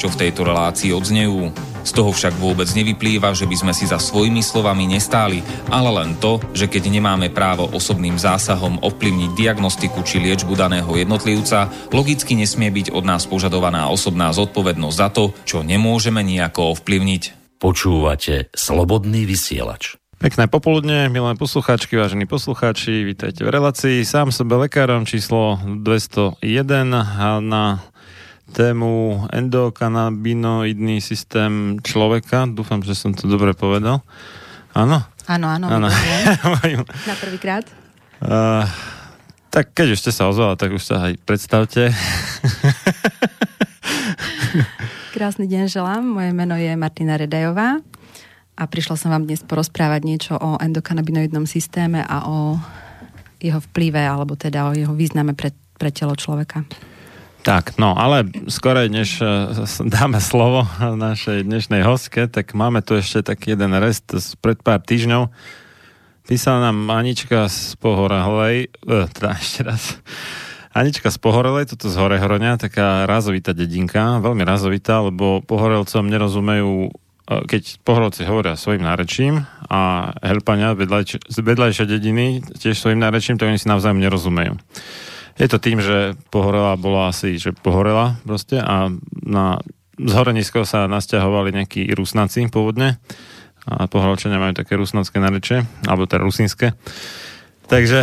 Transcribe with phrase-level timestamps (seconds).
[0.00, 1.52] čo v tejto relácii odznejú.
[1.84, 6.16] Z toho však vôbec nevyplýva, že by sme si za svojimi slovami nestáli, ale len
[6.16, 12.72] to, že keď nemáme právo osobným zásahom ovplyvniť diagnostiku či liečbu daného jednotlivca, logicky nesmie
[12.72, 17.56] byť od nás požadovaná osobná zodpovednosť za to, čo nemôžeme nejako ovplyvniť.
[17.60, 20.00] Počúvate Slobodný vysielač.
[20.20, 24.04] Pekné popoludne, milé poslucháčky, vážení poslucháči, vítajte v relácii.
[24.04, 26.44] Sám sebe lekárom číslo 201
[27.40, 27.80] na
[28.50, 32.50] tému endokanabinoidný systém človeka.
[32.50, 34.02] Dúfam, že som to dobre povedal.
[34.74, 35.02] Áno?
[35.30, 35.66] Áno, áno.
[35.70, 35.88] áno.
[37.10, 37.64] Na prvýkrát.
[38.20, 38.66] Uh,
[39.50, 41.90] tak keď už ste sa ozvala, tak už sa aj predstavte.
[45.14, 46.02] Krásny deň želám.
[46.06, 47.82] Moje meno je Martina Redajová
[48.54, 52.60] a prišla som vám dnes porozprávať niečo o endokanabinoidnom systéme a o
[53.40, 55.50] jeho vplyve, alebo teda o jeho význame pre,
[55.80, 56.68] pre telo človeka.
[57.40, 59.24] Tak, no ale skorej, než e,
[59.88, 64.84] dáme slovo našej dnešnej hostke, tak máme tu ešte taký jeden rest z pred pár
[64.84, 65.32] týždňov.
[66.28, 69.96] Písala nám Anička z Pohorelej, e, teda ešte raz,
[70.76, 76.90] Anička z Pohorelej, toto z Horehronia, taká razovitá dedinka, veľmi razovitá, lebo Pohorelcom nerozumejú, e,
[77.48, 83.56] keď Pohorelci hovoria svojim nárečím a Helpania z vedľajšej dediny tiež svojim nárečím, to oni
[83.56, 84.60] si navzájom nerozumejú.
[85.40, 88.92] Je to tým, že pohorela bola asi, že pohorela proste a
[89.24, 89.64] na
[89.96, 93.00] zhorenisko sa nasťahovali nejakí rusnáci pôvodne
[93.64, 96.76] a pohorelčania majú také rusnácké nareče, alebo teda rusínske.
[97.70, 98.02] Takže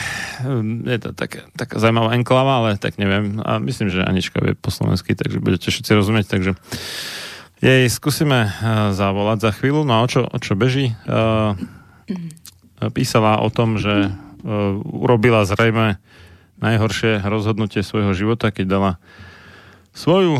[0.90, 3.36] je to taká, taká zaujímavá enklava, ale tak neviem.
[3.44, 6.26] A myslím, že Anička vie po slovensky, takže budete všetci rozumieť.
[6.30, 6.50] Takže
[7.60, 9.84] jej skúsime uh, zavolať za chvíľu.
[9.84, 10.96] No a o čo, o čo beží?
[11.04, 11.58] Uh,
[12.96, 14.12] písala o tom, že uh,
[14.80, 16.00] urobila zrejme
[16.58, 18.92] najhoršie rozhodnutie svojho života, keď dala
[19.94, 20.38] svoju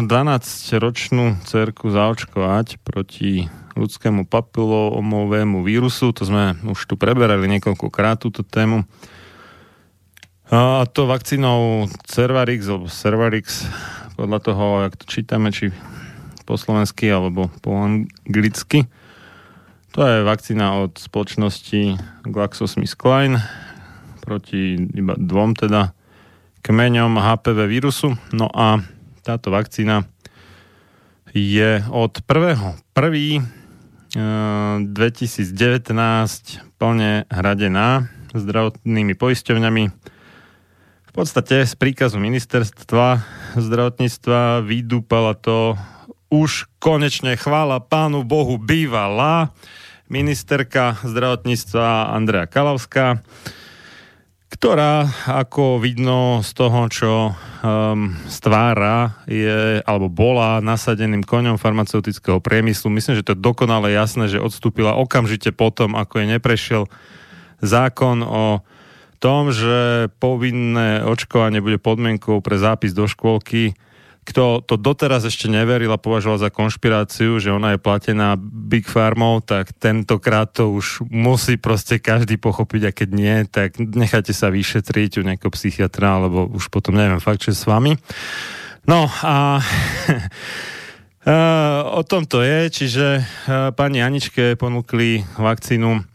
[0.00, 6.12] 12-ročnú cerku zaočkovať proti ľudskému papilomovému vírusu.
[6.16, 8.84] To sme už tu preberali niekoľkokrát túto tému.
[10.52, 13.64] A to vakcínou Cervarix alebo Cervarix,
[14.20, 15.72] podľa toho, jak to čítame, či
[16.44, 18.84] po slovensky alebo po anglicky.
[19.96, 23.40] To je vakcína od spoločnosti GlaxoSmithKline
[24.22, 25.90] proti iba dvom teda
[26.62, 28.14] kmeňom HPV vírusu.
[28.30, 28.78] No a
[29.26, 30.06] táto vakcína
[31.34, 32.78] je od 1.
[32.94, 33.62] 1.
[34.92, 35.56] 2019
[36.76, 39.84] plne hradená zdravotnými poisťovňami.
[41.08, 43.24] V podstate z príkazu ministerstva
[43.56, 45.76] zdravotníctva vydúpala to
[46.32, 49.52] už konečne chvála pánu Bohu bývala
[50.08, 53.20] ministerka zdravotníctva Andrea Kalavská,
[54.52, 62.92] ktorá, ako vidno z toho, čo um, stvára, je, alebo bola nasadeným koňom farmaceutického priemyslu.
[62.92, 66.82] Myslím, že to je dokonale jasné, že odstúpila okamžite potom, ako je neprešiel
[67.64, 68.60] zákon o
[69.22, 73.72] tom, že povinné očkovanie bude podmienkou pre zápis do škôlky
[74.22, 79.42] kto to doteraz ešte neveril a považoval za konšpiráciu, že ona je platená Big Farmou,
[79.42, 85.18] tak tentokrát to už musí proste každý pochopiť a keď nie, tak nechajte sa vyšetriť
[85.18, 87.98] u nejakého psychiatra, alebo už potom neviem fakt, čo s vami.
[88.86, 89.58] No a
[91.98, 93.06] o tom to je, čiže
[93.74, 96.11] pani Aničke ponúkli vakcínu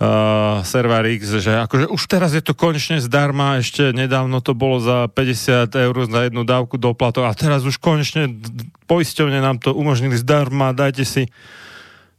[0.00, 4.82] uh, Server X, že akože už teraz je to konečne zdarma, ešte nedávno to bolo
[4.82, 8.30] za 50 eur za jednu dávku doplatok a teraz už konečne
[8.90, 11.22] poisťovne nám to umožnili zdarma, dajte si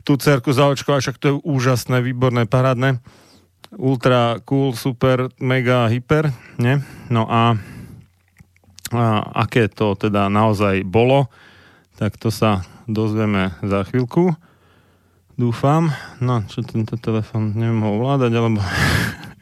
[0.06, 3.02] tú cerku zaočkovať, však to je úžasné, výborné, parádne.
[3.74, 6.30] Ultra cool, super, mega, hyper,
[6.62, 6.78] nie?
[7.10, 7.58] No a,
[8.94, 11.28] a aké to teda naozaj bolo,
[11.98, 14.38] tak to sa dozvieme za chvíľku.
[15.36, 15.92] Dúfam.
[16.24, 18.64] No, čo tento telefon neviem ho ovládať, alebo...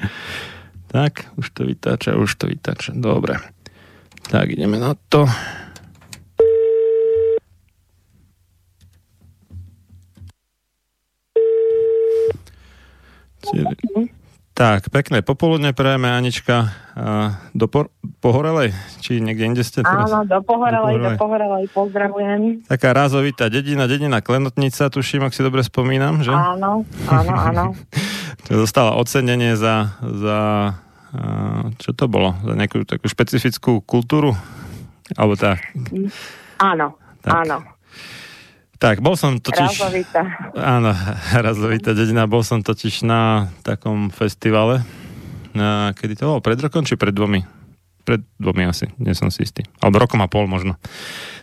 [0.93, 2.97] tak, už to vytáča, už to vytáča.
[2.97, 3.37] Dobre.
[4.25, 5.29] Tak, ideme na to.
[14.53, 16.69] Tak, pekné popoludne prejeme, Anička,
[17.57, 17.89] do por-
[18.21, 18.69] Pohorelej,
[19.01, 20.13] či niekde inde ste teraz?
[20.13, 22.41] Áno, do Pohorelej, do Pohorelej, do Pohorelej pozdravujem.
[22.69, 26.29] Taká rázovitá dedina, dedina Klenotnica, tuším, ak si dobre spomínam, že?
[26.29, 27.63] Áno, áno, áno.
[28.53, 30.39] Dostala ocenenie za, za
[31.81, 32.37] čo to bolo?
[32.45, 34.37] Za nejakú takú špecifickú kultúru?
[35.17, 35.65] Alebo tak?
[36.61, 36.93] Áno,
[37.25, 37.41] tak.
[37.41, 37.72] áno.
[38.83, 39.79] Tak, bol som totiž...
[39.79, 40.21] Razovita.
[40.59, 40.91] Áno,
[41.47, 42.27] Razovita dedina.
[42.27, 44.83] Bol som totiž na takom festivale.
[45.55, 46.43] Na, kedy to bolo?
[46.43, 47.47] Pred rokom či pred dvomi?
[48.03, 49.63] Pred dvomi asi, nie som si istý.
[49.79, 50.75] Alebo rokom a pol možno.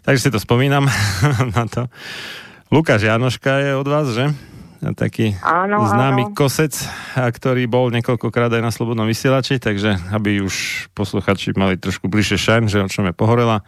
[0.04, 0.84] Takže si to spomínam
[1.56, 1.88] na to.
[2.68, 4.28] Lukáš Janoška je od vás, že?
[4.80, 6.36] Taký áno, známy áno.
[6.36, 6.76] kosec,
[7.16, 12.64] ktorý bol niekoľkokrát aj na Slobodnom vysielači, takže aby už posluchači mali trošku bližšie šajn,
[12.68, 13.64] že o čom je pohorela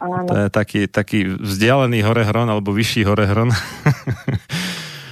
[0.00, 0.26] Áno.
[0.26, 3.52] To je taký, taký vzdialený horehron alebo vyšší horehron.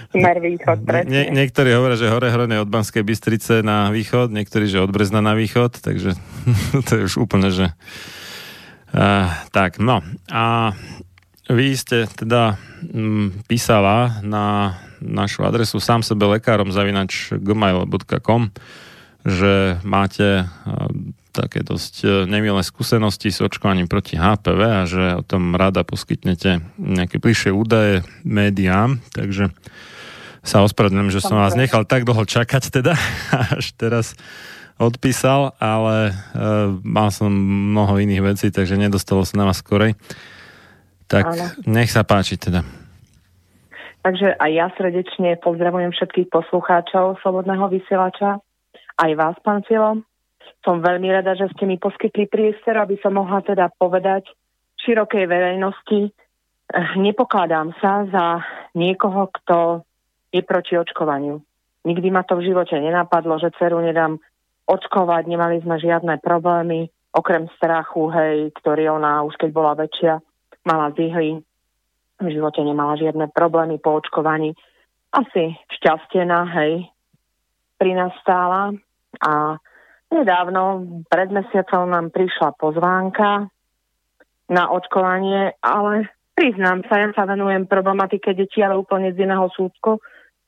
[0.08, 4.80] Smer východ, Nie, niektorí hovoria, že horehron je od Banskej Bystrice na východ, niektorí, že
[4.80, 6.16] od Brezna na východ, takže
[6.88, 7.76] to je už úplne, že...
[8.88, 10.00] Uh, tak, no.
[10.32, 10.72] A
[11.52, 12.56] vy ste teda
[12.88, 18.48] m, písala na našu adresu sám sebe lekárom zavinač gmail.com,
[19.28, 20.48] že máte
[21.30, 26.64] také dosť e, nemilé skúsenosti s očkovaním proti HPV a že o tom rada poskytnete
[26.80, 29.52] nejaké bližšie údaje médiám, takže
[30.42, 32.94] sa ospravedlňujem, že som vás nechal tak dlho čakať teda,
[33.58, 34.16] až teraz
[34.78, 37.28] odpísal, ale uh, mal som
[37.74, 39.98] mnoho iných vecí, takže nedostalo sa na vás skorej.
[41.10, 41.46] Tak Áno.
[41.66, 42.62] nech sa páči teda.
[44.06, 48.38] Takže aj ja srdečne pozdravujem všetkých poslucháčov Slobodného vysielača,
[48.98, 50.07] aj vás, pán Filo
[50.68, 54.28] som veľmi rada, že ste mi poskytli priestor, aby som mohla teda povedať
[54.84, 56.12] širokej verejnosti.
[56.12, 58.44] Eh, nepokladám sa za
[58.76, 59.80] niekoho, kto
[60.28, 61.40] je proti očkovaniu.
[61.88, 64.20] Nikdy ma to v živote nenapadlo, že dceru nedám
[64.68, 70.20] očkovať, nemali sme žiadne problémy, okrem strachu, hej, ktorý ona už keď bola väčšia,
[70.68, 71.40] mala zihly,
[72.20, 74.52] v živote nemala žiadne problémy po očkovaní.
[75.16, 76.92] Asi šťastená, hej,
[77.80, 78.76] pri nás stála
[79.24, 79.56] a
[80.08, 83.52] Nedávno, pred mesiacom nám prišla pozvánka
[84.48, 90.00] na očkovanie, ale priznám sa, ja sa venujem problematike detí, ale úplne z iného súdku,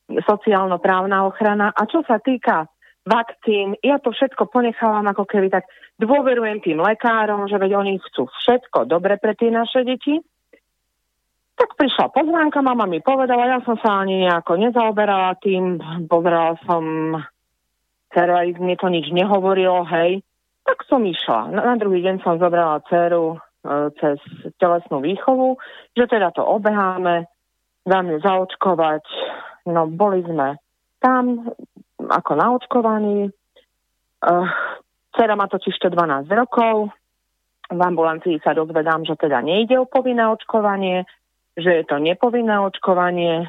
[0.09, 1.77] sociálno-právna ochrana.
[1.77, 2.67] A čo sa týka
[3.05, 5.69] vakcín, ja to všetko ponechávam ako keby tak
[6.01, 10.17] dôverujem tým lekárom, že veď oni chcú všetko dobre pre tie naše deti.
[11.61, 15.77] Tak prišla pozvánka, mama mi povedala, ja som sa ani nejako nezaoberala tým,
[16.09, 16.85] pozerala som
[18.11, 20.23] dcera mi to nič nehovorilo, hej,
[20.67, 21.51] tak som išla.
[21.55, 23.39] Na, na druhý deň som zobrala dceru e,
[23.99, 24.19] cez
[24.59, 25.59] telesnú výchovu,
[25.95, 27.27] že teda to obeháme,
[27.87, 29.05] dám ju zaočkovať.
[29.71, 30.59] No, boli sme
[31.01, 31.51] tam
[31.99, 33.19] ako naočkovaní.
[33.27, 33.31] E,
[35.17, 36.95] dcera má totiž 12 rokov.
[37.71, 41.07] V ambulancii sa dozvedám, že teda nejde o povinné očkovanie,
[41.55, 43.47] že je to nepovinné očkovanie.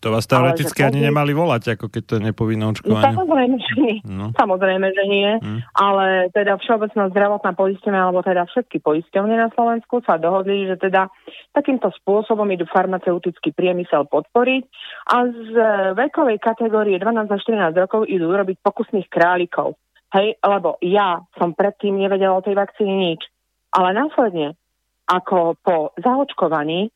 [0.00, 3.06] To vás teoreticky ani nemali volať, ako keď to je nepovinné No, očkovanie.
[3.12, 3.96] samozrejme, že nie.
[4.02, 4.26] No.
[4.34, 5.30] Samozrejme, že nie.
[5.38, 5.58] Hm.
[5.74, 11.06] Ale teda Všeobecná zdravotná poistenia, alebo teda všetky poisťovne na Slovensku sa dohodli, že teda
[11.52, 14.62] takýmto spôsobom idú farmaceutický priemysel podporiť
[15.10, 19.76] a z e, vekovej kategórie 12 až 14 rokov idú robiť pokusných králikov.
[20.12, 23.24] Hej, lebo ja som predtým nevedela o tej vakcíne nič.
[23.72, 24.54] Ale následne,
[25.08, 26.92] ako po zaočkovaní,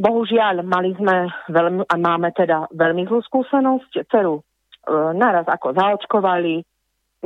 [0.00, 4.42] bohužiaľ, mali sme veľmi, a máme teda veľmi zlú skúsenosť, dceru e,
[5.12, 6.64] naraz ako zaočkovali,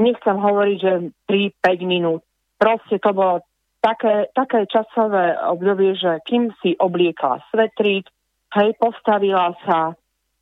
[0.03, 0.93] nechcem hovoriť, že
[1.31, 2.27] 3-5 minút.
[2.59, 3.47] Proste to bolo
[3.79, 8.11] také, také časové obdobie, že kým si obliekla svetrík,
[8.59, 9.95] hej, postavila sa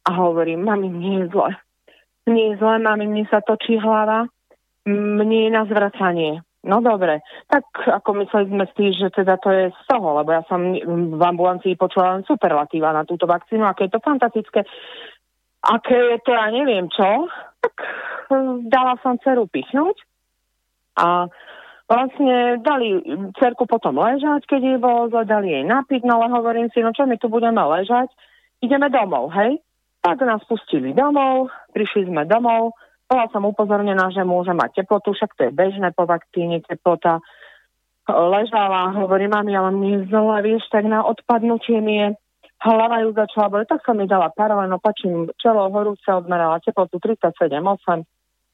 [0.02, 1.50] a hovorím, mami, mne je zle.
[2.26, 4.30] Mne je zle, mami, mne sa točí hlava,
[4.88, 6.32] mne je na zvracanie.
[6.62, 10.46] No dobre, tak ako mysleli sme si, že teda to je z toho, lebo ja
[10.46, 14.62] som v ambulancii počula len superlatíva na túto vakcínu, aké je to fantastické,
[15.66, 17.26] aké je to, ja neviem čo,
[17.58, 17.74] tak
[18.30, 20.06] hm, dala som dceru pichnúť
[21.02, 21.26] a
[21.90, 23.02] vlastne dali
[23.42, 26.94] cerku potom ležať, keď jej bolo zle, dali jej napiť, no ale hovorím si, no
[26.94, 28.06] čo my tu budeme ležať,
[28.62, 29.58] ideme domov, hej?
[29.98, 32.78] Tak nás pustili domov, prišli sme domov,
[33.12, 37.20] bola som upozornená, že môže mať teplotu, však to je bežné po vakcíne, teplota.
[38.08, 42.08] Ležala, hovorí mami, ale mi zle, vieš, tak na odpadnutie mi je
[42.62, 48.06] hlava ju začala boliť, tak som mi dala paralel, opačím čelo horúce, odmerala teplotu 37,8.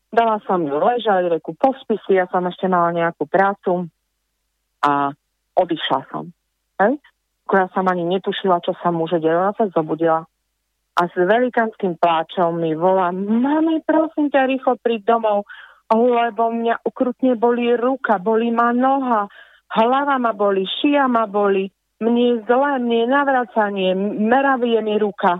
[0.09, 3.93] Dala som ju ležať, reku pospy si, ja som ešte mala nejakú prácu
[4.81, 5.13] a
[5.53, 6.33] odišla som.
[6.81, 6.97] Hej?
[7.53, 10.25] Ja som ani netušila, čo sa môže deť, ona sa zobudila
[10.99, 15.47] a s velikánskym pláčom mi volá, mami, prosím ťa, rýchlo príď domov,
[15.95, 19.31] lebo mňa ukrutne bolí ruka, bolí ma noha,
[19.79, 21.71] hlava ma boli, šia ma boli,
[22.03, 23.91] mne je zlé, mne je navracanie,
[24.27, 25.39] meravie mi ruka.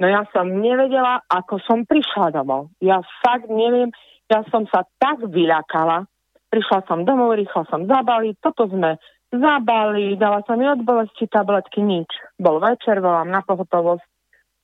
[0.00, 2.72] No ja som nevedela, ako som prišla domov.
[2.80, 3.92] Ja fakt neviem,
[4.30, 6.08] ja som sa tak vyľakala.
[6.50, 8.96] Prišla som domov, rýchlo som zabali, toto sme
[9.30, 12.10] zabali, dala som mi od bolesti tabletky, nič.
[12.40, 14.02] Bol večer, volám na pohotovosť,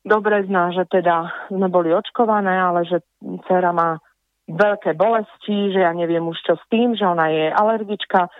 [0.06, 3.98] dobre zná, že teda sme boli očkované, ale že dcera má
[4.46, 8.30] veľké bolesti, že ja neviem už čo s tým, že ona je alergička.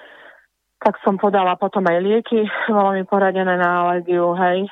[0.78, 4.70] Tak som podala potom aj lieky, bolo mi poradené na alergiu, hej.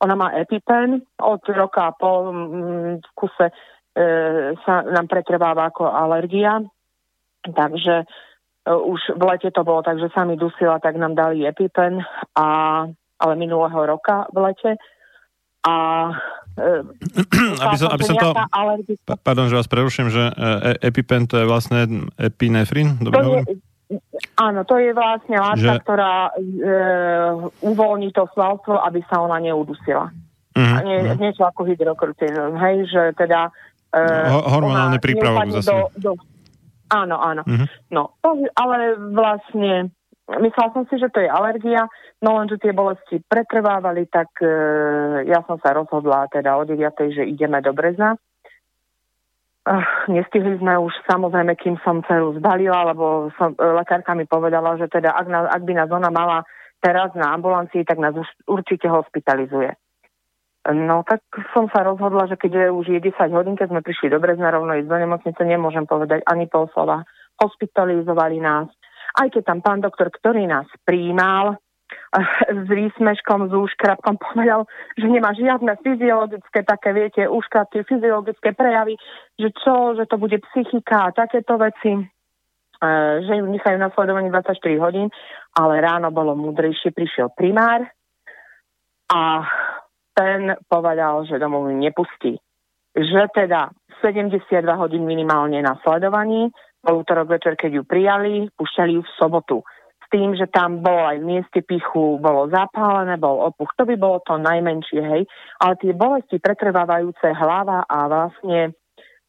[0.00, 3.54] Ona má EpiPen, od roka a pol mm, v kuse e,
[4.64, 6.62] sa nám pretrváva ako alergia.
[7.44, 8.06] Takže e,
[8.70, 12.00] už v lete to bolo, takže sa mi dusila, tak nám dali EpiPen,
[12.32, 12.46] a,
[13.20, 14.80] ale minulého roka v lete
[15.60, 15.74] a
[16.56, 16.66] e,
[17.64, 18.32] aby som, aby som to...
[19.04, 22.96] Pa, pardon, že vás preruším, že e, EpiPen to je vlastne epinefrin?
[23.00, 23.44] Dobre to hovorím?
[23.46, 23.56] je,
[24.38, 26.42] áno, to je vlastne látka, Že- ktorá e,
[27.66, 30.08] uvoľní to svalstvo, aby sa ona neudusila.
[30.56, 31.16] Mhm, A nie, mhm.
[31.20, 33.52] niečo ako hydrokortizon, hej, že teda...
[33.92, 34.00] E,
[34.30, 35.70] Ho- hormonálny prípravok zase.
[35.70, 36.10] Do, do,
[36.90, 37.42] áno, áno.
[37.44, 37.66] Mhm.
[37.92, 39.92] No, to, ale vlastne
[40.38, 41.90] myslela som si, že to je alergia,
[42.22, 44.50] no len, že tie bolesti pretrvávali, tak e,
[45.26, 46.78] ja som sa rozhodla teda o 9,
[47.10, 48.14] že ideme do Brezna.
[49.60, 54.80] Uh, nestihli sme už samozrejme, kým som dceru zbalila, lebo som, e, lekárka mi povedala,
[54.80, 56.48] že teda ak, na, ak by nás ona mala
[56.80, 59.76] teraz na ambulancii, tak nás už určite hospitalizuje.
[60.68, 61.24] No tak
[61.56, 64.52] som sa rozhodla, že keď je už je 10 hodín, keď sme prišli do Brezna
[64.52, 67.04] rovno ísť do nemocnice, nemôžem povedať ani pol slova.
[67.40, 68.68] Hospitalizovali nás.
[69.16, 75.06] Aj keď tam pán doktor, ktorý nás prijímal, eh, s výsmeškom, s úškrabkom povedal, že
[75.06, 78.94] nemá žiadne fyziologické, také viete, úškrabky, fyziologické prejavy,
[79.38, 84.30] že čo, že to bude psychika a takéto veci, eh, že ju nechajú na sledovaní
[84.30, 85.08] 24 hodín,
[85.56, 87.88] ale ráno bolo múdrejšie, prišiel primár
[89.10, 89.42] a
[90.14, 92.38] ten povedal, že domov nepustí.
[92.94, 93.70] Že teda
[94.02, 96.50] 72 hodín minimálne na sledovaní,
[96.80, 99.58] bol útorok večer, keď ju prijali, pušťali ju v sobotu.
[100.00, 103.70] S tým, že tam bolo aj mieste pichu, bolo zapálené, bol opuch.
[103.78, 105.22] To by bolo to najmenšie, hej.
[105.60, 108.74] Ale tie bolesti pretrvávajúce hlava a vlastne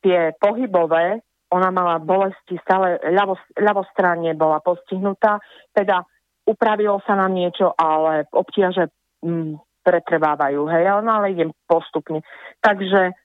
[0.01, 5.37] tie pohybové, ona mala bolesti stále ľavo, ľavostranne bola postihnutá,
[5.75, 6.01] teda
[6.47, 8.89] upravilo sa nám niečo, ale obtiaže
[9.21, 12.23] mm, pretrvávajú, hej, no, ale idem postupne.
[12.63, 13.20] Takže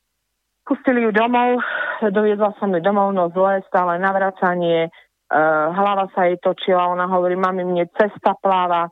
[0.66, 1.62] pustili ju domov,
[2.02, 7.38] doviedla som ju domov, no zle, stále navracanie, uh, hlava sa jej točila, ona hovorí,
[7.38, 8.90] mami, mne cesta pláva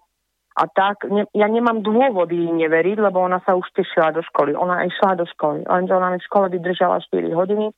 [0.54, 1.10] a tak.
[1.10, 4.54] Ne, ja nemám dôvod jej neveriť, lebo ona sa už tešila do školy.
[4.54, 7.74] Ona išla do školy, lenže ona mi v škole vydržala 4 hodiny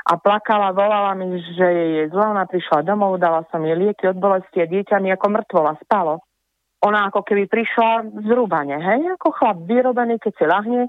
[0.00, 4.04] a plakala, volala mi, že jej je zle, ona prišla domov, dala som jej lieky
[4.08, 6.20] od bolesti a dieťa mi ako mŕtvola spalo
[6.80, 10.80] ona ako keby prišla zrúbane, hej, ako chlap vyrobený, keď si lahne,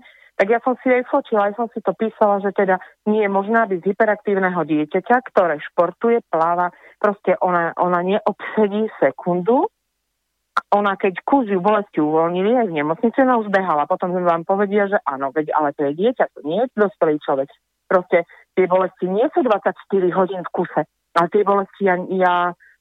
[0.41, 3.29] tak ja som si jej fotila, aj som si to písala, že teda nie je
[3.29, 9.69] možné, aby z hyperaktívneho dieťaťa, ktoré športuje, pláva, proste ona, ona neobsedí sekundu,
[10.74, 13.86] ona keď kúziu bolesti uvoľnili aj v nemocnici, ona už behala.
[13.86, 17.45] Potom vám povedia, že áno, veď, ale to je dieťa, to nie je dospelý človek.
[17.86, 18.25] Proste
[18.57, 19.77] tie bolesti nie sú 24
[20.17, 22.33] hodín v kuse, ale tie bolesti ja, ja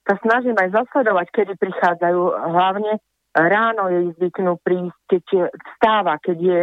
[0.09, 2.21] sa snažím aj zasledovať, kedy prichádzajú.
[2.57, 3.05] Hlavne
[3.37, 5.25] ráno jej zvyknú prísť, keď
[5.77, 6.61] vstáva, keď je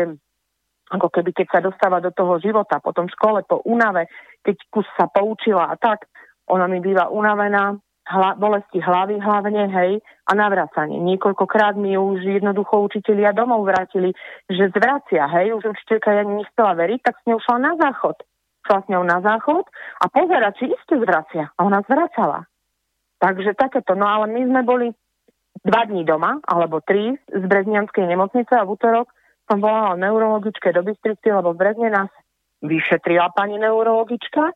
[0.88, 4.08] ako keby keď sa dostáva do toho života, potom v škole, po únave,
[4.44, 6.08] keď kus sa poučila a tak,
[6.48, 7.76] ona mi býva unavená,
[8.08, 10.96] hla, bolesti hlavy hlavne, hej, a navracanie.
[11.04, 14.16] Niekoľkokrát mi už jednoducho učitelia domov vrátili,
[14.48, 18.18] že zvracia, hej, už učiteľka ja nechcela veriť, tak s ňou šla na záchod.
[18.68, 19.64] Šla s ňou na záchod
[20.04, 21.52] a pozera, či iste zvracia.
[21.56, 22.48] A ona zvracala.
[23.18, 23.96] Takže takéto.
[23.96, 24.88] No ale my sme boli
[25.64, 29.08] dva dní doma, alebo tri z Breznianskej nemocnice a v útorok
[29.48, 32.12] som volala neurologičke do Bystrici, lebo v Brezne nás
[32.62, 34.52] vyšetrila pani neurologička,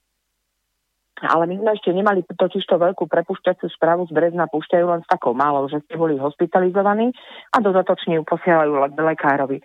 [1.22, 5.08] ale my sme ešte nemali totiž to veľkú prepušťaciu správu z Brezna, púšťajú len s
[5.12, 7.14] takou malou, že ste boli hospitalizovaní
[7.54, 9.62] a dodatočne ju posielajú le- lekárovi.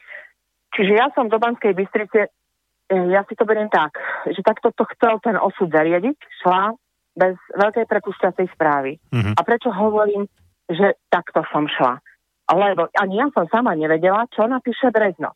[0.76, 3.96] Čiže ja som do Banskej Bystrice, eh, ja si to beriem tak,
[4.28, 6.76] že takto to chcel ten osud zariadiť, šla
[7.16, 9.00] bez veľkej prepušťacej správy.
[9.08, 9.32] Mhm.
[9.34, 10.28] A prečo hovorím,
[10.68, 12.04] že takto som šla?
[12.46, 15.34] Lebo ani ja som sama nevedela, čo napíše Brezno.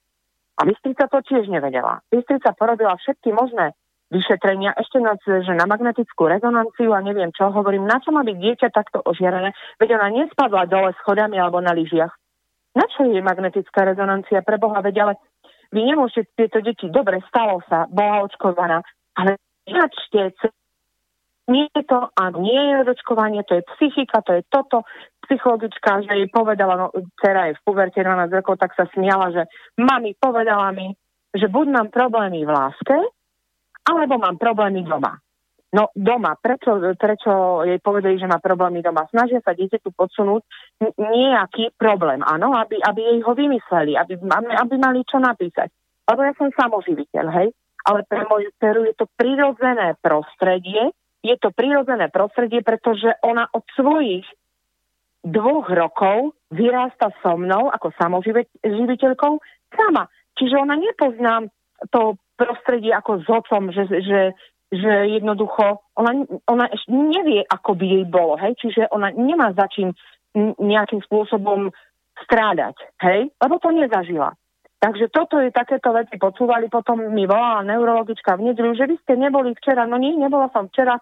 [0.60, 2.04] A Bystrica to tiež nevedela.
[2.12, 3.74] Bystrica porobila všetky možné
[4.10, 8.36] vyšetrenia, ešte na, že na magnetickú rezonanciu a neviem čo, hovorím, na čo má byť
[8.36, 12.10] dieťa takto ožiarené, veď ona nespadla dole schodami alebo na lyžiach.
[12.74, 15.14] Na čo je magnetická rezonancia pre Boha, veď ale
[15.70, 18.82] vy nemôžete tieto deti, dobre, stalo sa, bola očkovaná,
[19.14, 19.38] ale
[19.70, 20.34] načte
[21.50, 24.86] nie je to a nie je očkovanie, to je psychika, to je toto.
[25.26, 26.86] Psychologička, že jej povedala, no
[27.18, 29.42] dcera je v puverte 12 rokov, tak sa smiala, že
[29.78, 30.90] mami povedala mi,
[31.34, 32.96] že buď mám problémy v láske,
[33.86, 35.18] alebo mám problémy doma.
[35.70, 39.06] No doma, prečo, prečo jej povedali, že má problémy doma?
[39.06, 40.42] Snažia sa dieťaťu podsunúť
[40.98, 45.70] nejaký problém, áno, aby, aby jej ho vymysleli, aby, aby mali čo napísať.
[46.10, 47.48] Lebo ja som samoživiteľ, hej,
[47.86, 53.64] ale pre moju dceru je to prirodzené prostredie, je to prirodzené prostredie, pretože ona od
[53.76, 54.24] svojich
[55.20, 59.32] dvoch rokov vyrásta so mnou ako samoživiteľkou
[59.76, 60.08] sama.
[60.40, 61.44] Čiže ona nepozná
[61.92, 64.32] to prostredie ako s otcom, že, že,
[64.72, 68.56] že jednoducho ona, ona ešte nevie, ako by jej bolo, hej?
[68.56, 69.92] čiže ona nemá za čím
[70.56, 71.68] nejakým spôsobom
[72.24, 73.28] strádať, hej?
[73.36, 74.32] lebo to nezažila.
[74.80, 79.12] Takže toto je takéto veci počúvali, potom mi volala neurologička v nedelu, že vy ste
[79.20, 80.96] neboli včera, no nie, nebola som včera,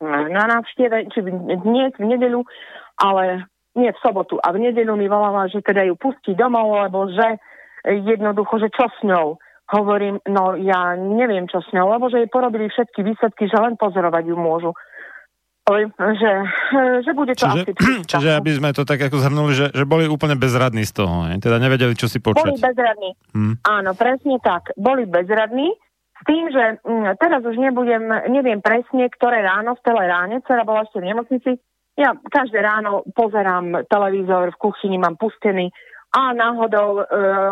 [0.00, 2.44] na návšteve, či dnes v nedelu,
[3.00, 4.40] ale nie v sobotu.
[4.40, 7.40] A v nedelu mi volala, že teda ju pustí domov, lebo že
[7.84, 9.36] jednoducho, že čo s ňou.
[9.66, 13.74] Hovorím, no ja neviem, čo s ňou, lebo že jej porobili všetky výsledky, že len
[13.74, 14.72] pozorovať ju môžu.
[15.66, 16.32] Že,
[17.02, 17.70] že bude to čiže, asi...
[18.14, 21.42] Čiže aby sme to tak ako zhrnuli, že, že boli úplne bezradní z toho, ne?
[21.42, 22.54] teda nevedeli, čo si počuť.
[22.54, 23.66] Boli bezradní, hmm.
[23.66, 24.70] áno, presne tak.
[24.78, 25.74] Boli bezradní,
[26.16, 30.88] s tým, že mm, teraz už nebudem, neviem presne, ktoré ráno v teleráne, dcera bola
[30.88, 31.50] ešte v nemocnici,
[31.96, 35.72] ja každé ráno pozerám televízor, v kuchyni mám pustený
[36.12, 37.02] a náhodou e,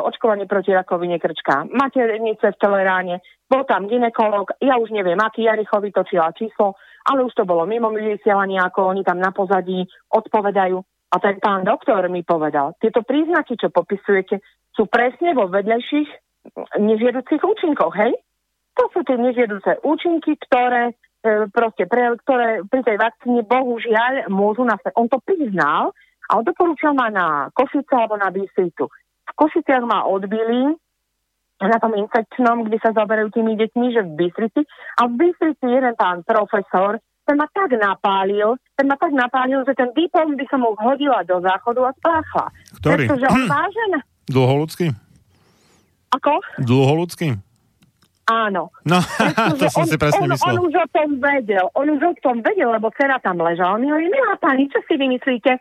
[0.05, 1.65] očkovanie proti rakovine krčka.
[1.69, 7.33] Maternice v teleráne, bol tam ginekolog, ja už neviem, aký Jaricho vytočila číslo, ale už
[7.37, 10.81] to bolo mimo vysielania, ako oni tam na pozadí odpovedajú.
[11.13, 14.41] A ten pán doktor mi povedal, tieto príznaky, čo popisujete,
[14.73, 16.09] sú presne vo vedlejších
[16.81, 18.13] nežiaducich účinkoch, hej?
[18.75, 24.67] To sú tie nežiaduce účinky, ktoré e, proste pre, ktoré pri tej vakcíne bohužiaľ môžu
[24.67, 24.93] nastať.
[24.99, 25.95] On to priznal
[26.27, 28.91] a on doporúčal ma na Košice alebo na Bystricu.
[29.25, 30.75] V Košiciach ma odbili
[31.63, 34.61] na tom infekčnom, kde sa zaberajú tými deťmi, že v Bystrici.
[35.01, 39.73] A v Bystrici jeden pán profesor, ten ma tak napálil, ten ma tak napálil, že
[39.73, 42.47] ten diplom by som mu hodila do záchodu a spáchla.
[42.83, 43.09] Ktorý?
[43.09, 43.93] Pretože on vážen.
[44.29, 44.87] Dlholudský?
[46.13, 46.33] Ako?
[46.61, 47.41] Dlholudský?
[48.25, 48.73] Áno.
[48.89, 48.99] No,
[49.61, 50.57] to som on, si presne on, myslel.
[50.57, 53.77] On už o tom vedel, on už o tom vedel, lebo dcera tam ležala.
[53.77, 55.61] On mi hovorí, milá pani, čo si vymyslíte?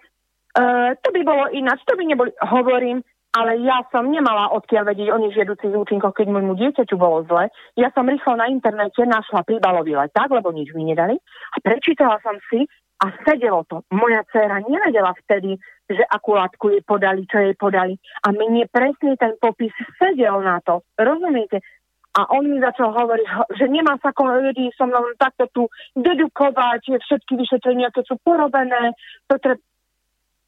[0.54, 3.02] Uh, to by bolo ináč, to by neboli, hovorím,
[3.34, 7.50] ale ja som nemala odkiaľ vedieť o nežiaducich účinkoch, keď môjmu dieťaťu bolo zle.
[7.74, 11.18] Ja som rýchlo na internete našla príbalový leták, lebo nič mi nedali.
[11.52, 12.70] A prečítala som si
[13.02, 13.82] a sedelo to.
[13.90, 15.58] Moja dcera nevedela vtedy,
[15.90, 17.98] že akú látku jej podali, čo jej podali.
[18.22, 20.86] A mne presne ten popis sedel na to.
[20.94, 21.66] Rozumiete?
[22.14, 25.66] A on mi začal hovoriť, že nemá sa vedieť so mnou takto tu
[25.98, 28.94] dedukovať všetky vyšetrenia, keď sú porobené.
[29.30, 29.58] To tre...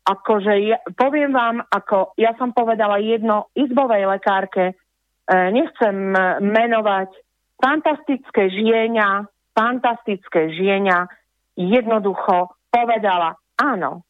[0.06, 4.78] Akože ja, poviem vám, ako ja som povedala jedno izbovej lekárke,
[5.26, 6.14] nechcem
[6.46, 7.10] menovať
[7.58, 9.26] fantastické žienia,
[9.58, 11.10] fantastické žienia
[11.58, 14.06] jednoducho povedala, áno,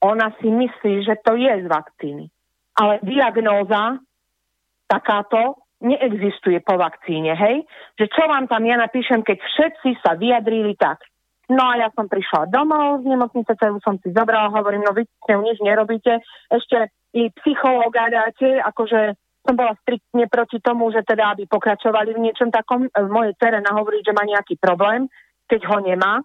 [0.00, 2.32] ona si myslí, že to je z vakcíny.
[2.80, 4.00] Ale diagnóza
[4.88, 7.68] takáto neexistuje po vakcíne, hej?
[8.00, 11.04] Že čo vám tam ja napíšem, keď všetci sa vyjadrili tak.
[11.52, 15.04] No a ja som prišla domov z nemocnice, celú som si zobrala, hovorím, no vy
[15.04, 21.36] s nič nerobíte, ešte i psychológa dáte, akože som bola striktne proti tomu, že teda
[21.36, 25.04] aby pokračovali v niečom takom, v mojej terena hovoriť, že má nejaký problém,
[25.44, 26.24] keď ho nemá.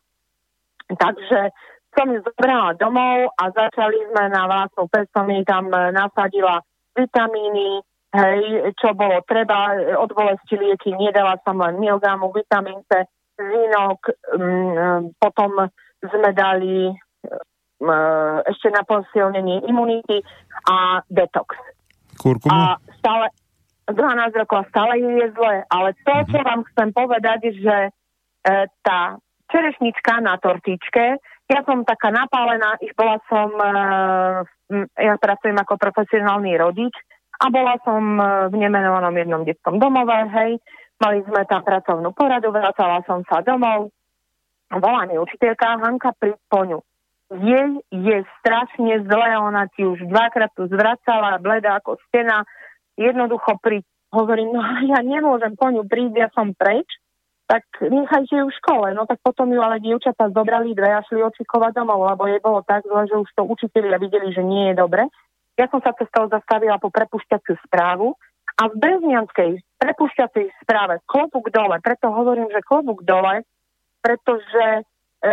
[0.88, 1.52] Takže
[2.00, 6.64] som ju zobrala domov a začali sme na vlastnú pes, som jej tam e, nasadila
[6.96, 13.06] vitamíny, hej, čo bolo treba, od bolesti lieky, nedala som len milgramu, vitamín C,
[13.38, 14.00] zinok,
[14.36, 15.70] um, potom
[16.04, 20.20] sme dali um, ešte na posilnenie imunity
[20.68, 21.56] a detox.
[22.20, 22.52] Kurkumu?
[22.52, 23.32] A stále,
[23.88, 26.46] 12 rokov stále je zle, ale to, čo mhm.
[26.46, 27.92] vám chcem povedať, že e,
[28.84, 29.18] tá
[29.50, 31.18] čerešnička na tortičke,
[31.50, 33.72] ja som taká napálená, ich bola som, e,
[35.02, 36.94] ja pracujem ako profesionálny rodič
[37.40, 40.60] a bola som e, v nemenovanom jednom detskom domove, hej,
[41.00, 43.96] mali sme tam pracovnú poradu, vracala som sa domov,
[44.68, 46.84] volá mi učiteľka Hanka pri poňu.
[47.30, 52.44] Jej je strašne zle, ona ti už dvakrát tu zvracala, bleda ako stena,
[53.00, 56.90] jednoducho pri hovorím, no ja nemôžem po ňu prísť, ja som preč,
[57.50, 58.94] tak nechajte ju v škole.
[58.94, 62.62] No tak potom ju ale dievčatá zobrali dve a šli očikovať domov, lebo jej bolo
[62.62, 65.10] tak zle, že už to učiteľia videli, že nie je dobre.
[65.60, 68.16] Ja som sa cestou zastavila po prepušťaciu správu
[68.56, 73.44] a v Breznianskej prepušťacej správe klobúk dole, preto hovorím, že klobúk dole,
[74.00, 74.66] pretože
[75.20, 75.32] e,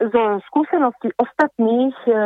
[0.00, 2.16] zo skúseností ostatných e, e,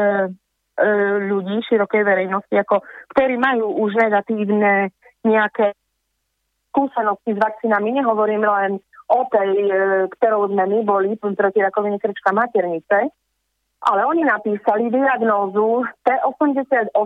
[1.27, 4.95] ľudí, širokej verejnosti, ako, ktorí majú už negatívne
[5.27, 5.75] nejaké
[6.71, 8.79] skúsenosti s vakcínami, nehovorím len
[9.11, 9.75] o tej, e,
[10.15, 13.11] ktorou sme my boli proti rakovine krčka maternice,
[13.85, 16.97] ale oni napísali diagnózu T88.7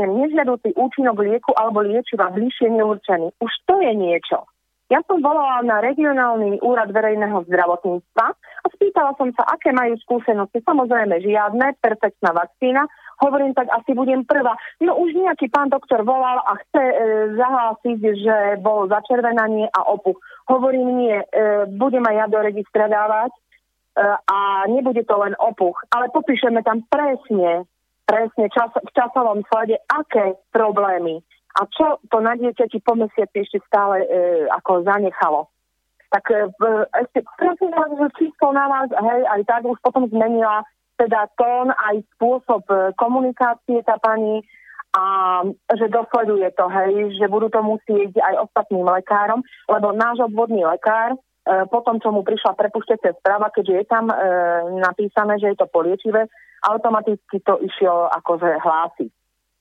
[0.00, 3.36] nežiaducí účinok lieku alebo liečiva bližšie neurčený.
[3.36, 4.48] Už to je niečo.
[4.92, 10.60] Ja som volala na regionálny úrad verejného zdravotníctva a spýtala som sa, aké majú skúsenosti.
[10.60, 12.84] Samozrejme žiadne, perfektná vakcína,
[13.24, 14.52] hovorím, tak asi budem prvá.
[14.84, 16.96] No už nejaký pán doktor volal a chce e,
[17.40, 20.20] zahlásiť, že bol začervenanie a opuch.
[20.52, 21.26] Hovorím, nie, e,
[21.72, 23.32] budem aj ja do registra dávať
[23.98, 25.76] a nebude to len opuch.
[25.92, 27.68] Ale popíšeme tam presne,
[28.08, 31.20] presne čas, v časovom slede, aké problémy
[31.52, 34.08] a čo to na dieťati po mesiaci ešte stále e,
[34.48, 35.52] ako zanechalo.
[36.08, 36.48] Tak e,
[37.04, 40.64] ešte prosím vás, že číslo na vás, hej, aj tak už potom zmenila
[40.96, 44.40] teda tón aj spôsob e, komunikácie tá pani
[44.92, 45.04] a
[45.72, 51.16] že dosleduje to, hej, že budú to musieť aj ostatným lekárom, lebo náš obvodný lekár
[51.16, 54.16] e, po tom, čo mu prišla prepušťacia správa, keďže je tam e,
[54.78, 56.30] napísané, že je to poliečivé,
[56.62, 59.10] automaticky to išiel akože hlásiť.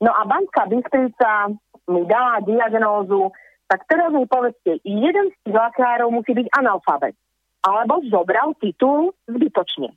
[0.02, 1.50] No a Banská Bystrica
[1.90, 3.34] mi dala diagnózu,
[3.66, 7.18] tak teraz mi povedzte, jeden z tých lekárov musí byť analfabet.
[7.62, 9.94] Alebo zobral titul zbytočne.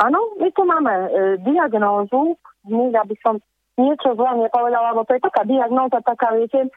[0.00, 1.08] Áno, my tu máme e,
[1.40, 2.36] diagnózu,
[2.68, 3.40] hneď aby som
[3.80, 6.68] niečo zle nepovedala, lebo to je taká diagnóza, taká, viete,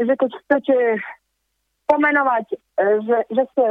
[0.00, 0.74] že keď chcete
[1.86, 2.56] pomenovať, e,
[3.04, 3.64] že, že ste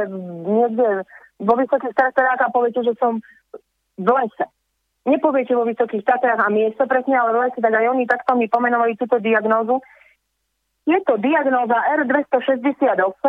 [0.46, 1.06] niekde
[1.42, 3.18] vo vysokých Tatrách a poviete, že som
[3.98, 4.46] v lese.
[5.02, 8.46] Nepoviete vo vysokých Tatrách a miesto presne, ale v lese, tak aj oni takto mi
[8.46, 9.82] pomenovali túto diagnózu.
[10.86, 13.22] Je to diagnóza R268,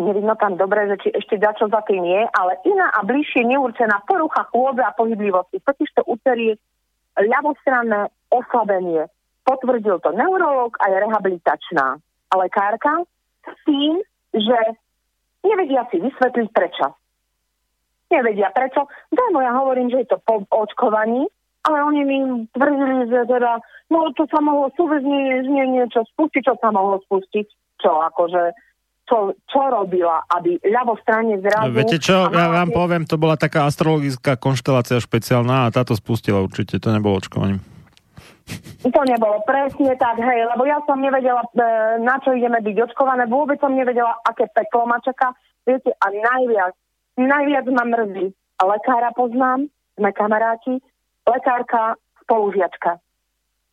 [0.00, 4.04] nevidno tam dobre, že či ešte čo za tým je, ale iná a bližšie neurčená
[4.04, 5.60] porucha chôdze a pohyblivosti.
[5.60, 6.60] Totiž to úterie
[7.16, 9.06] ľavostranné oslabenie.
[9.44, 12.00] Potvrdil to neurolog a je rehabilitačná
[12.34, 13.06] lekárka
[13.54, 13.92] s tým,
[14.34, 14.58] že
[15.46, 16.98] nevedia si vysvetliť prečo.
[18.10, 18.90] Nevedia prečo.
[19.14, 21.24] Dajmo ja hovorím, že je to po očkovaní,
[21.64, 22.18] ale oni mi
[22.52, 27.46] tvrdili, že teda, no to sa mohlo súvezne niečo spustiť, čo sa mohlo spustiť.
[27.80, 28.54] Čo akože
[29.04, 31.68] čo, čo robila, aby ľavostranne zrazu...
[31.68, 36.40] No, viete čo, ja vám poviem, to bola taká astrologická konštelácia špeciálna a táto spustila
[36.40, 37.60] určite, to nebolo očkovaním.
[38.84, 41.60] To nebolo presne tak, hej, lebo ja som nevedela, e,
[42.04, 45.32] na čo ideme byť očkované, vôbec som nevedela, aké peklo ma čaká.
[45.64, 46.76] Viete, a najviac,
[47.16, 48.28] najviac ma mrzí.
[48.60, 50.84] Lekára poznám, sme kamaráti,
[51.24, 53.00] lekárka, spolužiačka.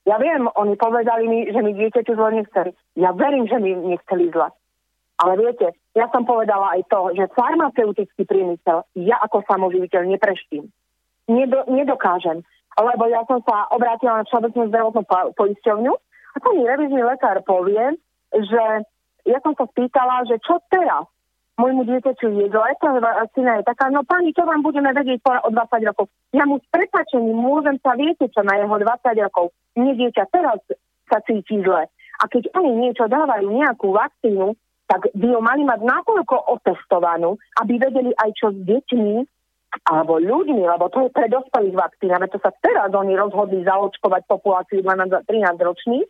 [0.07, 2.71] Ja viem, oni povedali mi, že mi dieťaťu zle nechceli.
[2.97, 4.49] Ja verím, že mi nechceli zle.
[5.21, 10.65] Ale viete, ja som povedala aj to, že farmaceutický priemysel ja ako samoživiteľ nepreštím.
[11.29, 12.41] Nedo, nedokážem.
[12.79, 15.03] Lebo ja som sa obrátila na všeobecnú zdravotnú
[15.35, 15.93] poisťovňu
[16.31, 17.99] a to mi revizný lekár povie,
[18.31, 18.63] že
[19.27, 21.07] ja som sa spýtala, že čo teraz?
[21.61, 25.49] môjmu dieťaťu jedlo, aj tá vakcína je taká, no pani, čo vám budeme vedieť o
[25.53, 26.09] 20 rokov?
[26.33, 29.53] Ja mu s prepačením môžem sa viete, čo na jeho 20 rokov.
[29.77, 30.57] Nie dieťa teraz
[31.05, 31.85] sa cíti zle.
[32.21, 34.57] A keď oni niečo dávajú, nejakú vakcínu,
[34.89, 39.15] tak by ju mali mať natoľko otestovanú, aby vedeli aj čo s deťmi
[39.87, 44.27] alebo ľuďmi, lebo to je pre dospelých vakcín, ale to sa teraz oni rozhodli zaočkovať
[44.27, 46.07] populáciu 12-13 ročných,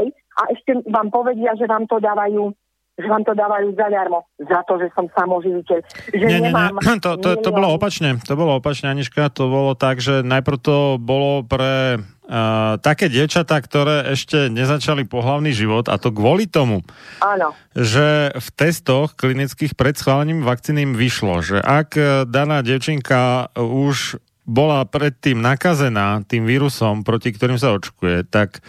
[0.00, 2.56] hej, a ešte vám povedia, že vám to dávajú
[3.00, 5.78] že vám to dávajú zadarmo za to, že som samoživiteľ.
[6.12, 7.00] Že nie, nie, nie.
[7.04, 8.20] To, to, to bolo opačne.
[8.28, 9.32] To bolo opačne, Aniška.
[9.32, 15.56] To bolo tak, že najprv to bolo pre uh, také dievčatá, ktoré ešte nezačali pohlavný
[15.56, 16.84] život a to kvôli tomu,
[17.24, 17.56] Áno.
[17.72, 21.96] že v testoch klinických pred schválením vakcíny vyšlo, že ak
[22.28, 28.60] daná devčinka už bola predtým nakazená tým vírusom, proti ktorým sa očkuje, tak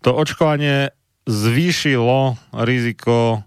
[0.00, 0.90] to očkovanie
[1.28, 3.44] zvýšilo riziko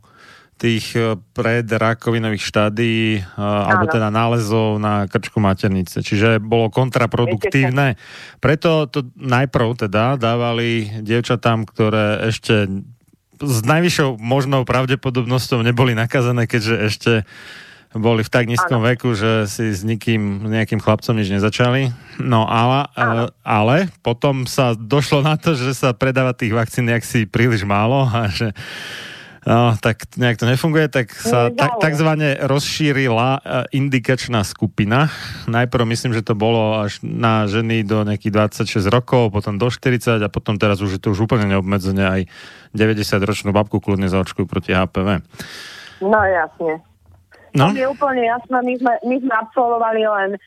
[0.63, 5.99] tých e, predrakovinových štádí, e, alebo teda nálezov na krčku maternice.
[5.99, 7.99] Čiže bolo kontraproduktívne.
[8.39, 12.71] Preto to najprv teda dávali dievčatám, ktoré ešte
[13.43, 17.13] s najvyššou možnou pravdepodobnosťou neboli nakazené, keďže ešte
[17.93, 18.89] boli v tak nízkom ano.
[18.89, 21.91] veku, že si s nikým, nejakým chlapcom nič nezačali.
[22.23, 27.28] No ale, e, ale potom sa došlo na to, že sa predáva tých vakcín si
[27.28, 28.56] príliš málo a že
[29.43, 33.39] No, tak nejak to nefunguje, tak sa tak, takzvané rozšírila e,
[33.75, 35.12] indikačná skupina.
[35.51, 40.23] Najprv myslím, že to bolo až na ženy do nejakých 26 rokov, potom do 40
[40.23, 42.21] a potom teraz už je to už úplne neobmedzené aj
[42.71, 45.19] 90-ročnú babku kľudne zaočkujú proti HPV.
[45.99, 46.79] No jasne.
[47.51, 47.69] No?
[47.69, 50.39] To je úplne jasné, my sme, my sme absolvovali len e,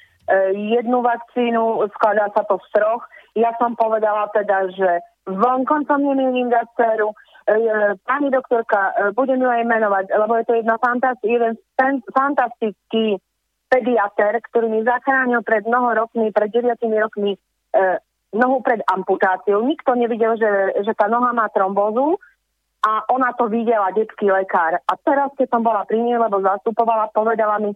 [0.72, 3.04] jednu vakcínu, skladá sa to z troch.
[3.36, 4.90] Ja som povedala teda, že
[5.28, 7.12] vonkoncom nemienim dať dceru,
[8.02, 11.54] pani doktorka, e, budem ju aj menovať, lebo je to jedna fantasti- jeden
[12.10, 13.22] fantastický
[13.70, 17.38] pediater, ktorý mi zachránil pred mnoho rokmi, pred 9 rokmi e,
[18.34, 19.62] nohu pred amputáciou.
[19.62, 22.18] Nikto nevidel, že, že tá noha má trombózu
[22.82, 24.82] a ona to videla, detský lekár.
[24.82, 27.70] A teraz, keď som bola pri nej, lebo zastupovala, povedala mi,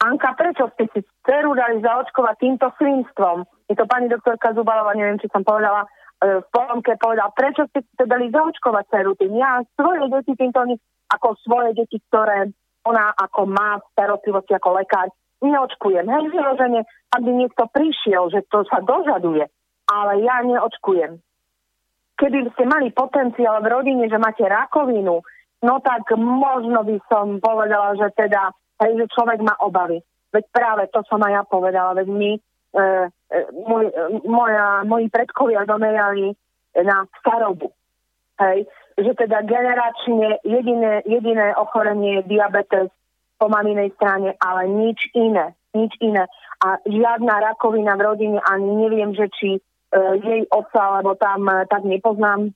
[0.00, 3.44] Anka, prečo ste si dceru dali zaočkovať týmto svinstvom?
[3.68, 5.84] Je to pani doktorka Zubalová, neviem, či som povedala,
[6.20, 9.40] v polomke povedal, prečo ste to dali zaočkovať dceru tým.
[9.40, 10.60] Ja svoje deti týmto,
[11.08, 12.52] ako svoje deti, ktoré
[12.84, 15.08] ona ako má starostlivosti ako lekár,
[15.40, 16.04] neočkujem.
[16.04, 16.84] Hej, vyloženie,
[17.16, 19.48] aby niekto prišiel, že to sa dožaduje,
[19.88, 21.16] ale ja neočkujem.
[22.20, 25.24] Keby ste mali potenciál v rodine, že máte rakovinu,
[25.64, 28.52] no tak možno by som povedala, že teda,
[28.84, 30.04] hej, že človek má obavy.
[30.30, 32.49] Veď práve to som aj ja povedala, veď my E, e,
[33.52, 36.34] môj, e, moja, moji predkovia zomerali
[36.74, 37.72] na starobu.
[38.38, 38.66] Hej?
[39.00, 42.88] Že teda generačne jediné, jediné ochorenie je diabetes
[43.40, 45.56] po maminej strane, ale nič iné.
[45.72, 46.26] Nič iné.
[46.60, 49.60] A žiadna rakovina v rodine, ani neviem, že či e,
[50.20, 52.52] jej otca, lebo tam e, tak nepoznám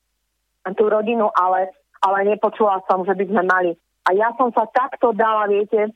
[0.76, 3.70] tú rodinu, ale, ale nepočula som, že by sme mali.
[4.04, 5.92] A ja som sa takto dala, viete,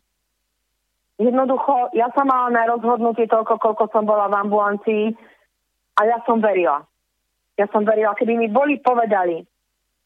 [1.19, 5.05] Jednoducho, ja som mala na rozhodnutie toľko, koľko som bola v ambulancii
[5.99, 6.87] a ja som verila.
[7.59, 9.43] Ja som verila, keby mi boli povedali,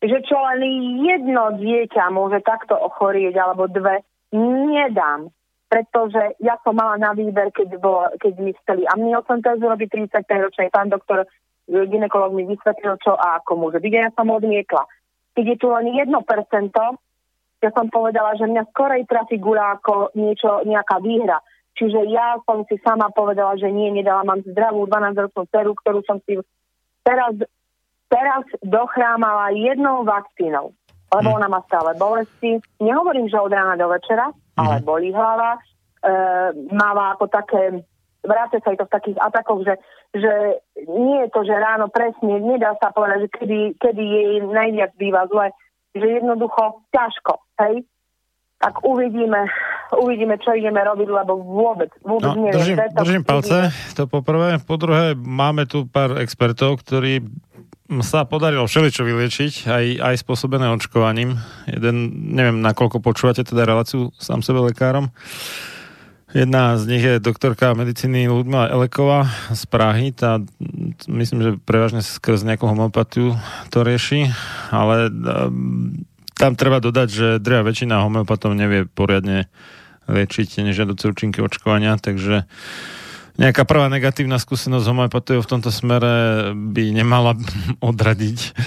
[0.01, 0.64] že čo len
[1.05, 4.01] jedno dieťa môže takto ochorieť, alebo dve,
[4.33, 5.29] nedám.
[5.68, 10.68] Pretože ja som mala na výber, keď, bolo, keď mi chceli amniocentézu robiť 35 ročnej
[10.72, 11.29] pán doktor,
[11.68, 13.92] ginekolog mi vysvetlil, čo a ako môže byť.
[13.92, 14.85] Ja som odmietla.
[15.33, 16.09] Keď je tu len 1%,
[17.62, 21.38] ja som povedala, že mňa skorej trafí gula ako niečo, nejaká výhra.
[21.79, 26.18] Čiže ja som si sama povedala, že nie, nedala, mám zdravú 12-ročnú dceru, ktorú som
[26.27, 26.37] si
[27.07, 27.33] teraz,
[28.11, 30.75] teraz dochrámala jednou vakcínou.
[31.14, 31.38] Lebo hmm.
[31.38, 32.59] ona má stále bolesti.
[32.83, 34.59] Nehovorím, že od rána do večera, hmm.
[34.59, 35.57] ale bolí hlava.
[35.57, 35.61] E,
[36.75, 37.87] máva ako také,
[38.27, 39.75] vráte sa aj to v takých atakoch, že,
[40.18, 40.33] že
[40.90, 45.31] nie je to, že ráno presne, nedá sa povedať, že kedy, kedy jej najviac býva
[45.31, 45.55] zle
[45.92, 47.33] že jednoducho ťažko,
[47.68, 47.87] hej?
[48.62, 49.51] Tak uvidíme,
[49.98, 52.62] uvidíme, čo ideme robiť, lebo vôbec, vôbec no, neviem.
[52.62, 54.62] Držím, držím palce, to poprvé.
[54.62, 57.27] Po druhé, máme tu pár expertov, ktorí
[58.01, 61.37] sa podarilo všeličo vyliečiť, aj, aj spôsobené očkovaním.
[61.68, 65.12] Jeden, neviem, nakoľko počúvate teda reláciu sám sebe lekárom.
[66.33, 70.16] Jedna z nich je doktorka medicíny Ludmila Eleková z Prahy.
[70.16, 70.40] Tá,
[71.05, 73.37] myslím, že prevažne skrz nejakú homeopatiu
[73.68, 74.33] to rieši,
[74.72, 76.09] ale um,
[76.42, 79.46] tam treba dodať, že drevá väčšina homeopatov nevie poriadne
[80.11, 82.50] liečiť nežiaduce účinky očkovania, takže
[83.38, 87.38] nejaká prvá negatívna skúsenosť homeopatiou v tomto smere by nemala
[87.78, 88.59] odradiť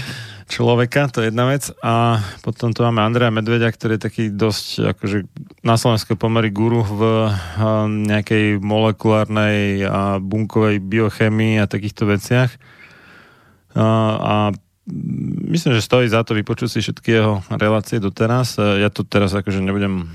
[0.48, 1.68] človeka, to je jedna vec.
[1.84, 5.18] A potom tu máme Andreja Medvedia, ktorý je taký dosť akože
[5.66, 7.02] na Slovensku pomery guru v
[8.08, 12.56] nejakej molekulárnej a bunkovej biochemii a takýchto veciach.
[13.76, 13.84] A,
[14.16, 14.36] a
[15.50, 18.62] myslím, že stojí za to vypočuť si všetky jeho relácie doteraz.
[18.62, 20.10] Ja to teraz akože nebudem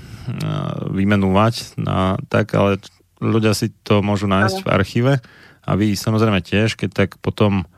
[0.95, 2.79] vymenúvať, na, tak, ale
[3.19, 5.13] ľudia si to môžu nájsť v archíve
[5.61, 7.69] a vy samozrejme tiež, keď tak potom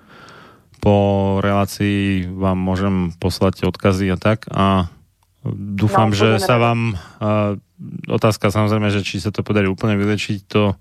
[0.84, 4.92] po relácii vám môžem poslať odkazy a tak a
[5.52, 7.56] dúfam, no, že sa vám uh,
[8.08, 10.76] otázka samozrejme, že či sa to podarí úplne vylečiť, to,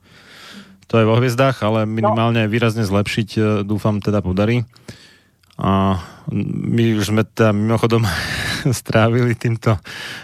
[0.86, 2.50] to je vo hviezdách, ale minimálne no.
[2.50, 4.66] výrazne zlepšiť dúfam teda podarí.
[5.60, 6.00] A
[6.32, 8.04] my už sme teda mimochodom
[8.80, 9.76] strávili týmto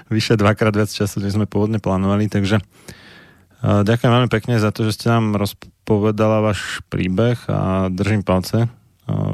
[0.09, 4.89] vyše dvakrát viac času, než sme pôvodne plánovali, takže uh, ďakujem veľmi pekne za to,
[4.89, 8.69] že ste nám rozpovedala váš príbeh a držím palce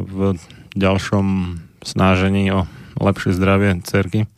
[0.06, 0.38] v
[0.78, 2.66] ďalšom snažení o
[2.98, 4.30] lepšie zdravie cerky?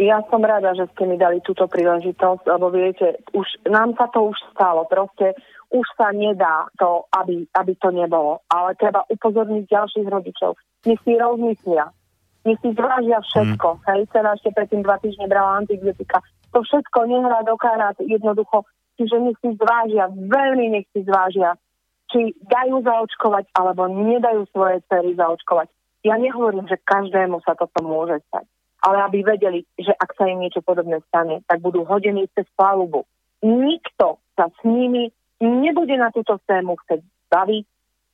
[0.00, 4.32] Ja som rada, že ste mi dali túto príležitosť, lebo viete, už, nám sa to
[4.32, 4.88] už stalo.
[4.88, 5.36] Proste
[5.72, 8.44] už sa nedá to, aby, aby to nebolo.
[8.52, 10.60] Ale treba upozorniť ďalších rodičov.
[10.84, 11.88] Nech si rozmyslia.
[12.44, 13.68] Nech si zvážia všetko.
[13.68, 13.80] Mm.
[13.88, 16.20] Hej, cena ešte predtým dva týždne brala antibiotika.
[16.52, 18.68] To všetko nehrá do karát jednoducho.
[19.00, 21.56] Čiže nech si zvážia, veľmi nech si zvážia
[22.12, 25.72] či dajú zaočkovať alebo nedajú svoje cery zaočkovať.
[26.04, 28.44] Ja nehovorím, že každému sa toto môže stať,
[28.84, 33.08] ale aby vedeli, že ak sa im niečo podobné stane, tak budú hodení cez palubu.
[33.40, 35.08] Nikto sa s nimi
[35.42, 37.64] nebude na túto tému chcieť baviť,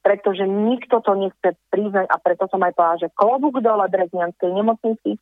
[0.01, 5.21] pretože nikto to nechce priznať a preto som aj povedala, že klobúk dole Breznianskej nemocnici,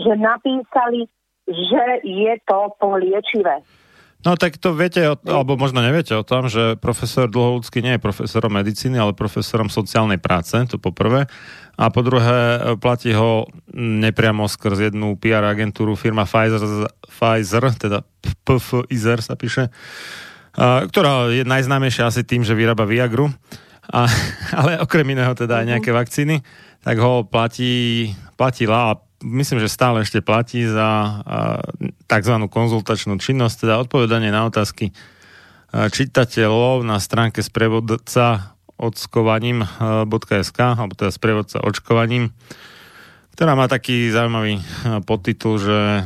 [0.00, 1.04] že napísali,
[1.44, 3.60] že je to poliečivé.
[4.22, 8.54] No tak to viete, alebo možno neviete o tom, že profesor Dlholudský nie je profesorom
[8.54, 11.26] medicíny, ale profesorom sociálnej práce, to po prvé.
[11.74, 16.62] A po druhé, platí ho nepriamo skrz jednu PR agentúru firma Pfizer,
[17.02, 18.06] Pfizer teda
[18.46, 19.74] Pfizer sa píše,
[20.56, 23.32] ktorá je najznámejšia asi tým, že vyrába Viagru,
[23.92, 24.06] a,
[24.58, 25.98] ale okrem iného teda aj nejaké mhm.
[25.98, 26.36] vakcíny,
[26.82, 31.22] tak ho platí, platila a myslím, že stále ešte platí za
[32.10, 32.34] tzv.
[32.50, 34.90] konzultačnú činnosť, teda odpovedanie na otázky
[35.72, 42.34] čitateľov na stránke sprevodca ockovaním.sk alebo teda sprevodca očkovaním,
[43.38, 44.60] ktorá má taký zaujímavý
[45.06, 46.04] podtitul, že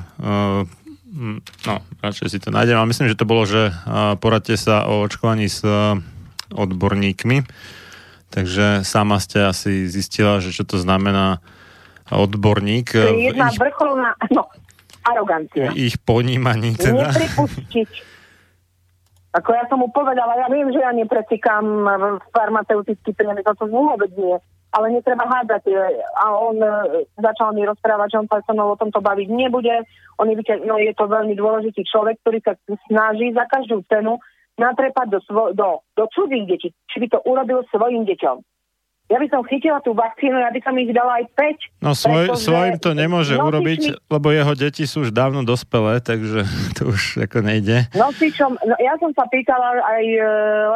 [1.16, 1.74] no,
[2.04, 3.72] radšej si to nájdem, ale myslím, že to bolo, že
[4.20, 5.64] poradte sa o očkovaní s
[6.52, 7.42] odborníkmi,
[8.28, 11.40] takže sama ste asi zistila, že čo to znamená
[12.12, 12.92] odborník.
[12.92, 14.46] To je jedna ich, vrcholná no,
[15.02, 15.74] arogancia.
[15.74, 17.10] Ich ponímaní teda.
[17.10, 18.14] Nepripustiť.
[19.36, 21.64] Ako ja som mu povedala, ja viem, že ja neprecikám
[22.32, 24.36] farmaceutický priemysel, to vôbec nie,
[24.76, 25.72] ale netreba hádať.
[26.20, 29.72] A on e, začal mi rozprávať, že on sa so mnou o tomto baviť nebude.
[30.20, 30.36] On je,
[30.68, 32.52] no, je to veľmi dôležitý človek, ktorý sa
[32.92, 34.20] snaží za každú cenu
[34.60, 38.36] natrepať do, svo, do, do cudzích detí, či by to urobil svojim deťom.
[39.06, 41.78] Ja by som chytila tú vakcínu, ja by som ich dala aj 5.
[41.78, 42.42] No svoj, pretože...
[42.42, 43.46] svojim to nemôže nosičmi...
[43.46, 46.42] urobiť, lebo jeho deti sú už dávno dospelé, takže
[46.76, 47.86] to už ako nejde.
[47.94, 50.22] Nosičom, no, ja som sa pýtala aj e,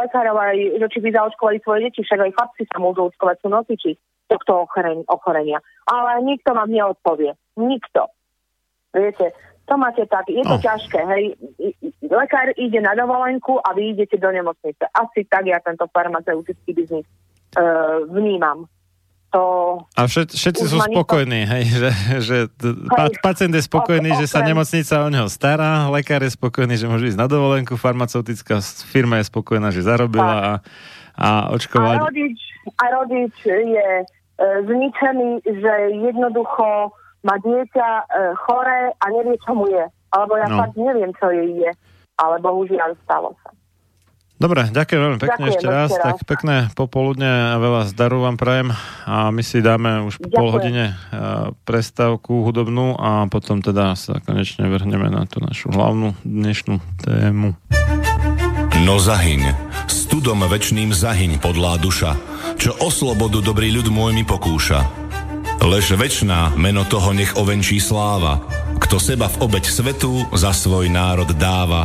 [0.07, 3.49] lekárov, aj, že či by zaočkovali svoje deti, však aj chlapci sa môžu očkovať, sú
[3.51, 3.93] nosiči
[4.31, 4.63] tohto
[5.11, 5.59] ochorenia.
[5.91, 7.35] Ale nikto vám neodpovie.
[7.59, 8.15] Nikto.
[8.95, 9.35] Viete,
[9.67, 10.63] to máte tak, je to oh.
[10.63, 11.25] ťažké, hej.
[12.07, 14.87] Lekár ide na dovolenku a vy idete do nemocnice.
[14.95, 17.07] Asi tak ja tento farmaceutický biznis
[18.11, 18.69] vnímam.
[19.31, 19.43] To
[19.95, 25.07] a všet, všetci sú spokojní, hej, že, že hej, pacient je spokojný, že sa nemocnica
[25.07, 28.59] o neho stará, lekár je spokojný, že môže ísť na dovolenku, farmaceutická
[28.91, 30.53] firma je spokojná, že zarobila a,
[31.15, 31.97] a očkovať.
[32.03, 32.39] A rodič,
[32.75, 34.05] a rodič je e,
[34.67, 36.91] zničený, že jednoducho
[37.23, 39.87] má dieťa e, choré a nevie, čo mu je.
[40.11, 40.59] Alebo ja no.
[40.59, 41.71] fakt neviem, čo jej je.
[42.19, 43.55] Ale bohužiaľ stalo sa.
[44.41, 45.91] Dobre, ďakujem veľmi pekne ďakujem, ešte raz.
[45.93, 46.01] raz.
[46.01, 48.73] Tak pekné popoludne a veľa zdaru vám prajem.
[49.05, 50.41] A my si dáme už po ďakujem.
[50.41, 50.95] pol hodine e,
[51.69, 57.53] prestávku hudobnú a potom teda sa konečne vrhneme na tú našu hlavnú dnešnú tému.
[58.81, 59.53] No zahyň,
[59.93, 62.17] studom večným zahyň podlá duša,
[62.57, 64.89] čo o slobodu dobrý ľud môj mi pokúša.
[65.61, 68.41] Lež večná meno toho nech ovenčí sláva,
[68.81, 71.85] kto seba v obeď svetu za svoj národ dáva,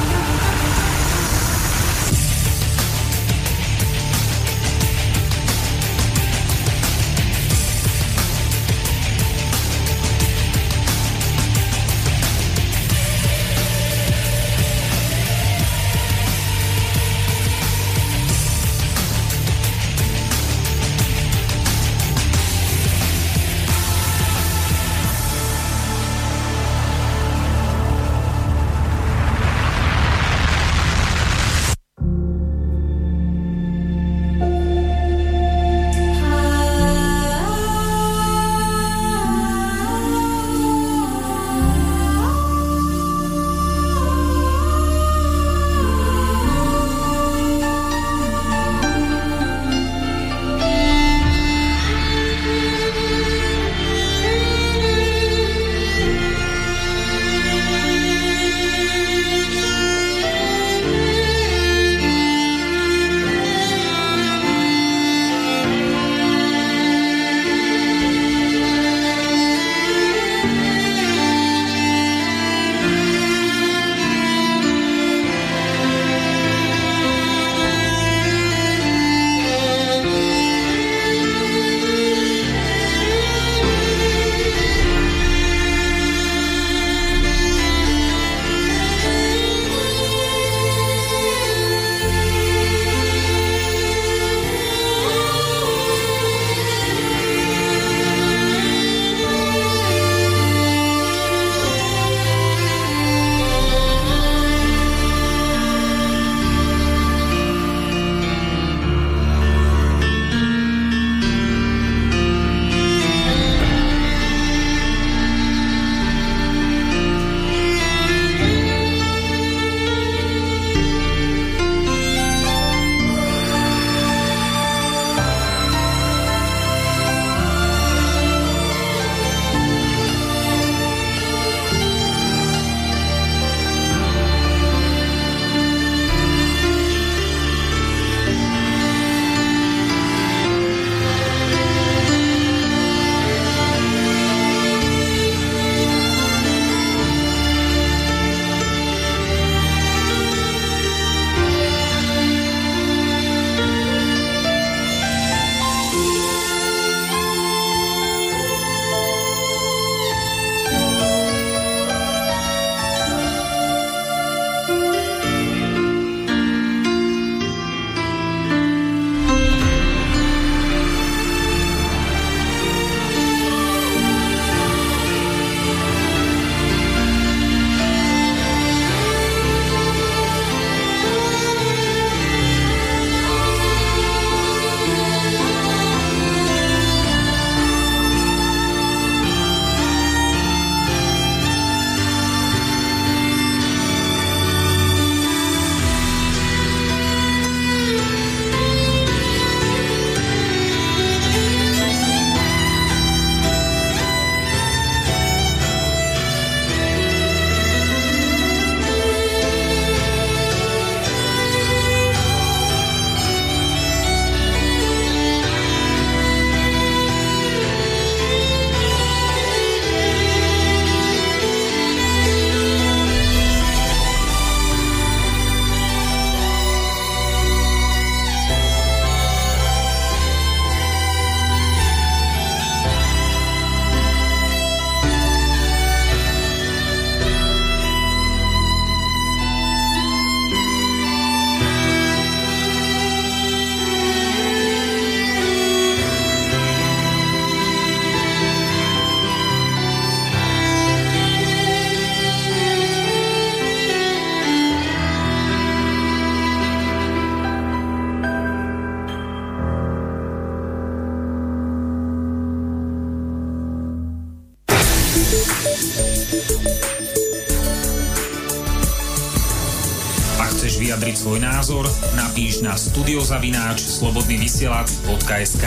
[272.61, 275.65] Na studiozavináč slobodnyvysielac.sk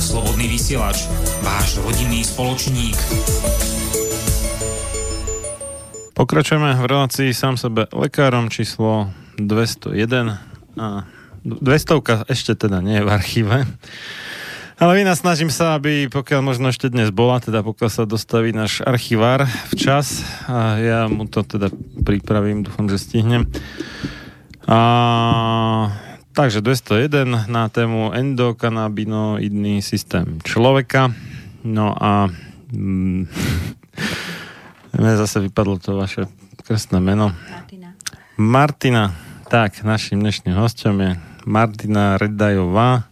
[0.00, 1.04] Slobodný vysielač,
[1.44, 2.96] váš rodinný spoločník.
[6.16, 10.40] Pokračujeme v relácii sám sebe lekárom číslo 201
[10.80, 11.04] a
[11.44, 13.56] 200 ešte teda nie je v archíve.
[14.80, 18.80] Ale vy snažím sa, aby pokiaľ možno ešte dnes bola, teda pokiaľ sa dostaví náš
[18.88, 21.68] archivár včas a ja mu to teda
[22.00, 23.44] pripravím, dúfam, že stihnem.
[24.70, 24.78] A,
[26.32, 31.10] takže 201 na tému endokanabinoidný systém človeka.
[31.66, 32.30] No a
[32.70, 33.26] mm,
[34.94, 36.30] mne zase vypadlo to vaše
[36.62, 37.34] krstné meno.
[37.50, 37.90] Martina.
[38.38, 39.04] Martina.
[39.50, 41.18] Tak, našim dnešným hostom je
[41.50, 43.10] Martina Redajová.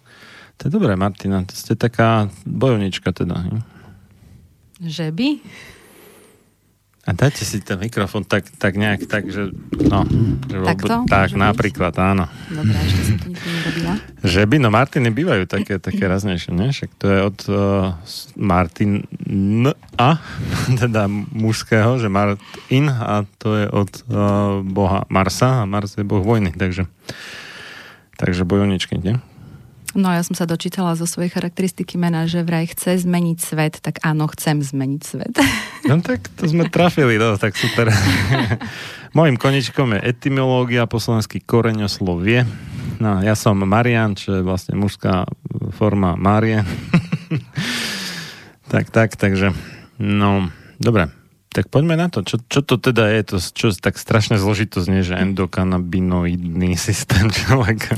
[0.62, 1.42] To je dobré, Martina.
[1.42, 3.34] To ste taká bojovnička teda.
[3.42, 3.60] Nie?
[4.78, 5.28] Že by?
[7.08, 10.04] A dajte si ten mikrofón tak, tak nejak tak, že no.
[10.44, 11.08] Že Takto?
[11.08, 11.44] tak, Môže byť?
[11.48, 12.28] napríklad, áno.
[12.52, 13.94] Dobre, ešte som to nikdy nerobila.
[14.20, 16.68] Že by, no Martiny bývajú také, také raznejšie, nie?
[16.68, 17.56] Však to je od uh,
[18.36, 19.08] Martin
[19.96, 20.20] a,
[20.84, 26.20] teda mužského, že Martin a to je od uh, boha Marsa a Mars je boh
[26.20, 26.84] vojny, takže
[28.18, 29.16] takže bojovničky, nie?
[29.96, 34.04] No ja som sa dočítala zo svojej charakteristiky mena, že vraj chce zmeniť svet, tak
[34.04, 35.34] áno, chcem zmeniť svet.
[35.88, 37.88] No tak to sme trafili, no tak super.
[39.16, 42.44] Mojím koničkom je etymológia po slovensky koreňoslovie.
[43.00, 45.24] No, ja som Marian, čo je vlastne mužská
[45.72, 46.66] forma Márie.
[48.72, 49.56] tak, tak, takže
[49.96, 51.08] no, dobre.
[51.48, 52.20] Tak poďme na to.
[52.20, 53.20] Čo, čo to teda je?
[53.32, 57.96] To, čo tak strašne zložito znie, že endokanabinoidný systém človeka.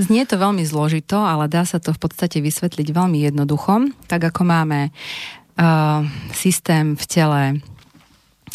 [0.00, 3.92] Znie to veľmi zložito, ale dá sa to v podstate vysvetliť veľmi jednoducho.
[4.08, 6.00] Tak ako máme uh,
[6.32, 7.40] systém v tele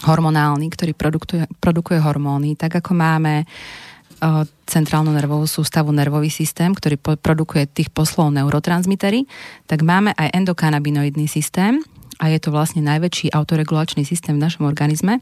[0.02, 6.98] hormonálny, ktorý produkuje, produkuje hormóny, tak ako máme uh, centrálnu nervovú sústavu, nervový systém, ktorý
[6.98, 9.30] po- produkuje tých poslov neurotransmitery,
[9.70, 11.86] tak máme aj endokanabinoidný systém,
[12.16, 15.20] a je to vlastne najväčší autoregulačný systém v našom organizme.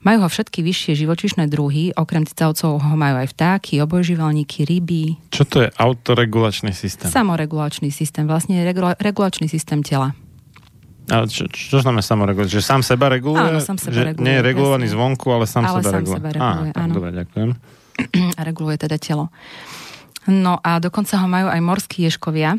[0.00, 5.44] Majú ho všetky vyššie živočišné druhy, okrem cicavcov ho majú aj vtáky, obojživelníky, ryby, Čo
[5.44, 7.06] to je autoregulačný systém?
[7.06, 10.16] samoregulačný systém, vlastne regula- regulačný systém tela.
[11.04, 12.54] A čo, čo znamená samoregulačný?
[12.54, 13.42] Že sám seba reguluje?
[13.42, 14.96] Áno, sám seba že reguluje, Nie je regulovaný presne.
[14.96, 16.16] zvonku, ale sám Ale seba sám reguluje.
[16.16, 16.92] seba reguluje, Á, tak áno.
[16.94, 17.48] Dobre, ďakujem.
[18.38, 19.24] a reguluje teda telo.
[20.24, 22.54] No a dokonca ho majú aj morskí ješkovia.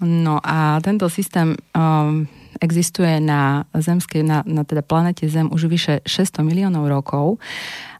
[0.00, 2.24] No a tento systém um,
[2.58, 7.38] existuje na zemskej, na, na teda planete Zem už vyše 600 miliónov rokov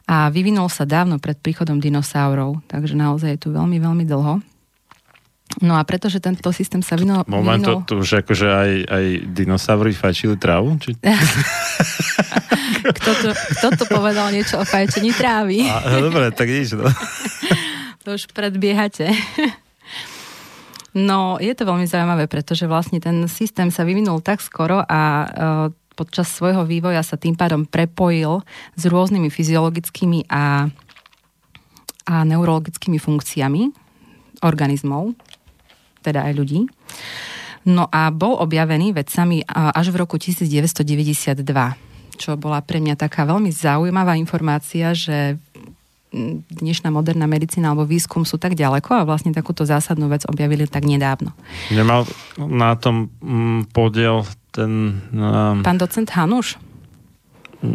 [0.08, 4.40] a vyvinul sa dávno pred príchodom dinosaurov, takže naozaj je tu veľmi, veľmi dlho.
[5.64, 7.24] No a pretože tento systém sa vyvinul...
[7.24, 10.76] Moment, to, to už akože aj, aj dinosaury fajčili trávu?
[10.76, 11.00] Či...
[13.00, 15.64] kto, to, kto to povedal niečo o fajčení trávy?
[15.66, 16.76] A, dobre, tak nič.
[16.76, 16.88] No.
[18.06, 19.12] To už predbiehate.
[20.98, 25.26] No, je to veľmi zaujímavé, pretože vlastne ten systém sa vyvinul tak skoro a e,
[25.94, 28.42] počas svojho vývoja sa tým pádom prepojil
[28.74, 30.66] s rôznymi fyziologickými a,
[32.02, 33.70] a neurologickými funkciami
[34.42, 35.14] organizmov,
[36.02, 36.66] teda aj ľudí.
[37.68, 41.46] No a bol objavený vedcami a, až v roku 1992,
[42.18, 45.38] čo bola pre mňa taká veľmi zaujímavá informácia, že
[46.50, 50.82] dnešná moderná medicína alebo výskum sú tak ďaleko a vlastne takúto zásadnú vec objavili tak
[50.82, 51.36] nedávno.
[51.68, 53.12] Nemal na tom
[53.68, 55.04] podiel ten...
[55.10, 56.56] Um, Pán docent Hanuš,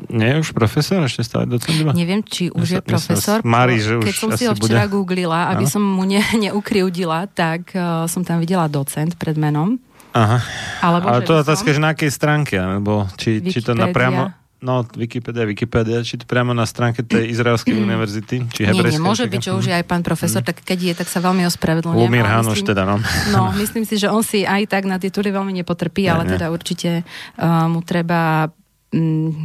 [0.07, 1.03] nie je už profesor?
[1.03, 1.91] Ešte stále docent iba?
[1.91, 3.37] neviem, či už je Mne sa- mne sa profesor.
[3.43, 4.93] mári, že už Keď som si ho včera bude.
[4.95, 5.69] googlila, aby Áno.
[5.69, 9.75] som mu ne, neukryudila, tak uh, som tam videla docent pred menom.
[10.13, 10.39] Aha.
[10.79, 13.93] Alebo Ale to je otázka, že na akej stránke, alebo či, či to na Wikipédia.
[13.93, 14.21] priamo...
[14.63, 19.03] No, Wikipedia, Wikipedia, či to priamo na stránke tej Izraelskej univerzity, či Nie, nie, hebrejskej.
[19.03, 21.99] môže byť, že už je aj pán profesor, tak keď je, tak sa veľmi ospravedlňujem.
[21.99, 22.95] Lumír Hanuš teda, no.
[23.35, 26.27] No, myslím si, že on si aj tak na tie túry veľmi nepotrpí, ale Nie,
[26.31, 26.33] nie.
[26.39, 28.62] teda určite uh, mu treba mm,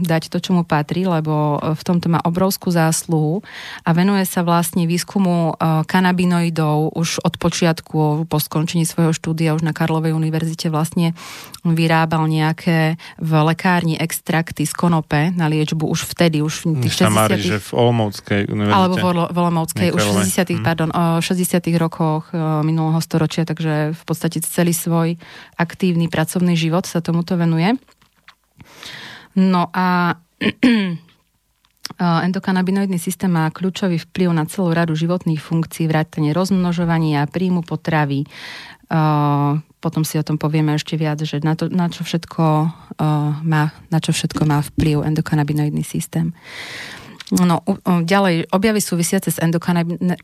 [0.05, 3.41] dať to, čo mu patrí, lebo uh, v tomto má obrovskú zásluhu
[3.83, 9.65] a venuje sa vlastne výskumu uh, kanabinoidov už od počiatku, po skončení svojho štúdia už
[9.65, 11.17] na Karlovej univerzite vlastne
[11.65, 17.13] vyrábal nejaké v lekárni extrakty z konope na liečbu už vtedy, už v tých Sa
[17.13, 18.77] mári, 60 že v Olomouckej univerzite.
[18.77, 18.95] alebo
[19.33, 20.61] v Olomovskej už v Michalovej.
[20.61, 25.17] 60 pardon, o 60 rokoch e, minulého storočia, takže v podstate celý svoj
[25.57, 27.77] aktívny pracovný život sa tomuto venuje.
[29.39, 30.19] No a
[32.27, 38.27] endokanabinoidný systém má kľúčový vplyv na celú radu životných funkcií, vrátane rozmnožovania, príjmu potravy.
[38.27, 38.29] E,
[39.79, 42.45] Potom si o tom povieme ešte viac, že na, to, na, čo, všetko,
[42.99, 43.07] e,
[43.47, 46.35] má, na čo všetko má vplyv endokanabinoidný systém.
[47.29, 49.37] No, ďalej, objavy súvisiace s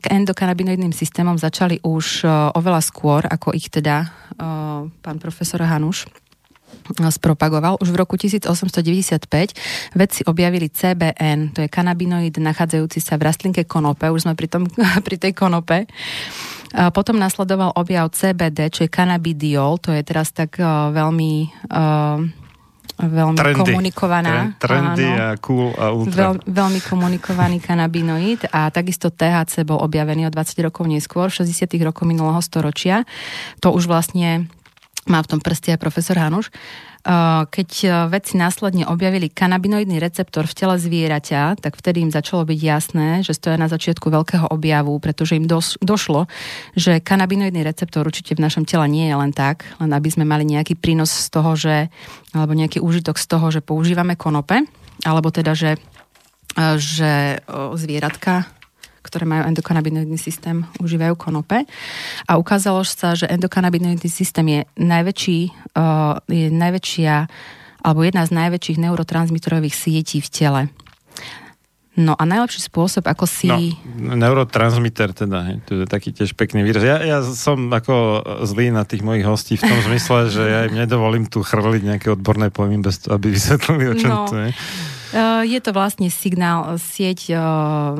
[0.09, 2.25] endokanabinoidným systémom začali už
[2.57, 4.09] oveľa skôr, ako ich teda
[5.05, 6.09] pán profesor Hanuš
[6.93, 7.81] spropagoval.
[7.81, 14.05] Už v roku 1895 vedci objavili CBN, to je kanabinoid nachádzajúci sa v rastlinke konope,
[14.13, 14.69] už sme pri, tom,
[15.07, 15.89] pri tej konope.
[16.91, 21.33] Potom nasledoval objav CBD, čo je cannabidiol, to je teraz tak uh, veľmi
[21.71, 22.19] uh,
[22.95, 23.59] veľmi trendy.
[23.59, 24.55] komunikovaná.
[24.55, 26.31] Trendy áno, a cool a ultra.
[26.31, 31.75] Veľ, veľmi komunikovaný kanabinoid a takisto THC bol objavený o 20 rokov neskôr, v 60
[31.83, 33.03] rokov minulého storočia.
[33.59, 34.47] To už vlastne
[35.05, 36.49] má v tom prste aj profesor Hanuš.
[37.45, 42.57] Keď e, vedci následne objavili kanabinoidný receptor v tele zvieraťa, tak vtedy im začalo byť
[42.57, 45.45] jasné, že stoja na začiatku veľkého objavu, pretože im
[45.85, 46.25] došlo,
[46.73, 50.49] že kanabinoidný receptor určite v našom tele nie je len tak, len aby sme mali
[50.49, 51.93] nejaký prínos z toho, že,
[52.33, 54.65] alebo nejaký úžitok z toho, že používame konope,
[55.05, 55.77] alebo teda, že,
[56.57, 57.37] e, že
[57.77, 58.49] zvieratka
[59.05, 61.69] ktoré majú endokanabinoidný systém, užívajú konope.
[62.25, 65.39] A ukázalo sa, že endokanabinoidný systém je, najväčší,
[65.77, 67.15] uh, je najväčšia
[67.85, 70.61] alebo jedna z najväčších neurotransmitorových sietí v tele.
[71.95, 73.47] No a najlepší spôsob, ako si...
[73.47, 76.83] No, neurotransmitter teda, hej, to je taký tiež pekný výraz.
[76.83, 80.75] Ja, ja som ako zlý na tých mojich hostí v tom zmysle, že ja im
[80.75, 84.27] nedovolím tu chrliť nejaké odborné pojmy, bez toho, aby vysvetlili, o čom no.
[84.27, 84.49] to je.
[85.15, 87.31] Uh, je to vlastne signál, sieť...
[87.31, 87.95] Uh,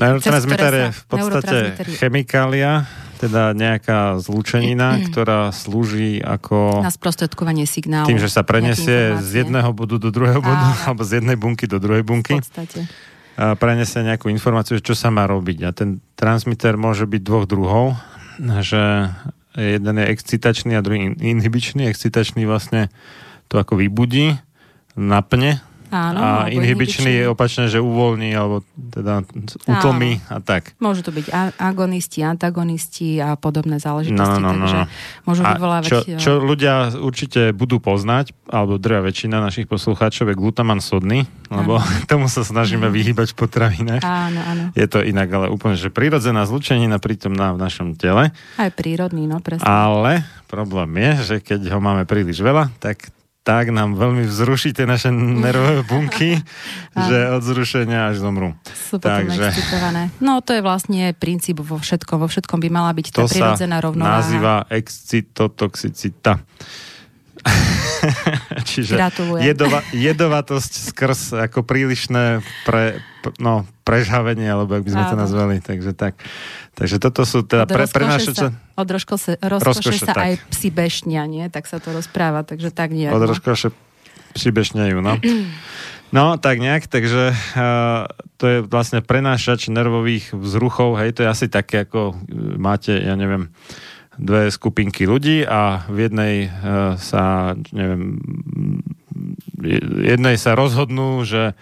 [0.00, 1.56] neurotransmitter je v podstate
[2.00, 2.88] chemikália,
[3.20, 6.80] teda nejaká zlúčenina, ktorá slúži ako...
[6.80, 8.08] Na sprostredkovanie signálu.
[8.08, 10.82] Tým, že sa prenesie z jedného bodu do druhého bodu, Áno.
[10.88, 12.40] alebo z jednej bunky do druhej bunky.
[12.40, 12.88] V podstate.
[13.36, 15.58] A prenesie nejakú informáciu, čo sa má robiť.
[15.68, 17.92] A ten transmitter môže byť dvoch druhov,
[18.64, 19.12] že
[19.52, 21.90] jeden je excitačný a druhý inhibičný.
[21.92, 22.88] Excitačný vlastne
[23.52, 24.38] to ako vybudí,
[24.96, 29.24] napne Áno, a inhibičný je opačne, že uvoľní alebo teda
[29.64, 30.76] utlmi a tak.
[30.76, 34.86] Môžu to byť agonisti, antagonisti a podobné záležitosti, no, no, no, takže no.
[35.24, 35.88] môžu vyvolávať...
[35.88, 41.80] Čo, čo ľudia určite budú poznať, alebo drvia väčšina našich poslucháčov je glutaman sodný, lebo
[41.80, 42.04] áno.
[42.10, 44.02] tomu sa snažíme vyhýbať v potravinách.
[44.04, 44.64] Áno, áno.
[44.76, 48.36] Je to inak, ale úplne, že prírodzená zlučenina prítomná v našom tele.
[48.60, 49.64] Aj prírodný, no presne.
[49.64, 53.12] Ale problém je, že keď ho máme príliš veľa, tak
[53.48, 56.36] tak nám veľmi vzruší tie naše nervové bunky,
[56.92, 58.52] že od zrušenia až zomrú.
[58.68, 59.48] Sú potom Takže...
[59.48, 60.12] excitované.
[60.20, 62.20] No to je vlastne princíp vo všetkom.
[62.20, 64.20] Vo všetkom by mala byť tá prirodzená rovnováha.
[64.20, 66.44] To nazýva excitotoxicita.
[68.70, 68.98] Čiže
[69.42, 71.20] jedova, jedovatosť skrz
[71.50, 73.02] ako prílišné pre,
[73.40, 75.12] no, prežhavenie, alebo ak by sme Áno.
[75.12, 75.56] to nazvali.
[75.62, 76.20] Takže tak.
[76.78, 78.04] Takže toto sú teda pre, pre.
[78.20, 80.22] Sa, od rozkoše, rozkoše sa tak.
[80.22, 81.46] aj psi bešnia, nie?
[81.50, 83.10] Tak sa to rozpráva, takže tak nie.
[83.10, 83.26] Od no.
[83.26, 83.74] rozkoše
[84.36, 85.18] psi bešňajú, no.
[86.08, 88.08] No, tak nejak, takže uh,
[88.40, 93.12] to je vlastne prenášač nervových vzruchov, hej, to je asi také, ako e, máte, ja
[93.12, 93.52] neviem,
[94.18, 98.18] dve skupinky ľudí a v jednej uh, sa, neviem,
[100.02, 101.54] jednej sa rozhodnú, že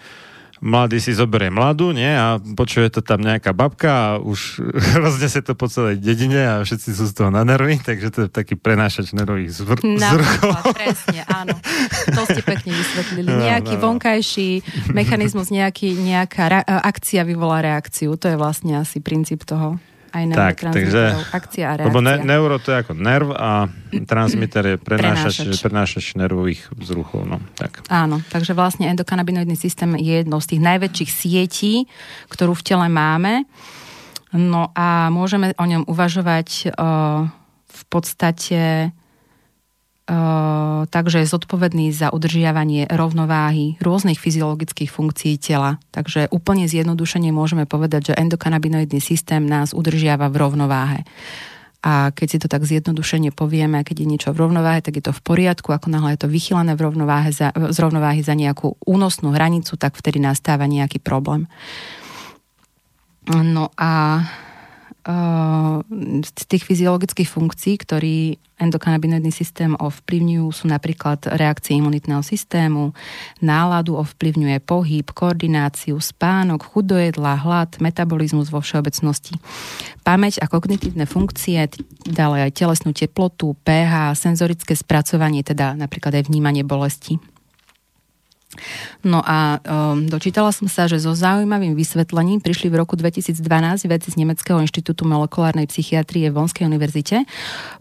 [0.65, 2.09] mladý si zoberie mladú, nie?
[2.09, 4.65] A počuje to tam nejaká babka a už
[5.05, 8.29] roznesie to po celej dedine a všetci sú z toho na nervy, takže to je
[8.33, 10.73] taký prenášač nervových zvr- zrchov.
[10.73, 11.55] presne, áno.
[12.09, 13.29] To ste pekne vysvetlili.
[13.29, 13.85] No, nejaký no, no.
[13.93, 14.51] vonkajší
[14.97, 18.17] mechanizmus, nejaký, nejaká re- akcia vyvolá reakciu.
[18.17, 19.77] To je vlastne asi princíp toho
[20.17, 21.89] aj tak, takže, akcia a reakcia.
[21.93, 23.69] Lebo ne, neuro to je ako nerv a
[24.09, 25.61] transmitter je prenášač, prenášač.
[25.61, 27.29] prenášač nervových vzruchov.
[27.29, 27.85] No, tak.
[27.93, 31.75] Áno, takže vlastne endokanabinoidný systém je jednou z tých najväčších sietí,
[32.33, 33.45] ktorú v tele máme.
[34.33, 37.29] No a môžeme o ňom uvažovať uh,
[37.67, 38.91] v podstate
[40.87, 45.83] takže je zodpovedný za udržiavanie rovnováhy rôznych fyziologických funkcií tela.
[45.91, 51.01] Takže úplne zjednodušene môžeme povedať, že endokanabinoidný systém nás udržiava v rovnováhe.
[51.87, 55.15] A keď si to tak zjednodušene povieme, keď je niečo v rovnováhe, tak je to
[55.15, 55.71] v poriadku.
[55.71, 59.95] Ako náhle je to vychylené v rovnováhe za, z rovnováhy za nejakú únosnú hranicu, tak
[59.95, 61.47] vtedy nastáva nejaký problém.
[63.31, 64.23] No a
[66.27, 72.91] z tých fyziologických funkcií, ktorý endokanabinoidný systém ovplyvňujú, sú napríklad reakcie imunitného systému,
[73.39, 76.85] náladu ovplyvňuje pohyb, koordináciu, spánok, chuť
[77.23, 79.39] hlad, metabolizmus vo všeobecnosti.
[80.03, 81.71] Pamäť a kognitívne funkcie,
[82.09, 87.23] ďalej aj telesnú teplotu, pH, senzorické spracovanie, teda napríklad aj vnímanie bolesti.
[89.07, 93.39] No a um, dočítala som sa, že so zaujímavým vysvetlením prišli v roku 2012
[93.87, 97.25] vedci z Nemeckého inštitútu molekulárnej psychiatrie v Bonskej univerzite.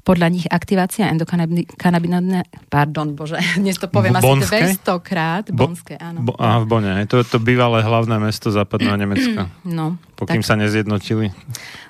[0.06, 6.22] Podľa nich aktivácia endokanabinodné, pardon, bože, dnes to poviem asi 200 krát, Bonské, áno.
[6.26, 9.50] Bo, aha, v Bone, to je to bývalé hlavné mesto západného Nemecka.
[9.66, 10.50] No, pokým tak...
[10.50, 11.36] sa nezjednotili.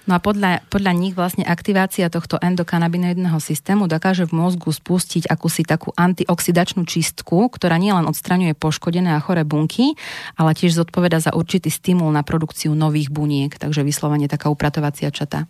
[0.05, 5.65] No a podľa, podľa nich vlastne aktivácia tohto endokanabinoidného systému dokáže v mozgu spustiť akúsi
[5.65, 9.97] takú antioxidačnú čistku, ktorá nielen odstraňuje poškodené a choré bunky,
[10.37, 15.49] ale tiež zodpoveda za určitý stimul na produkciu nových buniek, takže vyslovene taká upratovacia čata.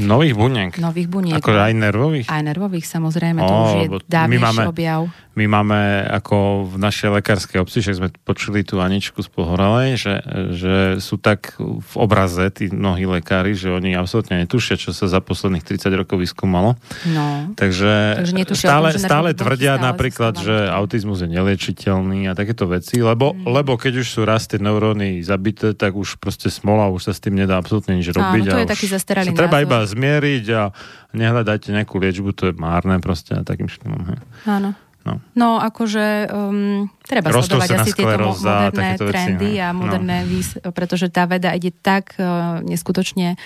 [0.00, 0.72] Nových buniek?
[0.80, 1.36] Nových buniek.
[1.38, 2.26] Ako aj nervových?
[2.32, 5.00] Aj nervových, samozrejme, to už je dávnejší máme, objav.
[5.38, 10.14] My máme ako v našej lekárskej obci, že sme počuli tú Aničku z Pohoralej, že,
[10.52, 15.22] že sú tak v obraze tí mnohí lekári, že oni absolútne netušia, čo sa za
[15.22, 16.74] posledných 30 rokov vyskúmalo.
[17.08, 17.54] No.
[17.54, 22.66] Takže, Takže netušia stále, tom, stále tvrdia stále napríklad, že autizmus je neliečiteľný a takéto
[22.66, 23.46] veci, lebo, mm.
[23.46, 27.22] lebo keď už sú raz tie neuróny zabité, tak už proste smola, už sa s
[27.22, 28.44] tým nedá absolútne nič robiť.
[28.50, 30.62] Áno, to je taký zastaralý Treba iba zmieriť a
[31.10, 34.14] nehľadajte nejakú liečbu, to je márne proste a takým štýlom.
[34.46, 34.72] Áno.
[35.00, 40.28] No, no akože um, treba sledovať asi tieto mo- moderné trendy veci, a moderné no.
[40.28, 43.40] výs, pretože tá veda ide tak uh, neskutočne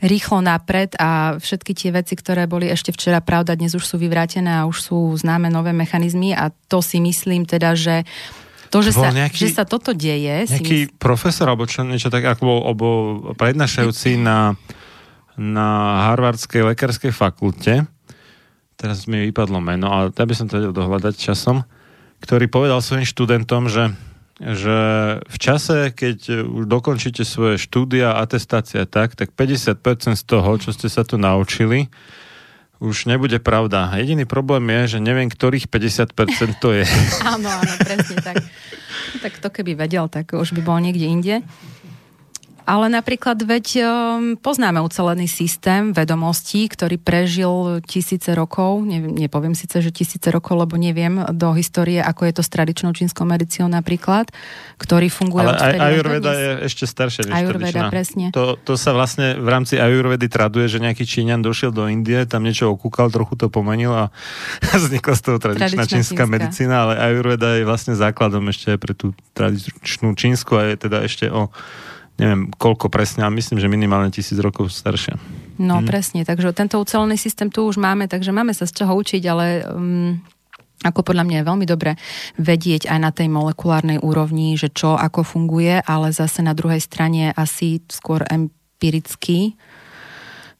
[0.00, 4.64] rýchlo napred a všetky tie veci, ktoré boli ešte včera pravda, dnes už sú vyvrátené
[4.64, 8.08] a už sú známe nové mechanizmy a to si myslím teda, že
[8.72, 10.48] to, že, sa, nejaký, že sa toto deje...
[10.48, 10.96] Nejaký si mysl...
[10.96, 12.98] profesor alebo čo, niečo tak, ako bol, bol
[13.36, 14.56] prednášajúci na,
[15.36, 17.84] na Harvardskej lekárskej fakulte
[18.76, 21.64] teraz mi vypadlo meno, ale ja by som to vedel dohľadať časom,
[22.20, 23.96] ktorý povedal svojim študentom, že,
[24.38, 24.76] že
[25.24, 30.92] v čase, keď už dokončíte svoje štúdia, atestácia tak, tak 50% z toho, čo ste
[30.92, 31.88] sa tu naučili,
[32.76, 33.88] už nebude pravda.
[33.96, 36.84] Jediný problém je, že neviem, ktorých 50% to je.
[37.32, 38.44] áno, áno, presne tak.
[39.24, 41.34] Tak to keby vedel, tak už by bol niekde inde.
[42.66, 43.86] Ale napríklad veď um,
[44.34, 50.74] poznáme ucelený systém vedomostí, ktorý prežil tisíce rokov, ne, nepoviem síce, že tisíce rokov, lebo
[50.74, 54.34] neviem do histórie, ako je to s tradičnou čínskou medicínou napríklad,
[54.82, 57.86] ktorý funguje Ale aj Ajurveda je ešte staršia než Ajurveda, tradičná.
[57.86, 58.24] presne.
[58.34, 62.42] To, to sa vlastne v rámci Ajurvedy traduje, že nejaký Číňan došiel do Indie, tam
[62.42, 64.04] niečo okúkal, trochu to pomenil a
[64.74, 68.90] vznikla z toho tradičná, tradičná čínska, čínska medicína, ale Ajurveda je vlastne základom ešte pre
[68.90, 71.54] tú tradičnú čínsku a je teda ešte o
[72.16, 75.16] neviem koľko presne, ale myslím, že minimálne tisíc rokov staršia.
[75.56, 75.86] No hm.
[75.88, 79.46] presne, takže tento ucelený systém tu už máme, takže máme sa z čoho učiť, ale
[79.68, 80.20] um,
[80.84, 81.96] ako podľa mňa je veľmi dobre
[82.36, 87.32] vedieť aj na tej molekulárnej úrovni, že čo ako funguje, ale zase na druhej strane
[87.32, 89.56] asi skôr empiricky,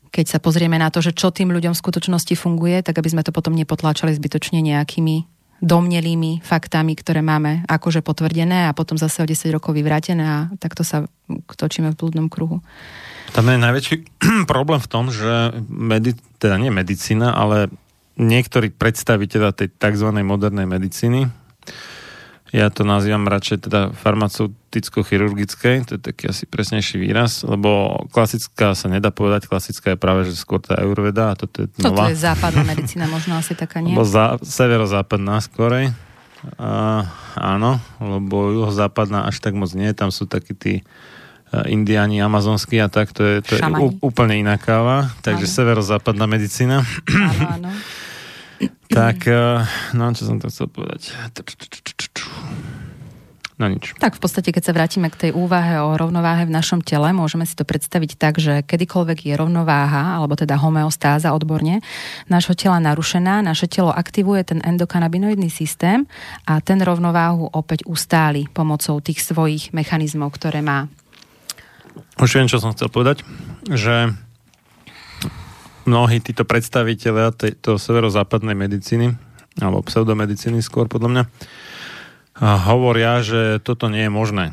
[0.08, 3.20] keď sa pozrieme na to, že čo tým ľuďom v skutočnosti funguje, tak aby sme
[3.20, 9.26] to potom nepotláčali zbytočne nejakými domnelými faktami, ktoré máme akože potvrdené a potom zase o
[9.28, 11.08] 10 rokov vyvrátené a takto sa
[11.56, 12.60] točíme v blúdnom kruhu.
[13.32, 13.96] Tam je najväčší
[14.52, 17.72] problém v tom, že medi- teda nie medicína, ale
[18.16, 20.08] niektorí predstaviteľa tej tzv.
[20.24, 21.28] modernej medicíny,
[22.54, 28.86] ja to nazývam radšej teda farmaceuticko-chirurgické, to je taký asi presnejší výraz, lebo klasická sa
[28.86, 32.06] nedá povedať, klasická je práve, že skôr tá Ayurveda a toto je nová.
[32.06, 33.98] Toto je západná medicína, možno asi taká nie?
[33.98, 35.90] Lebo za, severozápadná skorej.
[36.62, 37.02] A,
[37.34, 40.82] áno, lebo juhozápadná až tak moc nie, tam sú takí tí e,
[41.66, 43.62] indiáni, amazonskí a tak, to je, to je
[43.98, 45.56] úplne iná káva, takže áno.
[45.58, 46.86] severozápadná medicína.
[47.10, 47.70] Áno, áno.
[48.86, 51.12] Tak, eh, no čo som to chcel povedať?
[53.56, 53.96] No nič.
[53.96, 57.48] Tak v podstate, keď sa vrátime k tej úvahe o rovnováhe v našom tele, môžeme
[57.48, 61.80] si to predstaviť tak, že kedykoľvek je rovnováha, alebo teda homeostáza odborne,
[62.28, 66.04] nášho tela narušená, naše telo aktivuje ten endokanabinoidný systém
[66.44, 70.92] a ten rovnováhu opäť ustáli pomocou tých svojich mechanizmov, ktoré má.
[72.20, 73.24] Už viem, čo som chcel povedať,
[73.72, 74.12] že
[75.86, 79.16] mnohí títo predstaviteľia tejto severozápadnej medicíny,
[79.62, 81.24] alebo pseudomedicíny skôr podľa mňa,
[82.68, 84.52] hovoria, že toto nie je možné.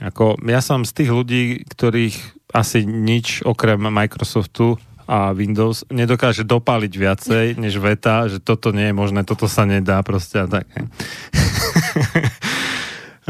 [0.00, 2.16] Ako, ja som z tých ľudí, ktorých
[2.52, 4.76] asi nič okrem Microsoftu
[5.10, 9.98] a Windows nedokáže dopáliť viacej než veta, že toto nie je možné, toto sa nedá
[10.06, 10.70] proste a tak.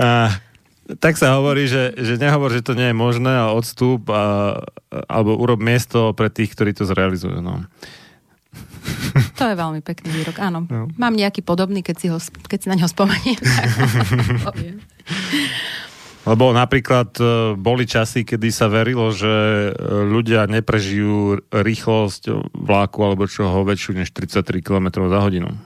[0.99, 4.57] tak sa hovorí, že, že nehovor, že to nie je možné a odstup a,
[5.07, 7.39] alebo urob miesto pre tých, ktorí to zrealizujú.
[7.39, 7.63] No.
[9.41, 10.69] To je veľmi pekný výrok, áno.
[10.69, 10.87] No.
[11.01, 13.41] Mám nejaký podobný, keď si, ho, keď si na ňo spomeniem.
[16.29, 19.71] Lebo napríklad e, boli časy, kedy sa verilo, že e,
[20.05, 25.57] ľudia neprežijú rýchlosť vláku alebo čoho väčšiu než 33 km za hodinu.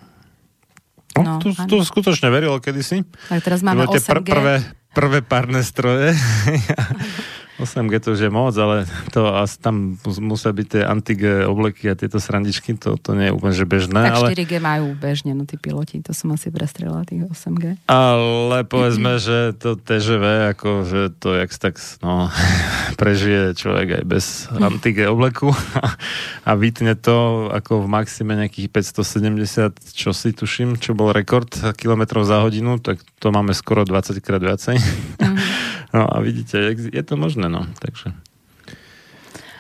[1.15, 3.07] No, to, to skutočne verilo kedysi.
[3.31, 4.03] Tak teraz máme 8G.
[4.03, 4.55] Pr- prvé,
[4.95, 6.15] prvé párne stroje.
[7.55, 8.83] 8G to už je moc, ale
[9.15, 11.15] to asi tam musia byť tie anti
[11.47, 14.01] obleky a tieto srandičky, to, to nie je úplne že bežné.
[14.11, 14.29] Tak ale...
[14.35, 17.87] 4G majú bežne, no tí piloti, to som asi prestrela tých 8G.
[17.87, 22.29] Ale povedzme, že to TŽV, ako že to jak tak no,
[23.01, 25.95] prežije človek aj bez anti obleku a,
[26.43, 32.27] a vytne to ako v maxime nejakých 570, čo si tuším, čo bol rekord kilometrov
[32.27, 34.77] za hodinu, tak to máme skoro 20 krát viacej.
[34.77, 35.54] Mm-hmm.
[35.95, 37.71] No a vidíte, je to možné, no.
[37.79, 38.11] Takže...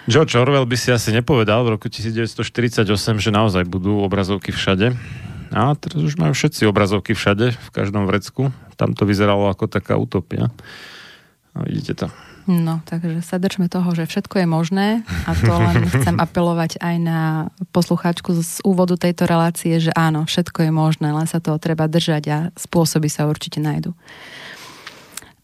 [0.04, 2.84] George Orwell by si asi nepovedal v roku 1948,
[3.22, 4.92] že naozaj budú obrazovky všade.
[5.54, 8.52] A teraz už majú všetci obrazovky všade, v každom vrecku.
[8.76, 10.50] Tam to vyzeralo ako taká utopia.
[11.54, 12.06] A vidíte to.
[12.44, 14.88] No, takže sa držme toho, že všetko je možné
[15.24, 17.20] a to len chcem apelovať aj na
[17.72, 22.24] poslucháčku z úvodu tejto relácie, že áno, všetko je možné, len sa toho treba držať
[22.28, 23.96] a spôsoby sa určite nájdu.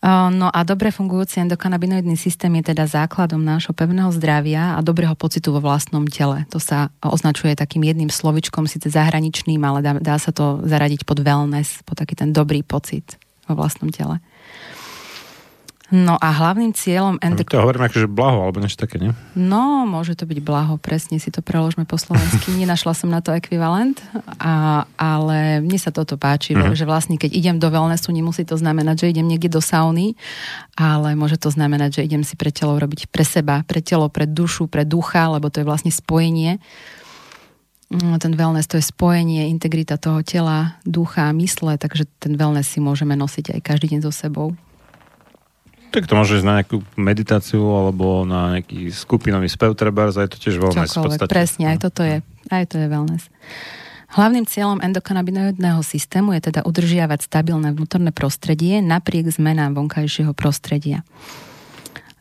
[0.09, 5.53] No a dobre fungujúci endokanabinoidný systém je teda základom nášho pevného zdravia a dobrého pocitu
[5.53, 6.49] vo vlastnom tele.
[6.49, 11.21] To sa označuje takým jedným slovičkom, síce zahraničným, ale dá, dá sa to zaradiť pod
[11.21, 14.25] wellness, pod taký ten dobrý pocit vo vlastnom tele.
[15.91, 17.19] No a hlavným cieľom...
[17.19, 17.51] Endok...
[17.51, 19.11] To hovorím akože blaho, alebo niečo také, nie?
[19.35, 22.55] No, môže to byť blaho, presne si to preložme po slovensky.
[22.63, 23.99] Nenašla som na to ekvivalent,
[24.39, 26.79] a, ale mne sa toto páči, mm-hmm.
[26.79, 30.15] že vlastne keď idem do wellnessu, nemusí to znamenať, že idem niekde do sauny,
[30.79, 34.31] ale môže to znamenať, že idem si pre telo robiť pre seba, pre telo, pre
[34.31, 36.63] dušu, pre ducha, lebo to je vlastne spojenie.
[37.91, 42.79] Mm, ten wellness to je spojenie, integrita toho tela, ducha mysle, takže ten wellness si
[42.79, 44.55] môžeme nosiť aj každý deň so sebou.
[45.91, 50.31] Tak to môže ísť na nejakú meditáciu alebo na nejaký skupinový spev trebárs a je
[50.31, 51.31] to tiež wellness Čokoľvek, v podstate.
[51.31, 52.17] Presne, aj toto je,
[52.55, 53.27] aj to je wellness.
[54.11, 61.07] Hlavným cieľom endokanabinoidného systému je teda udržiavať stabilné vnútorné prostredie napriek zmenám vonkajšieho prostredia.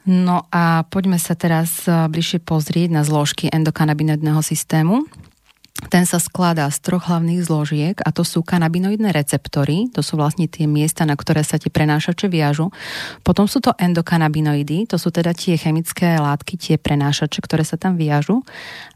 [0.05, 5.05] No a poďme sa teraz bližšie pozrieť na zložky endokanabinoidného systému.
[5.87, 10.51] Ten sa skladá z troch hlavných zložiek a to sú kanabinoidné receptory, to sú vlastne
[10.51, 12.67] tie miesta, na ktoré sa tie prenášače viažu.
[13.23, 17.95] Potom sú to endokanabinoidy, to sú teda tie chemické látky, tie prenášače, ktoré sa tam
[17.95, 18.43] viažu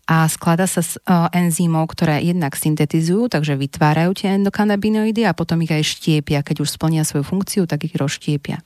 [0.04, 5.64] a skladá sa z uh, enzymov, ktoré jednak syntetizujú, takže vytvárajú tie endokanabinoidy a potom
[5.64, 6.44] ich aj štiepia.
[6.44, 8.60] Keď už splnia svoju funkciu, tak ich rozštiepia.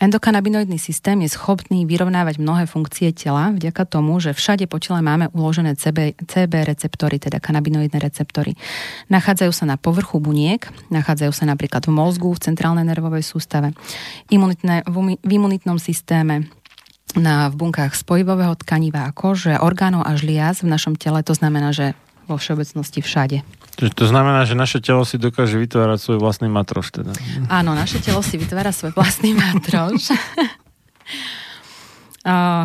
[0.00, 5.28] Endokanabinoidný systém je schopný vyrovnávať mnohé funkcie tela vďaka tomu, že všade po tele máme
[5.36, 8.56] uložené CB, CB receptory, teda kanabinoidné receptory.
[9.12, 13.76] Nachádzajú sa na povrchu buniek, nachádzajú sa napríklad v mozgu, v centrálnej nervovej sústave,
[14.32, 16.48] imunitné, v, v imunitnom systéme,
[17.12, 21.76] na, v bunkách spojivového tkaniva a kože, orgánov a žliaz v našom tele, to znamená,
[21.76, 21.92] že
[22.24, 23.42] vo všeobecnosti všade.
[23.80, 27.00] To znamená, že naše telo si dokáže vytvárať svoj vlastný matroš.
[27.00, 27.16] Teda.
[27.48, 30.12] Áno, naše telo si vytvára svoj vlastný matroš.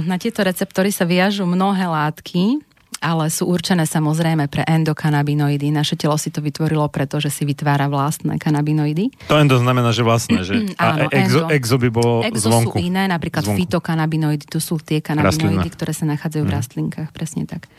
[0.09, 2.59] Na tieto receptory sa viažú mnohé látky,
[3.05, 5.69] ale sú určené samozrejme pre endokanabinoidy.
[5.69, 9.29] Naše telo si to vytvorilo, pretože si vytvára vlastné kanabinoidy.
[9.29, 10.73] To endo znamená, že vlastné, že?
[10.81, 12.73] Áno, a exo, exo by bolo exo zvonku.
[12.73, 13.61] sú iné, napríklad zvonku.
[13.61, 15.77] fitokanabinoidy, to sú tie kanabinoidy, Rastlina.
[15.77, 16.57] ktoré sa nachádzajú v mhm.
[16.57, 17.69] rastlinkách, presne tak.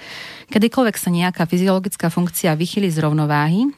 [0.54, 3.74] Kedykoľvek sa nejaká fyziologická funkcia vychýli z rovnováhy,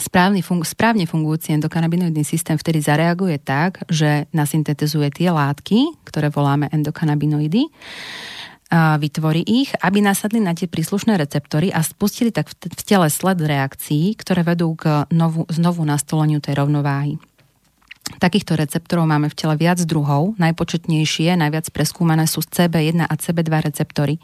[0.00, 6.72] Správny fun- správne fungujúci endokanabinoidný systém vtedy zareaguje tak, že nasyntetizuje tie látky, ktoré voláme
[6.72, 7.68] endokanabinoidy
[8.70, 14.14] vytvorí ich, aby nasadli na tie príslušné receptory a spustili tak v tele sled reakcií,
[14.14, 17.18] ktoré vedú k novu, znovu nastoleniu tej rovnováhy.
[18.18, 24.18] Takýchto receptorov máme v tele viac druhov, najpočetnejšie, najviac preskúmané sú CB1 a CB2 receptory.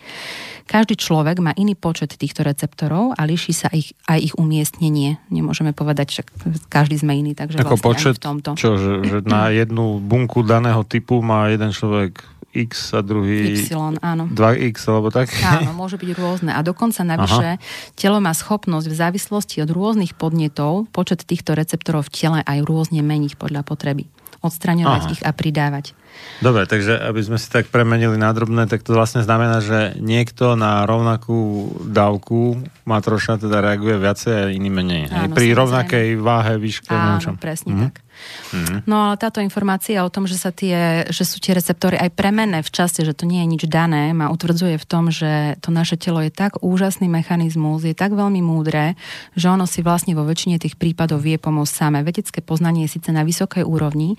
[0.66, 5.22] Každý človek má iný počet týchto receptorov a líši sa ich, aj ich umiestnenie.
[5.30, 6.22] Nemôžeme povedať, že
[6.66, 8.50] každý sme iný, takže Ako vlastne počet, v tomto.
[8.58, 13.68] Čo, že, že na jednu bunku daného typu má jeden človek X a druhý...
[13.68, 14.24] Y, áno.
[14.32, 15.28] 2X, alebo tak?
[15.44, 16.50] Áno, môže byť rôzne.
[16.56, 17.92] A dokonca navyše Aha.
[17.98, 23.04] telo má schopnosť v závislosti od rôznych podnetov počet týchto receptorov v tele aj rôzne
[23.04, 24.08] meniť podľa potreby.
[24.40, 25.12] Odstraňovať Aha.
[25.12, 25.92] ich a pridávať.
[26.40, 30.56] Dobre, takže aby sme si tak premenili na drobné, tak to vlastne znamená, že niekto
[30.56, 35.02] na rovnakú dávku matroša teda reaguje viacej a iný menej.
[35.08, 36.92] Áno, Pri rovnakej váhe, výške.
[36.92, 37.80] Áno, presne mm.
[37.88, 38.05] tak.
[38.52, 38.78] Mm-hmm.
[38.86, 42.62] No ale táto informácia o tom, že, sa tie, že sú tie receptory aj premené
[42.62, 45.98] v čase, že to nie je nič dané, ma utvrdzuje v tom, že to naše
[45.98, 48.94] telo je tak úžasný mechanizmus, je tak veľmi múdre,
[49.34, 51.98] že ono si vlastne vo väčšine tých prípadov vie pomôcť samé.
[52.06, 54.14] Vedecké poznanie je síce na vysokej úrovni,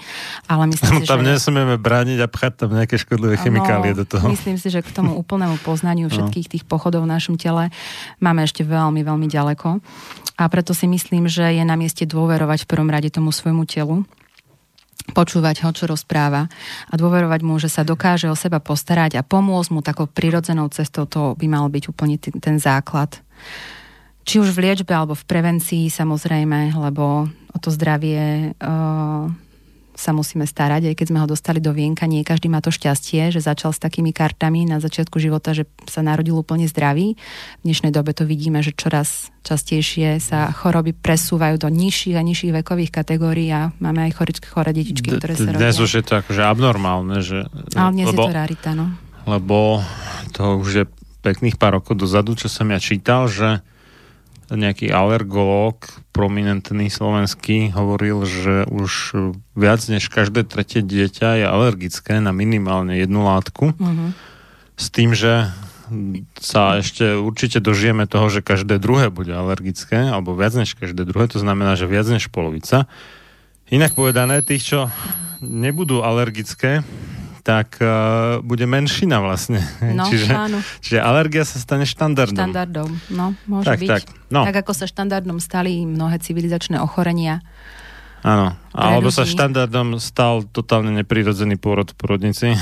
[0.51, 1.38] ale myslím si, tam že...
[1.38, 4.26] nesmieme brániť a pchať tam nejaké škodlivé chemikálie no, do toho.
[4.28, 6.14] Myslím si, že k tomu úplnému poznaniu no.
[6.14, 7.72] všetkých tých pochodov v našom tele
[8.20, 9.80] máme ešte veľmi, veľmi ďaleko.
[10.38, 14.06] A preto si myslím, že je na mieste dôverovať v prvom rade tomu svojmu telu,
[15.12, 16.52] počúvať ho, čo rozpráva
[16.90, 21.08] a dôverovať mu, že sa dokáže o seba postarať a pomôcť mu takou prirodzenou cestou,
[21.08, 23.18] to by mal byť úplne t- ten základ.
[24.28, 29.32] Či už v liečbe alebo v prevencii samozrejme, lebo o to zdravie uh,
[29.98, 33.34] sa musíme starať, aj keď sme ho dostali do vienka, nie každý má to šťastie,
[33.34, 37.18] že začal s takými kartami na začiatku života, že sa narodil úplne zdravý.
[37.60, 42.54] V dnešnej dobe to vidíme, že čoraz častejšie sa choroby presúvajú do nižších a nižších
[42.62, 45.66] vekových kategórií a máme aj chore, chore detičky, ktoré sa rodia.
[45.66, 47.50] Dnes už je to akože abnormálne, že...
[47.74, 48.93] Ale dnes lebo, je to rarita, no.
[49.26, 49.82] Lebo
[50.38, 50.84] to už je
[51.26, 53.66] pekných pár rokov dozadu, čo som ja čítal, že
[54.48, 58.91] nejaký alergológ, prominentný slovenský, hovoril, že už
[59.54, 63.76] viac než každé tretie dieťa je alergické na minimálne jednu látku.
[63.76, 64.16] Uh-huh.
[64.80, 65.52] S tým, že
[66.39, 71.32] sa ešte určite dožijeme toho, že každé druhé bude alergické, alebo viac než každé druhé,
[71.32, 72.91] to znamená, že viac než polovica.
[73.72, 74.80] Inak povedané, tých, čo
[75.43, 76.84] nebudú alergické,
[77.48, 79.64] tak uh, bude menšina vlastne.
[79.80, 80.60] No, čiže, áno.
[80.84, 82.36] čiže alergia sa stane štandardom.
[82.36, 83.88] Štandardom, no, môže tak, byť.
[83.88, 84.04] Tak,
[84.36, 84.43] no.
[84.43, 87.39] tak ako sa štandardom stali mnohé civilizačné ochorenia.
[88.28, 92.52] Áno, alebo sa štandardom stal totálne neprirodzený pôrod v porodnici.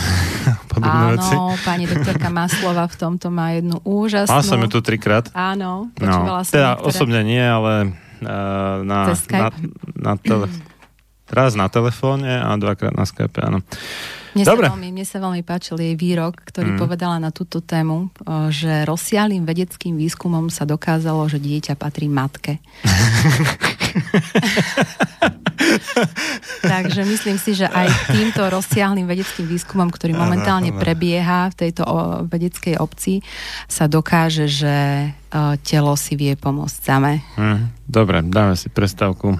[0.75, 1.33] Áno, veci.
[1.63, 4.35] pani doktorka Maslova v tomto má jednu úžasnú...
[4.35, 5.31] Mal som ju tu trikrát.
[5.31, 6.89] Áno, počúvala no, som Teda niektoré...
[6.91, 9.47] osobne nie, ale uh, na, na,
[9.95, 10.51] na tele...
[11.35, 13.59] Raz na telefóne a dvakrát na Skype, áno.
[14.35, 14.67] Mne Dobre.
[14.67, 16.79] sa, veľmi, mne sa veľmi páčil jej výrok, ktorý mm.
[16.79, 18.11] povedala na túto tému,
[18.51, 22.59] že rozsiahlým vedeckým výskumom sa dokázalo, že dieťa patrí matke.
[26.67, 31.87] Takže myslím si, že aj týmto rozsiahlým vedeckým výskumom, ktorý momentálne prebieha v tejto
[32.27, 33.23] vedeckej obci,
[33.71, 34.75] sa dokáže, že
[35.63, 37.23] telo si vie pomôcť same.
[37.39, 37.71] Mm.
[37.87, 39.39] Dobre, dáme si prestávku.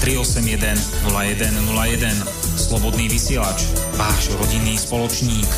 [0.00, 0.78] 381
[1.10, 2.14] 0101.
[2.54, 3.66] Slobodný vysielač,
[3.98, 5.48] váš rodinný spoločník.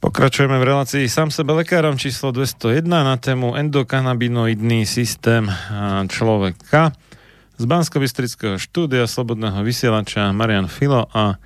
[0.00, 5.50] Pokračujeme v relácii sám sebe lekárom číslo 201 na tému endokanabinoidný systém
[6.08, 6.96] človeka.
[7.56, 8.00] Z bansko
[8.56, 11.36] štúdia Slobodného vysielača Marian Filo a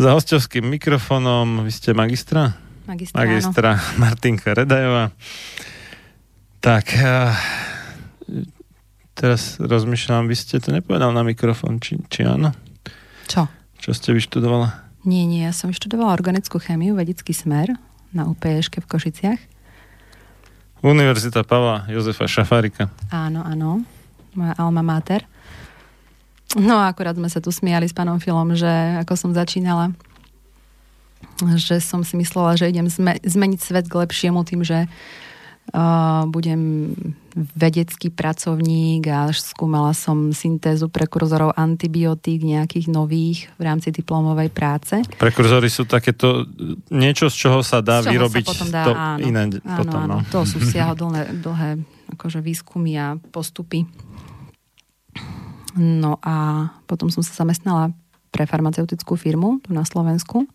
[0.00, 2.56] za hostovským mikrofónom vy ste magistra?
[2.88, 3.98] Magistra, Magistra áno.
[4.00, 5.12] Martinka Redajová.
[6.60, 6.84] Tak,
[9.20, 12.56] teraz rozmýšľam, vy ste to nepovedal na mikrofón, či, či áno?
[13.28, 13.44] Čo?
[13.76, 14.72] Čo ste vyštudovala?
[15.04, 17.76] Nie, nie, ja som vyštudovala organickú chémiu, vedecký smer
[18.16, 19.40] na UPŠ v Košiciach.
[20.80, 22.88] Univerzita Pavla Jozefa Šafárika.
[23.12, 23.84] Áno, áno,
[24.32, 25.28] moja alma mater.
[26.56, 28.68] No a akurát sme sa tu smiali s pánom Filom, že
[29.04, 29.92] ako som začínala,
[31.60, 32.88] že som si myslela, že idem
[33.22, 34.88] zmeniť svet k lepšiemu tým, že
[36.26, 36.92] budem
[37.54, 44.98] vedecký pracovník a skúmala som syntézu prekurzorov antibiotík nejakých nových v rámci diplomovej práce.
[45.14, 46.50] Prekurzory sú takéto
[46.90, 49.78] niečo, z čoho sa dá z čoho vyrobiť sa potom dá, to áno, iné áno,
[49.78, 50.00] potom.
[50.02, 50.26] Áno, no.
[50.26, 51.70] to sú siahodlné dlhé
[52.18, 53.86] akože výskumy a postupy.
[55.78, 57.94] No a potom som sa zamestnala
[58.34, 60.50] pre farmaceutickú firmu tu na Slovensku.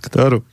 [0.00, 0.44] Ktorú?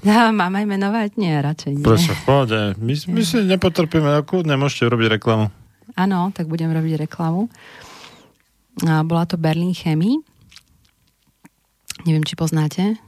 [0.00, 1.10] Ja, mám aj menovať?
[1.20, 1.84] Nie, radšej nie.
[1.84, 2.58] Prečo, v pohode.
[2.80, 5.52] My, my si nepotrpíme, kľudne môžete robiť reklamu.
[5.94, 7.52] Áno, tak budem robiť reklamu.
[8.88, 10.24] A bola to Berlin Chemie.
[12.08, 12.98] Neviem, či poznáte.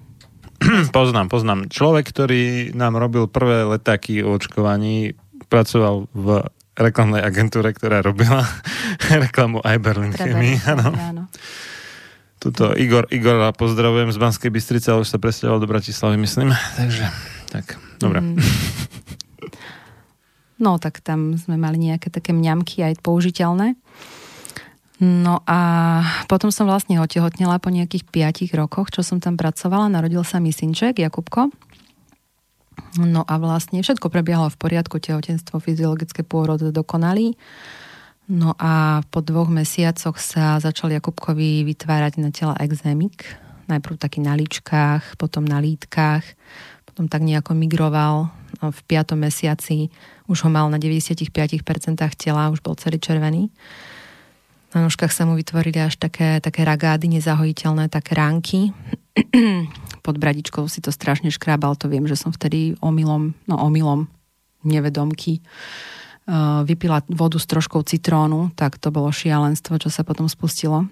[0.97, 1.72] poznám, poznám.
[1.72, 2.43] Človek, ktorý
[2.76, 5.16] nám robil prvé letáky o očkovaní,
[5.49, 8.45] pracoval v reklamnej agentúre, ktorá robila
[9.24, 10.61] reklamu aj Berlin Chemie.
[10.68, 10.91] Áno.
[10.95, 11.22] áno.
[12.45, 16.53] Tuto Igor, Igora pozdravujem z Banskej Bystrice, ale už sa presťahoval do Bratislavy, myslím.
[16.80, 17.09] Takže,
[17.49, 18.20] tak, dobre.
[18.20, 18.36] Mm.
[20.61, 23.80] No, tak tam sme mali nejaké také mňamky aj použiteľné.
[25.01, 25.61] No a
[26.28, 29.88] potom som vlastne otehotnila po nejakých 5 rokoch, čo som tam pracovala.
[29.88, 31.49] Narodil sa mi synček, Jakubko.
[33.01, 37.40] No a vlastne všetko prebiehalo v poriadku, tehotenstvo, fyziologické pôrod dokonalý.
[38.25, 43.29] No a po dvoch mesiacoch sa začal Jakubkovi vytvárať na tela exémik.
[43.68, 46.25] Najprv taký na líčkách, potom na lítkach,
[46.89, 48.33] potom tak nejako migroval.
[48.64, 49.93] No, v piatom mesiaci
[50.25, 51.29] už ho mal na 95%
[52.16, 53.53] tela, už bol celý červený.
[54.72, 58.72] Na nožkách sa mu vytvorili až také, také ragády nezahojiteľné, také ránky.
[60.05, 64.09] Pod bradičkou si to strašne škrábal, to viem, že som vtedy omylom, no omylom,
[64.64, 65.45] nevedomky
[66.64, 70.89] vypila vodu s troškou citrónu, tak to bolo šialenstvo, čo sa potom spustilo.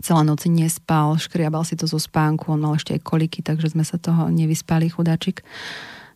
[0.00, 3.84] Celá noci nespal, škriabal si to zo spánku, on mal ešte aj koliky, takže sme
[3.84, 5.44] sa toho nevyspali, chudáčik.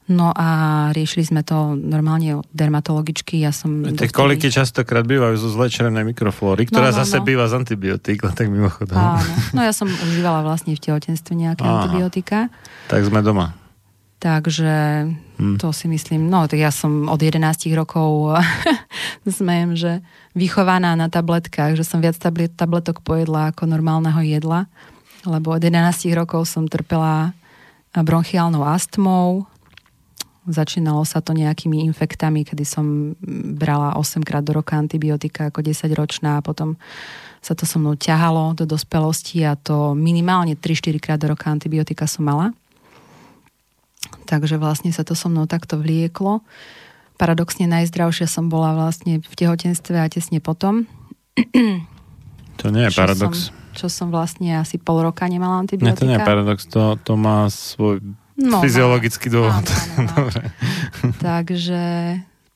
[0.07, 0.49] No a
[0.95, 3.43] riešili sme to normálne dermatologicky.
[3.43, 7.27] Ja som Tie koliky častokrát bývajú zo zlečenej mikroflóry, ktorá no, no, zase no.
[7.27, 8.95] býva z antibiotík, tak mimochodom.
[8.95, 9.33] Áno.
[9.51, 11.91] No ja som užívala vlastne v tehotenstve nejaké Aha.
[11.91, 12.55] antibiotika.
[12.87, 13.59] Tak sme doma.
[14.23, 15.57] Takže hmm.
[15.61, 17.41] to si myslím, no tak ja som od 11
[17.77, 18.37] rokov
[19.27, 19.93] smejem, že
[20.37, 24.69] vychovaná na tabletkách, že som viac tablet, tabletok pojedla ako normálneho jedla,
[25.25, 27.33] lebo od 11 rokov som trpela
[27.97, 29.49] bronchiálnou astmou,
[30.47, 33.17] začínalo sa to nejakými infektami, kedy som
[33.57, 36.79] brala 8 krát do roka antibiotika ako 10 ročná a potom
[37.43, 42.07] sa to so mnou ťahalo do dospelosti a to minimálne 3-4 krát do roka antibiotika
[42.07, 42.55] som mala.
[44.27, 46.43] Takže vlastne sa to so mnou takto vlieklo.
[47.17, 50.85] Paradoxne najzdravšia som bola vlastne v tehotenstve a tesne potom.
[52.57, 53.33] To nie je čo paradox.
[53.49, 55.93] Som, čo som vlastne asi pol roka nemala antibiotika.
[55.93, 58.01] Nie, to nie je paradox, to, to má svoj
[58.41, 59.65] no, fyziologický dôvod.
[60.01, 61.13] Áno, áno, áno.
[61.29, 61.83] Takže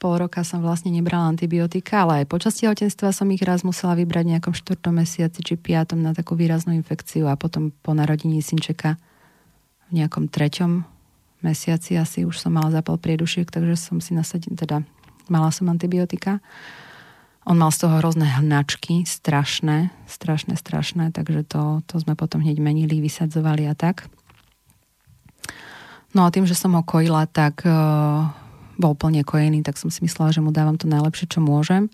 [0.01, 4.25] pol roka som vlastne nebrala antibiotika, ale aj počas tehotenstva som ich raz musela vybrať
[4.25, 8.97] v nejakom štvrtom mesiaci či piatom na takú výraznú infekciu a potom po narodení synčeka
[9.93, 10.89] v nejakom treťom
[11.43, 14.77] mesiaci asi už som mala zápal priedušiek, takže som si nasadila, teda
[15.31, 16.43] mala som antibiotika.
[17.49, 22.61] On mal z toho hrozné hnačky, strašné, strašné, strašné, takže to, to sme potom hneď
[22.61, 24.07] menili, vysadzovali a tak.
[26.13, 28.29] No a tým, že som ho kojila, tak uh,
[28.77, 31.89] bol plne kojený, tak som si myslela, že mu dávam to najlepšie, čo môžem.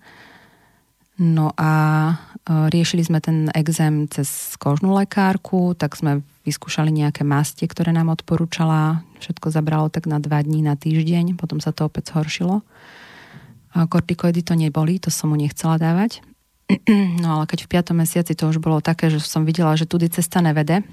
[1.17, 1.73] No a
[2.13, 8.13] uh, riešili sme ten exém cez kožnú lekárku, tak sme vyskúšali nejaké mastie, ktoré nám
[8.13, 9.01] odporúčala.
[9.19, 12.61] Všetko zabralo tak na dva dní, na týždeň, potom sa to opäť zhoršilo.
[13.75, 16.21] Kortikoidy to neboli, to som mu nechcela dávať.
[17.23, 17.97] No ale keď v 5.
[17.97, 20.85] mesiaci to už bolo také, že som videla, že tudy cesta nevede,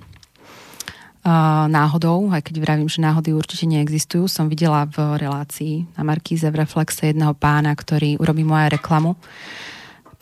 [1.71, 6.59] náhodou, aj keď vravím, že náhody určite neexistujú, som videla v relácii na Markíze v
[6.67, 9.15] Reflexe jedného pána, ktorý urobí moja reklamu.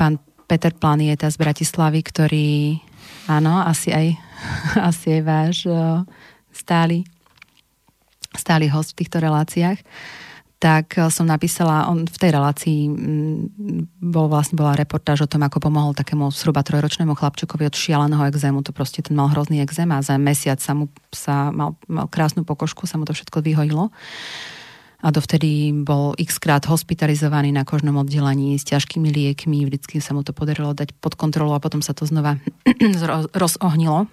[0.02, 0.18] Pán
[0.50, 2.82] Peter Planieta z Bratislavy, ktorý,
[3.30, 4.18] áno, asi aj,
[4.90, 5.58] asi aj váš
[6.50, 7.06] stály,
[8.34, 9.78] stály host v týchto reláciách.
[10.58, 12.90] Tak eh, som napísala, on v tej relácii
[14.02, 18.66] bol vlastne bola reportáž o tom, ako pomohol takému zhruba trojročnému chlapčekovi od šialeného exému,
[18.66, 22.42] to proste ten mal hrozný exém a za mesiac sa mu sa mal, mal krásnu
[22.42, 23.94] pokožku, sa mu to všetko vyhojilo
[25.02, 30.22] a dovtedy bol x krát hospitalizovaný na kožnom oddelení s ťažkými liekmi, vždycky sa mu
[30.22, 32.38] to podarilo dať pod kontrolu a potom sa to znova
[33.42, 34.06] rozohnilo.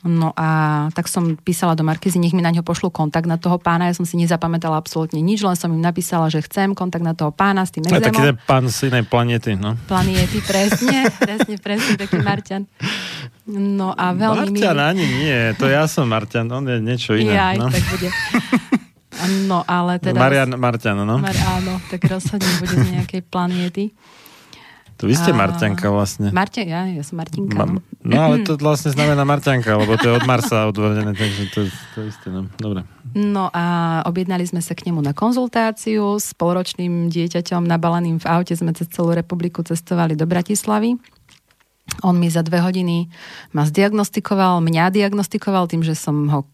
[0.00, 3.60] No a tak som písala do Markizy, nech mi na ňo pošlu kontakt na toho
[3.60, 3.92] pána.
[3.92, 7.28] Ja som si nezapamätala absolútne nič, len som im napísala, že chcem kontakt na toho
[7.28, 8.08] pána s tým exémom.
[8.08, 9.76] taký ten pán z inej planety, no.
[9.84, 12.64] Planety, presne, presne, presne, taký Marťan.
[13.52, 14.88] No a veľmi Marťan mi...
[14.88, 17.36] ani nie, to ja som Marťan, on je niečo iné.
[17.36, 17.68] Ja, no.
[17.68, 18.08] tak bude.
[19.50, 20.16] No, ale teda...
[20.16, 21.18] Marian, Marťan, no.
[21.18, 23.90] Mar, áno, tak rozhodne bude z nejakej planéty.
[25.00, 26.28] To vy ste Marťanka vlastne.
[26.28, 27.56] Marťa, ja, ja som Martinka.
[27.56, 27.80] Ma, no.
[28.04, 31.60] no ale to vlastne znamená Marťanka, lebo to je od Marsa odvodené, takže to,
[31.96, 32.28] to isté.
[32.28, 32.52] No.
[32.60, 32.84] Dobre.
[33.16, 33.64] No a
[34.04, 38.52] objednali sme sa k nemu na konzultáciu s polročným dieťaťom nabaleným v aute.
[38.52, 41.00] Sme cez celú republiku cestovali do Bratislavy.
[42.00, 43.12] On mi za dve hodiny
[43.52, 46.46] ma zdiagnostikoval, mňa diagnostikoval tým, že som ho o,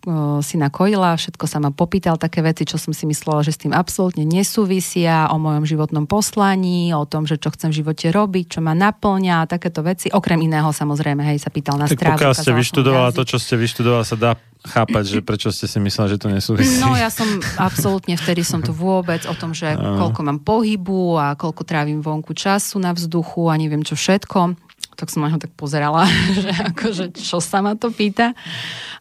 [0.42, 3.70] si nakojila, všetko sa ma popýtal také veci, čo som si myslela, že s tým
[3.70, 8.60] absolútne nesúvisia, o mojom životnom poslaní, o tom, že čo chcem v živote robiť, čo
[8.64, 10.10] ma naplňa, takéto veci.
[10.10, 12.18] Okrem iného samozrejme, hej, sa pýtal na tak strávu.
[12.18, 14.32] Pokiaľ ste vyštudovala to, čo ste vyštudovala, sa dá
[14.66, 16.82] chápať, že prečo ste si myslela, že to nesúvisí.
[16.82, 21.38] No ja som absolútne, vtedy som tu vôbec o tom, že koľko mám pohybu a
[21.38, 24.65] koľko trávim vonku času na vzduchu a neviem čo všetko
[24.96, 26.08] tak som na ho tak pozerala,
[26.42, 28.32] že akože čo sa ma to pýta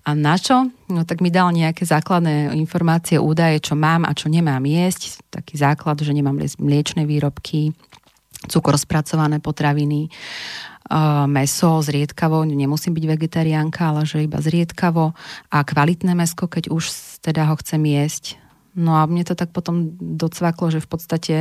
[0.04, 0.70] a na čo?
[0.92, 5.24] No tak mi dal nejaké základné informácie, údaje, čo mám a čo nemám jesť.
[5.34, 7.74] Taký základ, že nemám mliečne výrobky,
[8.46, 10.14] cukor spracované potraviny,
[11.26, 15.18] meso zriedkavo, nemusím byť vegetariánka, ale že iba zriedkavo
[15.50, 16.94] a kvalitné mesko, keď už
[17.26, 18.38] teda ho chcem jesť,
[18.76, 21.36] No a mne to tak potom docvaklo, že v podstate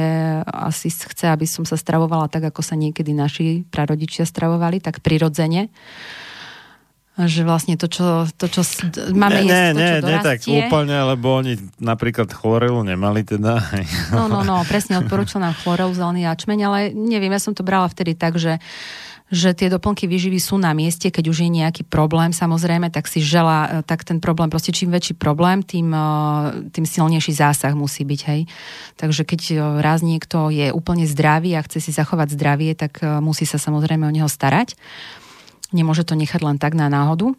[0.47, 5.66] asi chce, aby som sa stravovala tak, ako sa niekedy naši prarodičia stravovali, tak prirodzene.
[7.15, 8.62] Že vlastne to, čo, to, čo
[9.15, 13.62] máme nie, jesť, to, čo nie, tak úplne, lebo oni napríklad chlorelu nemali teda.
[14.15, 17.90] No, no, no, presne odporúčal nám chlorelu, zelený jačmeň, ale neviem, ja som to brala
[17.90, 18.62] vtedy tak, že
[19.33, 23.25] že tie doplnky výživy sú na mieste, keď už je nejaký problém, samozrejme, tak si
[23.25, 26.05] žela, e, tak ten problém, proste čím väčší problém, tým, e,
[26.69, 28.41] tým silnejší zásah musí byť, hej.
[29.01, 33.49] Takže keď e, raz niekto je úplne zdravý a chce si zachovať zdravie, tak musí
[33.49, 34.77] sa samozrejme o neho starať.
[35.73, 37.33] Nemôže to nechať len tak na náhodu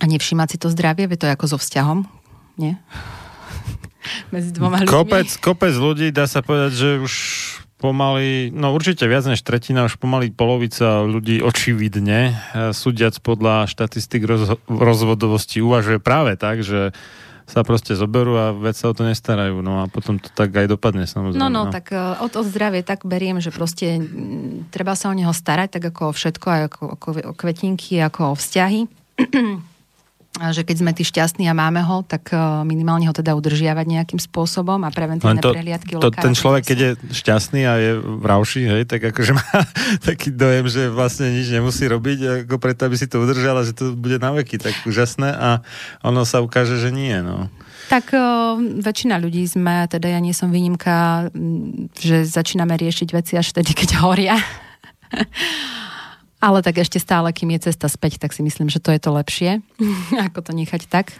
[0.00, 2.08] a nevšímať si to zdravie, vie to je ako so vzťahom,
[2.56, 2.80] nie?
[4.34, 4.90] Medzi dvoma ľuďmi.
[4.90, 7.12] Kopec, kopec ľudí, dá sa povedať, že už
[7.84, 14.24] pomaly, no určite viac než tretina, už pomaly polovica ľudí očividne, e, súdiac podľa štatistik
[14.24, 16.96] roz, rozvodovosti, uvažuje práve tak, že
[17.44, 19.60] sa proste zoberú a vec sa o to nestarajú.
[19.60, 21.36] No a potom to tak aj dopadne samozrejme.
[21.36, 21.72] No, no, no.
[21.72, 25.76] tak uh, od, od zdravie tak beriem, že proste m, treba sa o neho starať,
[25.76, 28.88] tak ako o všetko, aj ako, ako o kvetinky, ako o vzťahy
[30.34, 34.18] že keď sme tí šťastní a máme ho, tak e, minimálne ho teda udržiavať nejakým
[34.18, 36.90] spôsobom a preventívne to, prehliadky to, Ten človek, keď je
[37.22, 39.46] šťastný a je vravší, hej, tak akože má
[40.02, 43.94] taký dojem, že vlastne nič nemusí robiť, ako preto, aby si to udržala, že to
[43.94, 45.62] bude na veky tak úžasné a
[46.02, 47.14] ono sa ukáže, že nie.
[47.22, 47.46] No.
[47.94, 51.30] Tak o, e, väčšina ľudí sme, teda ja nie som výnimka,
[51.94, 54.34] že začíname riešiť veci až vtedy, keď horia.
[56.44, 59.16] Ale tak ešte stále, kým je cesta späť, tak si myslím, že to je to
[59.16, 59.64] lepšie,
[60.28, 61.16] ako to nechať tak.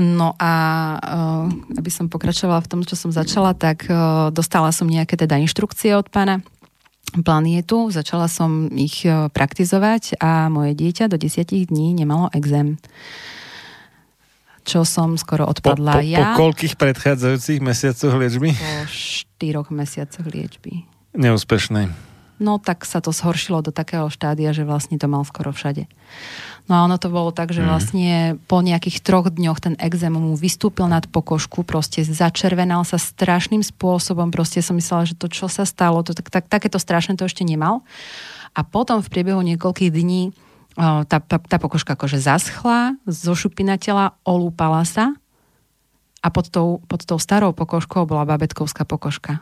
[0.00, 0.52] No a
[0.96, 5.36] uh, aby som pokračovala v tom, čo som začala, tak uh, dostala som nejaké teda
[5.40, 6.40] inštrukcie od pána
[7.16, 12.80] planietu, začala som ich uh, praktizovať a moje dieťa do 10 dní nemalo exém
[14.66, 16.34] čo som skoro odpadla po, po, ja.
[16.34, 18.50] Po koľkých predchádzajúcich mesiacoch liečby?
[18.50, 20.82] Po štyroch mesiacoch liečby.
[21.14, 25.88] Neúspešnej no tak sa to zhoršilo do takého štádia, že vlastne to mal skoro všade.
[26.66, 27.68] No a ono to bolo tak, že mhm.
[27.68, 28.12] vlastne
[28.50, 34.34] po nejakých troch dňoch ten exém mu vystúpil nad pokožku, proste začervenal sa strašným spôsobom,
[34.34, 37.46] proste som myslela, že to, čo sa stalo, to, tak, tak, takéto strašné to ešte
[37.46, 37.86] nemal.
[38.56, 40.32] A potom v priebehu niekoľkých dní
[40.76, 45.16] tá, tá, tá pokožka akože zaschla, zošupina tela, olúpala sa
[46.20, 49.40] a pod tou, pod tou starou pokožkou bola babetkovská pokožka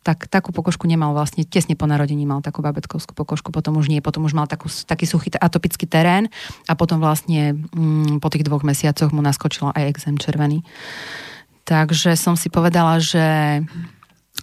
[0.00, 4.00] tak, takú pokožku nemal vlastne, tesne po narodení mal takú babetkovskú pokožku, potom už nie,
[4.00, 6.32] potom už mal takú, taký suchý atopický terén
[6.64, 10.64] a potom vlastne mm, po tých dvoch mesiacoch mu naskočilo aj exém červený.
[11.68, 13.60] Takže som si povedala, že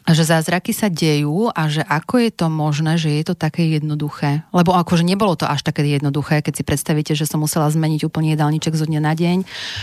[0.08, 4.48] že zázraky sa dejú a že ako je to možné, že je to také jednoduché.
[4.56, 8.32] Lebo akože nebolo to až také jednoduché, keď si predstavíte, že som musela zmeniť úplne
[8.32, 9.38] jedálniček zo dňa na deň.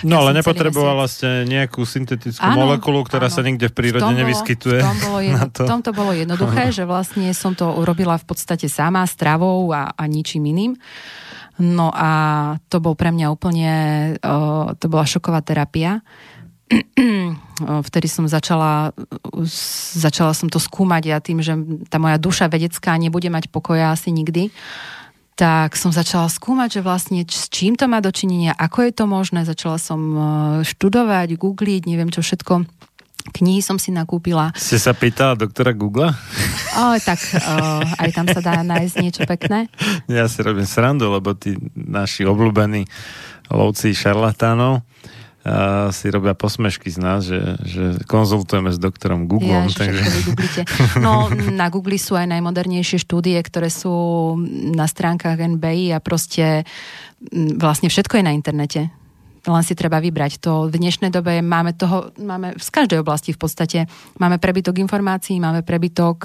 [0.08, 3.36] No ja ale nepotrebovala ste nejakú syntetickú áno, molekulu, ktorá áno.
[3.36, 4.80] sa nikde v prírode v tom nevyskytuje.
[4.80, 5.62] v, tom bolo jedno, to.
[5.64, 9.92] v tom to bolo jednoduché, že vlastne som to urobila v podstate sama, stravou a,
[9.92, 10.72] a ničím iným.
[11.54, 12.10] No a
[12.66, 13.72] to bol pre mňa úplne,
[14.18, 16.02] uh, to bola šoková terapia
[17.88, 18.96] vtedy som začala,
[19.94, 21.54] začala som to skúmať ja tým, že
[21.92, 24.48] tá moja duša vedecká nebude mať pokoja asi nikdy,
[25.34, 29.42] tak som začala skúmať, že vlastne s čím to má dočinenia, ako je to možné.
[29.42, 30.22] Začala som e,
[30.62, 32.62] študovať, googliť, neviem čo všetko.
[33.34, 34.54] Knihy som si nakúpila.
[34.54, 36.14] Ste sa pýtala doktora Google?
[36.78, 37.54] O, tak o,
[37.98, 39.66] aj tam sa dá nájsť niečo pekné.
[40.06, 42.86] Ja si robím srandu, lebo tí naši obľúbení
[43.50, 44.86] lovci šarlatánov
[45.44, 49.68] a si robia posmešky z nás, že, že konzultujeme s doktorom Google.
[49.68, 50.02] Ja, takže...
[51.04, 53.92] No, na Google sú aj najmodernejšie štúdie, ktoré sú
[54.72, 56.64] na stránkach NBI a proste
[57.60, 58.88] vlastne všetko je na internete.
[59.44, 60.40] Len si treba vybrať.
[60.40, 63.78] To v dnešnej dobe máme toho, máme z každej oblasti v podstate.
[64.16, 66.24] Máme prebytok informácií, máme prebytok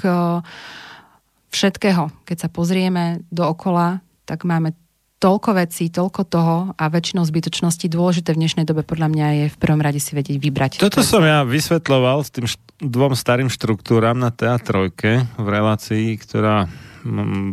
[1.52, 2.08] všetkého.
[2.24, 4.72] Keď sa pozrieme dookola, tak máme
[5.20, 9.56] toľko vecí, toľko toho a väčšinou zbytočnosti dôležité v dnešnej dobe podľa mňa je v
[9.60, 10.80] prvom rade si vedieť vybrať.
[10.80, 16.72] Toto som ja vysvetloval s tým št- dvom starým štruktúram na teatrojke v relácii, ktorá
[17.04, 17.48] m, mm,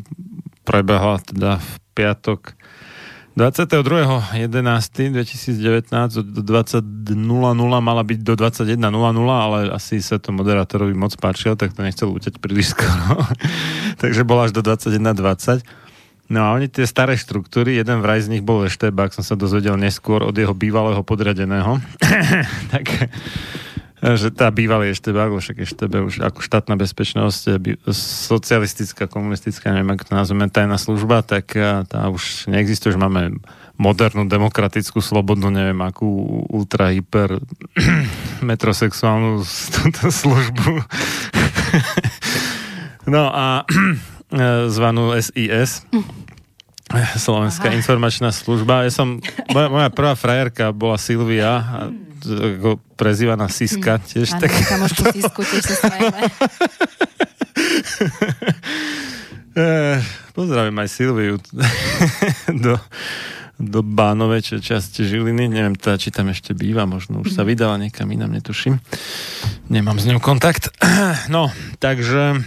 [0.63, 2.55] prebehla teda v piatok
[3.37, 5.93] 22.11.2019
[6.25, 6.81] do 20.00
[7.83, 8.81] mala byť do 21.00,
[9.29, 13.21] ale asi sa to moderátorovi moc páčilo, tak to nechcel uteť príliš skoro.
[14.01, 15.85] Takže bola až do 21.20.
[16.27, 19.39] No a oni tie staré štruktúry, jeden vraj z nich bol Ešteba, ak som sa
[19.39, 21.79] dozvedel neskôr od jeho bývalého podriadeného,
[22.73, 23.07] tak
[23.97, 27.57] že tá bývalý Ešteba, lebo však Eštebe už ako štátna bezpečnosť,
[28.29, 31.57] socialistická, komunistická, neviem, ako to nazveme, tajná služba, tak
[31.89, 33.41] tá už neexistuje, že máme
[33.79, 36.05] modernú, demokratickú, slobodnú, neviem, akú
[36.49, 37.41] ultra, hyper
[38.49, 39.41] metrosexuálnu
[40.21, 40.71] službu.
[43.13, 43.65] no a
[44.67, 45.87] zvanú SIS.
[47.19, 47.75] Slovenská Aha.
[47.75, 48.87] informačná služba.
[48.87, 49.19] Ja som,
[49.55, 51.83] moja, moja prvá frajerka bola Silvia,
[52.23, 54.05] ako prezývaná Siska hmm.
[54.07, 54.27] tiež.
[54.35, 54.51] Áno, tak...
[54.55, 55.91] kamošku Sisku tiež sa.
[59.57, 59.97] E,
[60.37, 61.41] pozdravím aj Silviu
[62.63, 62.77] do,
[63.57, 65.49] do Bánovej časti Žiliny.
[65.49, 67.49] Neviem teda, či tam ešte býva, možno už sa mhm.
[67.49, 68.77] vydala niekam inám, netuším.
[69.73, 70.69] Nemám s ňou kontakt.
[71.27, 71.51] No,
[71.81, 72.39] takže...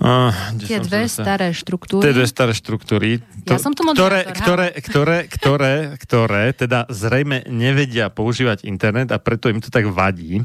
[0.00, 1.24] A, tie dve sa...
[1.24, 2.02] staré štruktúry.
[2.02, 3.22] Tie dve staré štruktúry.
[3.46, 9.48] Ja som tu ktoré, ktoré, ktoré, ktoré, ktoré teda zrejme nevedia používať internet a preto
[9.52, 10.44] im to tak vadí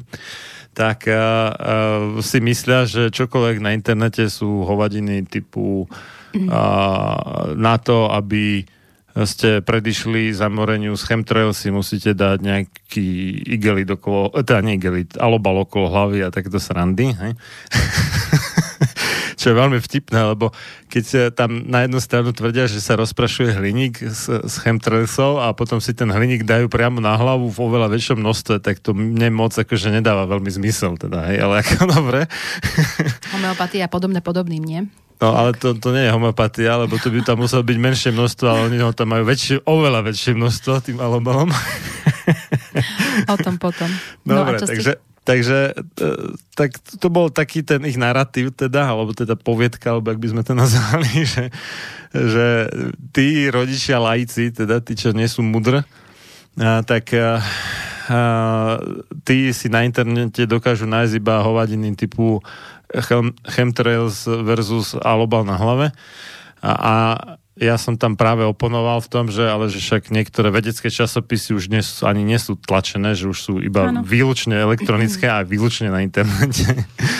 [0.72, 5.88] tak uh, uh, si myslia, že čokoľvek na internete sú hovadiny typu uh,
[7.56, 8.64] na to, aby
[9.28, 13.08] ste predišli zamoreniu z chemtrail si musíte dať nejaký
[13.60, 17.32] igelit okolo, teda nie igelit, alobal okolo hlavy a takto srandy, hej?
[19.42, 20.54] čo je veľmi vtipné, lebo
[20.86, 25.82] keď tam na jednu stranu tvrdia, že sa rozprašuje hliník s, s chemtrailsov a potom
[25.82, 29.58] si ten hliník dajú priamo na hlavu v oveľa väčšom množstve, tak to mne moc
[29.58, 32.30] akože nedáva veľmi zmysel, teda, hej, ale ako dobre.
[33.34, 34.82] Homeopatia podobné podobným, nie?
[35.22, 38.46] No ale to, to nie je homeopatia, lebo to by tam muselo byť menšie množstvo,
[38.50, 41.54] ale oni ho tam majú väčšie, oveľa väčšie množstvo tým alobalom.
[43.30, 43.86] O tom potom.
[44.26, 45.22] Dobre, no takže, si...
[45.22, 50.18] takže e, tak to bol taký ten ich narratív teda, alebo teda poviedka, alebo ak
[50.18, 51.54] by sme to nazvali, že,
[52.18, 52.48] že
[53.14, 55.86] tí rodičia laici, teda tí, čo nie sú mudr,
[56.58, 57.40] tak a,
[58.10, 58.20] a,
[59.22, 62.42] tí si na internete dokážu nájsť iba hovadiny typu
[63.00, 65.88] chem, chemtrails versus alobal na hlave.
[66.62, 66.96] A, a
[67.60, 71.70] ja som tam práve oponoval v tom, že ale že však niektoré vedecké časopisy už
[71.70, 74.02] nie sú, ani nie sú tlačené, že už sú iba ano.
[74.02, 76.68] výlučne elektronické a výlučne na internete.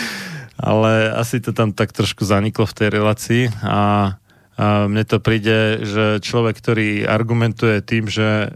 [0.62, 4.16] ale asi to tam tak trošku zaniklo v tej relácii a
[4.52, 8.48] a mne to príde, že človek, ktorý argumentuje tým, že e,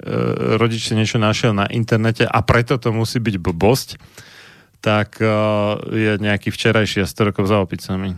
[0.60, 3.88] rodič si niečo našiel na internete a preto to musí byť blbosť,
[4.86, 8.14] tak uh, je nejaký včerajší a 100 rokov za opicami.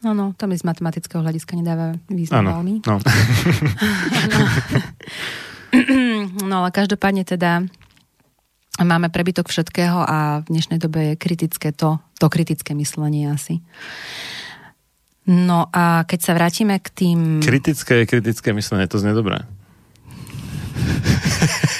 [0.00, 2.74] No, no, to mi z matematického hľadiska nedáva význam ano, veľmi.
[2.88, 2.96] No.
[4.32, 4.38] no.
[6.48, 7.68] no, ale každopádne teda
[8.80, 13.60] máme prebytok všetkého a v dnešnej dobe je kritické to, to kritické myslenie asi.
[15.28, 17.18] No a keď sa vrátime k tým...
[17.44, 19.44] Kritické je kritické myslenie, to znie dobré.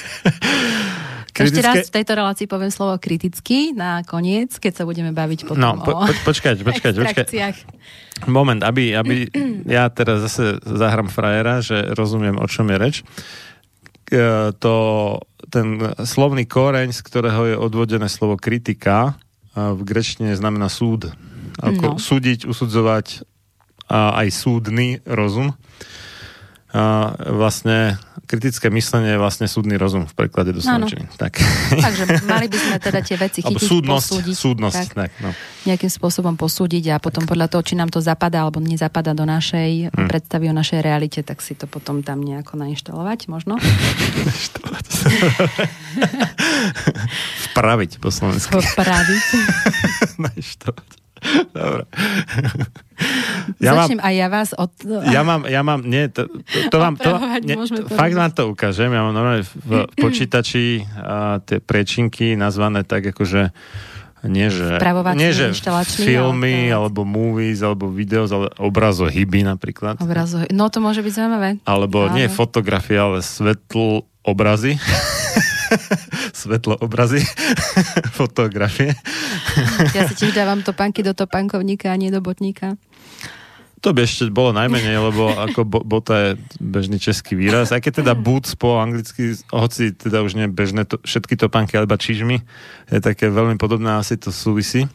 [1.38, 5.62] Ešte raz v tejto relácii poviem slovo kriticky na koniec, keď sa budeme baviť potom
[5.62, 7.28] no, po, po, počkať, počkať, počkať.
[8.26, 9.30] Moment, aby, aby
[9.70, 12.96] ja teraz zase zahrám frajera, že rozumiem, o čom je reč.
[14.58, 14.74] To,
[15.52, 15.66] ten
[16.02, 19.14] slovný koreň, z ktorého je odvodené slovo kritika,
[19.54, 21.12] v grečtine znamená súd.
[21.58, 22.00] Ako no.
[22.00, 23.22] súdiť, usudzovať
[23.88, 25.56] a aj súdny rozum.
[27.18, 27.96] Vlastne
[28.28, 31.08] kritické myslenie je vlastne súdny rozum v preklade do Slovenčiny.
[31.16, 31.40] Tak.
[31.88, 34.36] Takže mali by sme teda tie veci chytiť, súdnosť, posúdiť.
[34.36, 35.32] Súdnosť, tak, tak, no.
[35.64, 39.88] Nejakým spôsobom posúdiť a potom podľa toho, či nám to zapadá alebo nezapadá do našej
[39.88, 40.08] hmm.
[40.12, 43.56] predstavy o našej realite, tak si to potom tam nejako nainštalovať, možno?
[47.48, 48.52] Vpraviť po slovensky.
[48.60, 49.24] Vpraviť.
[50.20, 51.07] nainštalovať.
[51.52, 51.84] Dobre.
[53.62, 54.72] Ja Začnem mám, aj ja vás od...
[55.06, 57.14] Ja mám, ja mám, nie, to, to, to vám, to,
[57.46, 57.54] nie,
[57.94, 59.70] fakt vám to ukážem, ja mám normálne v, v
[60.02, 63.54] počítači a tie prečinky nazvané tak akože
[64.26, 64.82] nie že,
[65.14, 65.54] nie, že
[65.94, 69.94] filmy, ale alebo movies, alebo videos, ale obrazohyby napríklad.
[70.02, 71.62] Obrazo, no to môže byť zaujímavé.
[71.62, 72.18] Alebo ale...
[72.18, 74.74] nie fotografie, ale svetl obrazy.
[76.38, 77.26] Svetlo obrazy.
[78.18, 78.94] Fotografie.
[79.90, 82.78] ja si tiež dávam topánky do topánkovníka a nie do botníka.
[83.82, 87.70] To by ešte bolo najmenej, lebo ako bo, bota je bežný český výraz.
[87.70, 91.94] Aj keď teda boots po anglicky, hoci teda už nie bežné to, všetky topánky, alebo
[91.94, 92.42] čižmy,
[92.90, 94.90] je také veľmi podobné, asi to súvisí.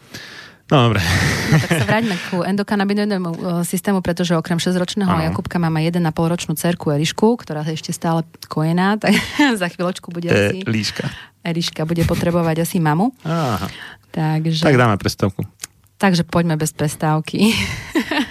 [0.71, 1.03] No dobre.
[1.51, 3.37] No, tak sa vráťme ku endokanabinoidnému uh,
[3.67, 5.27] systému, pretože okrem 6-ročného ano.
[5.27, 9.11] Jakubka máme 1,5 ročnú cerku Elišku, ktorá je ešte stále kojená, tak
[9.59, 10.57] za chvíľočku bude e, asi...
[10.63, 11.05] Líška.
[11.43, 13.11] Eliška bude potrebovať asi mamu.
[13.27, 13.67] Aha.
[14.15, 14.63] Takže...
[14.63, 15.43] Tak dáme prestávku.
[15.99, 17.51] Takže poďme bez prestávky.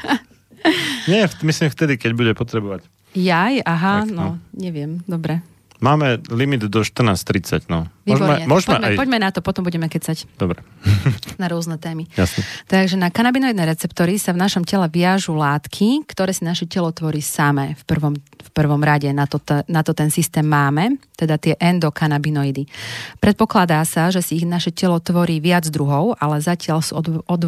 [1.10, 2.86] Nie, myslím vtedy, keď bude potrebovať.
[3.12, 4.22] Jaj, aha, tak, no.
[4.22, 5.44] no, neviem, dobre.
[5.82, 7.90] Máme limit do 14.30, no.
[8.06, 8.94] Môžeme, môžeme poďme, aj...
[9.02, 10.30] poďme na to, potom budeme kecať.
[10.38, 10.62] Dobre.
[11.42, 12.06] na rôzne témy.
[12.14, 12.46] Jasne.
[12.70, 17.18] Takže na kanabinoidné receptory sa v našom tele viažu látky, ktoré si naše telo tvorí
[17.18, 19.10] samé v prvom, v prvom rade.
[19.10, 22.70] Na to, na to ten systém máme, teda tie endokanabinoidy.
[23.18, 27.42] Predpokladá sa, že si ich naše telo tvorí viac druhov, ale zatiaľ sú od, od,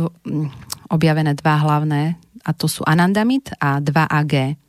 [0.90, 4.61] objavené dva hlavné, a to sú anandamid a 2AG.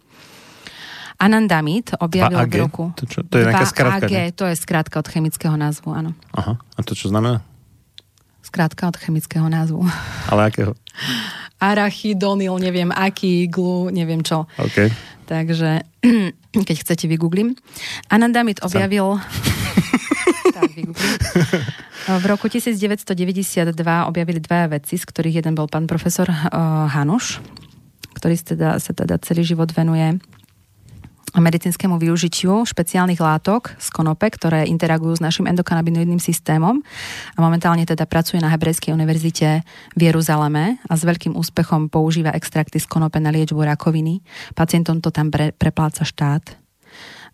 [1.16, 2.84] Anandamid objavil v roku...
[3.00, 6.12] To, čo, to je nejaká skratka, AG, to je skratka od chemického názvu, áno.
[6.36, 7.40] Aha, a to čo znamená?
[8.44, 9.88] Skratka od chemického názvu.
[10.28, 10.76] Ale akého?
[11.56, 14.44] Arachidonil, neviem aký, glu, neviem čo.
[14.60, 14.92] OK.
[15.26, 15.88] Takže,
[16.68, 17.56] keď chcete, vygooglím.
[18.12, 19.16] Anandamid objavil...
[20.56, 21.16] tak, vygooglím.
[22.06, 23.74] V roku 1992
[24.06, 27.42] objavili dvaja veci, z ktorých jeden bol pán profesor uh, Hanuš,
[28.14, 30.22] ktorý teda, sa teda celý život venuje
[31.40, 36.80] medicínskému využitiu špeciálnych látok z konope, ktoré interagujú s našim endokanabinoidným systémom
[37.36, 42.80] a momentálne teda pracuje na Hebrejskej univerzite v Jeruzaleme a s veľkým úspechom používa extrakty
[42.80, 44.24] z konope na liečbu rakoviny.
[44.56, 46.56] Pacientom to tam pre, prepláca štát,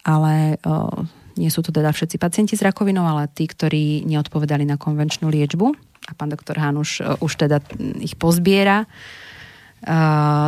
[0.02, 1.06] ale o,
[1.38, 5.68] nie sú to teda všetci pacienti s rakovinou, ale tí, ktorí neodpovedali na konvenčnú liečbu.
[6.10, 7.62] A pán doktor Hanuš už teda
[8.02, 8.90] ich pozbiera.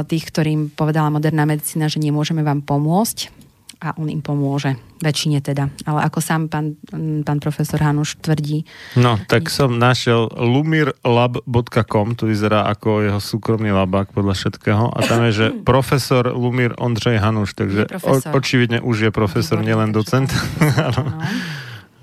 [0.05, 3.42] Tých, ktorým povedala moderná medicína, že nemôžeme vám pomôcť
[3.83, 4.79] a on im pomôže.
[5.03, 5.67] Väčšine teda.
[5.83, 6.79] Ale ako sám pán,
[7.27, 8.63] pán profesor Hanuš tvrdí.
[8.95, 14.95] No, tak som našiel lumirlab.com, to vyzerá ako jeho súkromný labák podľa všetkého.
[14.95, 19.75] A tam je, že profesor Lumir Ondřej Hanuš, takže o, očividne už je profesor, Výborný,
[19.75, 20.31] nielen docent.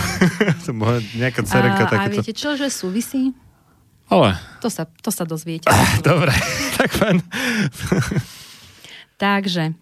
[0.64, 2.06] to bola nejaká cerenka takéto.
[2.06, 3.34] A viete čo, že súvisí?
[4.06, 4.38] Ale.
[4.62, 5.66] To sa, to sa dozviete.
[5.66, 6.30] Ah, dobre,
[6.78, 7.18] tak fajn.
[9.16, 9.74] Takže,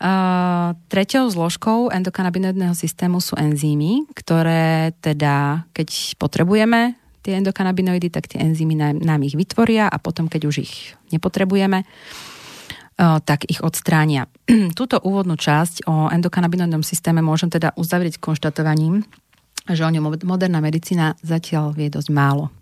[0.00, 8.38] uh, treťou zložkou endokanabinoidného systému sú enzymy, ktoré teda, keď potrebujeme tie endokanabinoidy, tak tie
[8.38, 10.74] enzymy nám, nám ich vytvoria a potom, keď už ich
[11.10, 14.30] nepotrebujeme, uh, tak ich odstránia.
[14.78, 19.02] Túto úvodnú časť o endokanabinoidnom systéme môžem teda uzavrieť konštatovaním,
[19.66, 22.54] že o ňom moderná medicína zatiaľ vie dosť málo.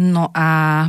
[0.00, 0.46] No a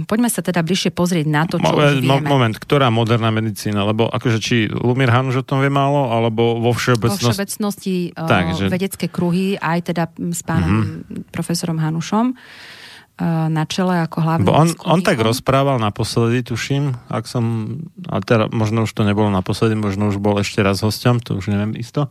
[0.07, 2.31] poďme sa teda bližšie pozrieť na to, čo Mo- už mo- vieme.
[2.31, 3.83] moment, ktorá moderná medicína?
[3.83, 7.27] Lebo akože či Lumír Hanuš o tom vie málo, alebo vo Vo všeobecnosti?
[7.27, 11.27] všeobecnosti Tak, že- vedecké kruhy, aj teda s pánom mm-hmm.
[11.27, 17.27] profesorom Hanušom eh, na čele ako hlavným Bo on, on tak rozprával naposledy, tuším, ak
[17.27, 17.77] som,
[18.07, 21.51] a teda možno už to nebolo naposledy, možno už bol ešte raz hosťom, to už
[21.51, 22.07] neviem isto,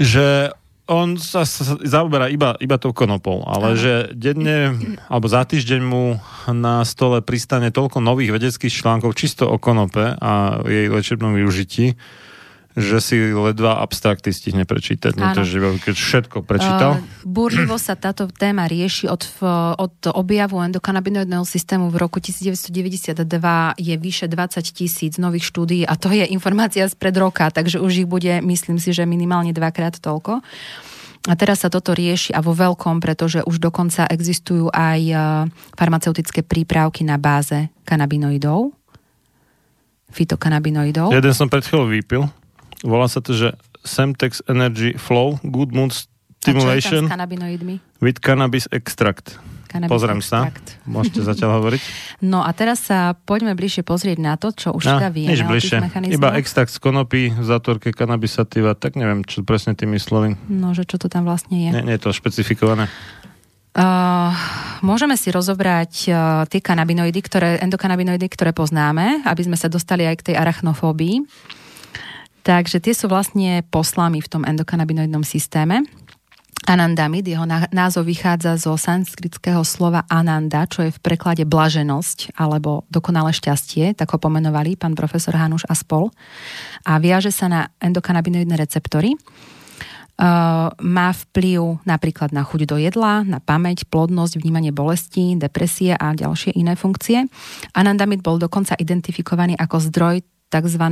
[0.00, 0.56] že
[0.86, 3.78] on sa, sa zaoberá iba, iba tou konopou, ale Áno.
[3.78, 4.74] že denne,
[5.10, 6.18] alebo za týždeň mu
[6.54, 11.98] na stole pristane toľko nových vedeckých článkov čisto o konope a jej liečebnom využití,
[12.76, 15.16] že si ledva abstrakty stihne prečítať.
[15.16, 15.32] Áno.
[15.32, 17.00] to, že by keď všetko prečítal.
[17.00, 19.24] Uh, burlivo sa táto téma rieši od,
[19.80, 23.24] od objavu endokanabinoidného systému v roku 1992
[23.80, 28.08] je vyše 20 tisíc nových štúdií a to je informácia spred roka, takže už ich
[28.08, 30.44] bude, myslím si, že minimálne dvakrát toľko.
[31.26, 35.18] A teraz sa toto rieši a vo veľkom, pretože už dokonca existujú aj eh,
[35.74, 38.70] farmaceutické prípravky na báze kanabinoidov,
[40.14, 41.10] fitokanabinoidov.
[41.10, 42.22] Jeden som pred chvíľou vypil.
[42.82, 45.96] Volá sa to, že Semtex Energy Flow Good Mood A
[46.42, 47.80] Stimulation s kanabinoidmi?
[48.02, 49.38] with Cannabis Extract.
[49.66, 50.46] Cannabis Pozriem sa.
[50.46, 50.78] extract.
[50.86, 51.82] Môžete zatiaľ hovoriť.
[52.22, 55.42] No a teraz sa poďme bližšie pozrieť na to, čo už No, teda vieme nič
[55.42, 55.78] bližšie.
[56.06, 60.38] Iba extrakt z konopy v zátvorke cannabisativa, tak neviem, čo presne tými slovy.
[60.46, 61.70] No, že čo to tam vlastne je.
[61.74, 62.86] Nie, nie je to špecifikované.
[63.76, 64.32] Uh,
[64.80, 66.16] môžeme si rozobrať uh,
[66.48, 71.28] tie kanabinoidy, ktoré, endokanabinoidy, ktoré poznáme, aby sme sa dostali aj k tej arachnofóbii.
[72.46, 75.82] Takže tie sú vlastne poslami v tom endokanabinoidnom systéme.
[76.66, 82.86] Anandamid, jeho ná- názov vychádza zo sanskritského slova ananda, čo je v preklade blaženosť alebo
[82.86, 86.14] dokonalé šťastie, tak ho pomenovali pán profesor Hanuš a spol.
[86.86, 89.18] A viaže sa na endokanabinoidné receptory.
[90.16, 96.16] Uh, má vplyv napríklad na chuť do jedla, na pamäť, plodnosť, vnímanie bolesti, depresie a
[96.16, 97.28] ďalšie iné funkcie.
[97.76, 100.84] Anandamid bol dokonca identifikovaný ako zdroj tzv.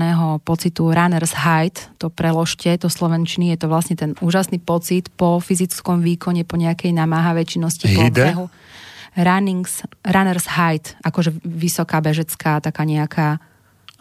[0.42, 6.02] pocitu runner's high, to preložte, to slovenčiny, je to vlastne ten úžasný pocit po fyzickom
[6.02, 8.34] výkone, po nejakej namáhavej činnosti, po Hide?
[8.34, 8.46] behu.
[9.14, 13.38] Runnings, runner's height, akože vysoká bežecká, taká nejaká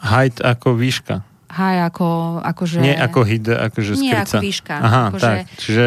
[0.04, 1.24] Height ako výška.
[1.54, 2.06] High, ako,
[2.42, 2.82] akože...
[2.82, 4.26] Nie ako hide, akože Nie skrica.
[4.26, 5.38] ako výška, Aha, akože- tak.
[5.56, 5.86] Čiže,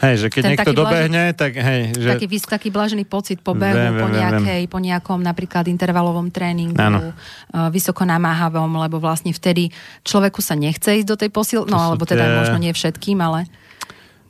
[0.00, 2.08] hej, že keď niekto dobehne, tak hej, že...
[2.16, 6.74] taký, vys- taký blažený pocit po behu, Viem, po, nejakej, po nejakom napríklad intervalovom tréningu,
[6.74, 7.12] Áno.
[7.12, 9.68] uh, vysoko namáhavom, lebo vlastne vtedy
[10.02, 13.44] človeku sa nechce ísť do tej posil, no alebo teda tie- možno nie všetkým, ale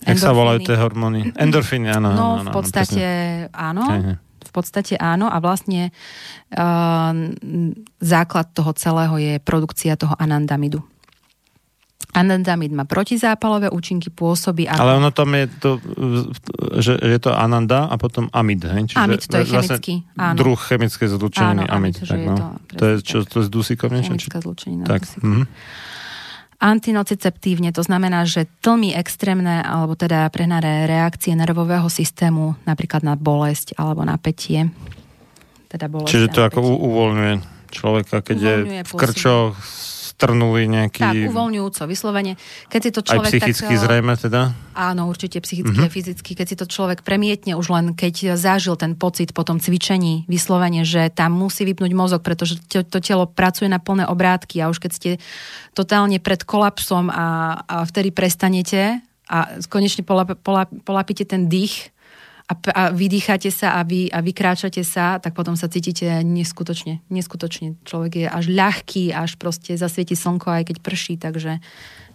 [0.06, 1.34] Jak sa volajú tie hormóny?
[1.34, 2.14] Endorfíny, áno.
[2.14, 3.51] No, áno, v áno, podstate presne.
[3.51, 3.82] áno.
[4.56, 5.92] Podstate áno a vlastne
[6.56, 7.12] uh,
[8.00, 10.80] základ toho celého je produkcia toho anandamidu.
[12.16, 14.80] Anandamid má protizápalové účinky, pôsobí ako...
[14.80, 15.70] Ale ono tam je to,
[16.80, 18.64] že je to ananda a potom amid.
[18.64, 18.96] Hej?
[18.96, 20.36] Čiže Amid, to je vlastne chemický, áno.
[20.40, 22.00] Druh chemické zlúčeniny Áno, amid.
[22.00, 22.36] amid, tak, je no.
[22.40, 24.16] to to je čo, to je z dusíkom niečo?
[24.16, 24.84] Chemická zlúčenina.
[24.88, 25.04] Tak.
[25.04, 25.44] dusíkov.
[26.56, 33.76] Antinociceptívne, to znamená, že tlmi extrémne alebo teda prehnané reakcie nervového systému, napríklad na bolesť
[33.76, 34.72] alebo napätie.
[35.68, 36.72] Teda bolesť Čiže to ako napätie.
[36.72, 37.34] u- uvoľňuje
[37.68, 39.52] človeka, keď Uvoľňuje, je v krčoch
[40.16, 41.05] strnulý nejaký...
[41.05, 42.40] Tak, uvoľňujúco, vyslovene.
[42.72, 44.56] Keď si to aj človek psychicky tak, zrejme teda?
[44.72, 45.93] Áno, určite psychicky mm-hmm.
[45.93, 46.30] a fyzicky.
[46.32, 50.88] Keď si to človek premietne už len, keď zažil ten pocit po tom cvičení, vyslovene,
[50.88, 54.80] že tam musí vypnúť mozog, pretože to, to telo pracuje na plné obrátky a už
[54.80, 55.10] keď ste
[55.76, 61.93] totálne pred kolapsom a, a vtedy prestanete a konečne polap, polap, polapíte ten dých
[62.47, 67.74] a, a vydýchate sa a, vy, a vykráčate sa, tak potom sa cítite neskutočne, neskutočne.
[67.82, 71.59] Človek je až ľahký, až proste zasvieti slnko, aj keď prší, takže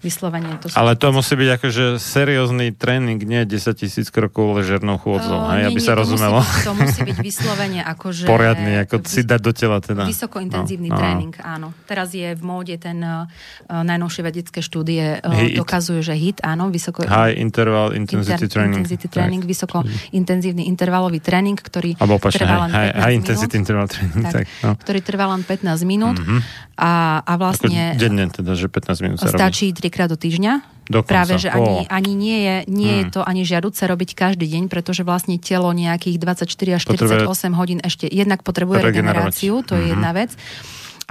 [0.01, 5.45] vyslovene to Ale to musí byť akože seriózny tréning, nie 10 tisíc krokov ležernou chôdzou,
[5.53, 6.41] hej, nie, aby nie, sa to rozumelo.
[6.41, 8.25] Musí byť, to musí byť vyslovene akože...
[8.25, 10.03] Poriadny, ako vys- si dať do tela teda.
[10.09, 10.99] Vysokointenzívny No, no.
[10.99, 11.67] tréning, áno.
[11.85, 13.29] Teraz je v móde ten uh,
[13.69, 17.05] najnovšie vedecké štúdie uh, dokazujú, že HIT, áno, vysoko...
[17.05, 18.81] High interval intensity inter- training.
[18.81, 19.85] Intensity training, vysoko
[20.21, 24.21] intenzívny intervalový tréning, ktorý Alebo opačne, trvá len 15 high, high intensity interval training.
[24.21, 24.71] Tak, Tak, no.
[24.77, 26.37] ktorý trvá len 15 minút Mhm.
[26.77, 30.53] a, a Ako vlastne denne teda, že 15 minút sa stačí trikrát do týždňa.
[30.83, 31.07] Dokonca.
[31.07, 33.13] Práve, že ani, ani nie, je, nie je Hmm.
[33.13, 37.79] to ani žiaduce robiť každý deň, pretože vlastne telo nejakých 24 až 48 Potrebuje hodín
[37.79, 39.91] ešte jednak potrebuje regeneráciu, to je Mhm.
[39.95, 40.35] jedna vec.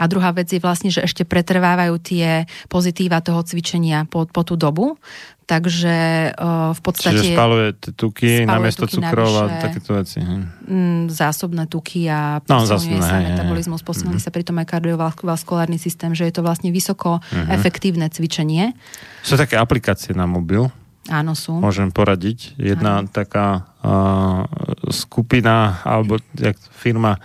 [0.01, 4.57] A druhá vec je vlastne, že ešte pretrvávajú tie pozitíva toho cvičenia po, po tú
[4.57, 4.97] dobu.
[5.45, 5.97] Takže
[6.31, 10.23] uh, v podstate Čiže spaluje tuky namiesto cukrov a takéto veci.
[10.23, 16.15] mm, zásobné tuky a No, zásobné, sa hej, metabolizmus, posilňuje sa pritom aj kardiovaskulárny systém,
[16.15, 17.51] že je to vlastne vysoko Mhm.
[17.51, 18.79] efektívne cvičenie.
[19.21, 20.71] Sú také aplikácie na mobil,
[21.09, 21.59] Áno, sú.
[21.59, 22.55] Môžem poradiť.
[22.55, 23.11] Jedna Áno.
[23.11, 24.47] taká uh,
[24.89, 27.19] skupina, alebo jak firma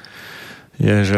[0.75, 1.17] je, že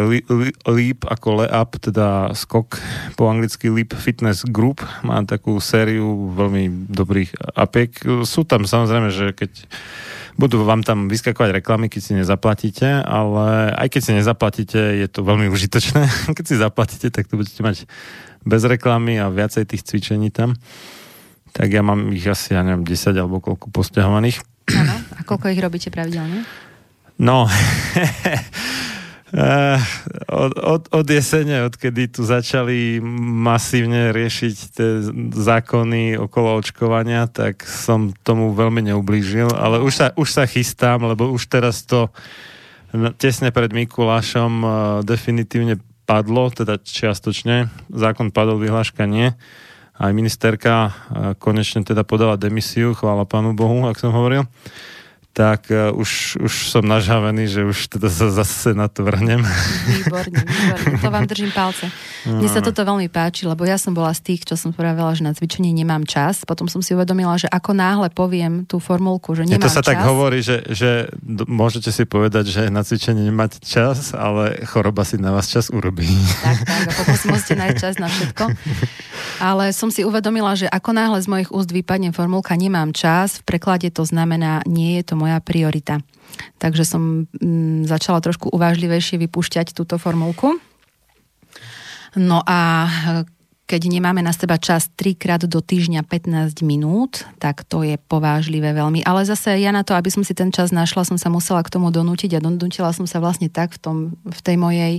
[0.70, 2.78] Leap ako Leap, teda skok
[3.18, 7.90] po anglicky Leap Fitness Group, má takú sériu veľmi dobrých apiek.
[8.24, 9.52] Sú tam samozrejme, že keď
[10.38, 15.26] budú vám tam vyskakovať reklamy, keď si nezaplatíte, ale aj keď si nezaplatíte, je to
[15.26, 16.06] veľmi užitočné.
[16.38, 17.90] Keď si zaplatíte, tak to budete mať
[18.46, 20.54] bez reklamy a viacej tých cvičení tam.
[21.58, 24.38] Tak ja mám ich asi, ja neviem, 10 alebo koľko posťahovaných.
[24.78, 24.94] Áno.
[25.18, 26.46] A koľko ich robíte pravidelne?
[27.18, 27.50] No,
[30.28, 33.04] od, od, od jesene, odkedy tu začali
[33.44, 34.90] masívne riešiť tie
[35.36, 41.28] zákony okolo očkovania, tak som tomu veľmi neublížil, ale už sa, už sa chystám, lebo
[41.36, 42.08] už teraz to
[43.20, 44.72] tesne pred Mikulášom uh,
[45.04, 45.76] definitívne
[46.08, 47.68] padlo, teda čiastočne.
[47.92, 49.36] Zákon padol, vyhláška nie.
[50.00, 50.92] Aj ministerka uh,
[51.36, 54.48] konečne teda podala demisiu, chvála pánu Bohu, ak som hovoril
[55.38, 59.46] tak uh, už, už som nažavený, že už teda sa zase na to vrhnem.
[59.86, 60.98] Výborne, výborne.
[60.98, 61.94] To vám držím palce.
[62.26, 65.22] Mne sa toto veľmi páči, lebo ja som bola z tých, čo som pravila, že
[65.22, 66.42] na cvičenie nemám čas.
[66.42, 69.78] Potom som si uvedomila, že ako náhle poviem tú formulku, že nemám čas.
[69.78, 71.14] To sa čas, tak hovorí, že, že
[71.46, 76.10] môžete si povedať, že na cvičenie nemáte čas, ale choroba si na vás čas urobí.
[76.42, 76.84] Tak, tak.
[76.90, 78.44] A potom si musíte nájsť čas na všetko.
[79.38, 83.54] Ale som si uvedomila, že ako náhle z mojich úst vypadne formulka nemám čas, v
[83.54, 86.00] preklade to znamená nie je to moja priorita.
[86.56, 90.56] Takže som mm, začala trošku uvážlivejšie vypúšťať túto formulku.
[92.16, 92.88] No a
[93.68, 99.04] keď nemáme na seba čas trikrát do týždňa 15 minút, tak to je povážlivé veľmi.
[99.04, 101.76] Ale zase ja na to, aby som si ten čas našla, som sa musela k
[101.76, 104.94] tomu donútiť a donútila som sa vlastne tak v tom, v tej mojej,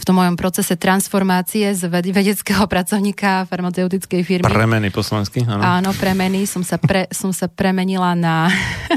[0.00, 4.48] v tom mojom procese transformácie z vedeckého pracovníka farmaceutickej firmy.
[4.48, 5.60] Premeny po slovensky, áno.
[5.60, 6.48] Áno, premeny.
[6.48, 8.48] Som sa, pre, som sa premenila na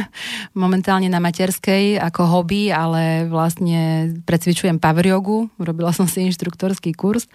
[0.55, 7.27] momentálne na materskej ako hobby, ale vlastne precvičujem pavriogu, robila som si inštruktorský kurz,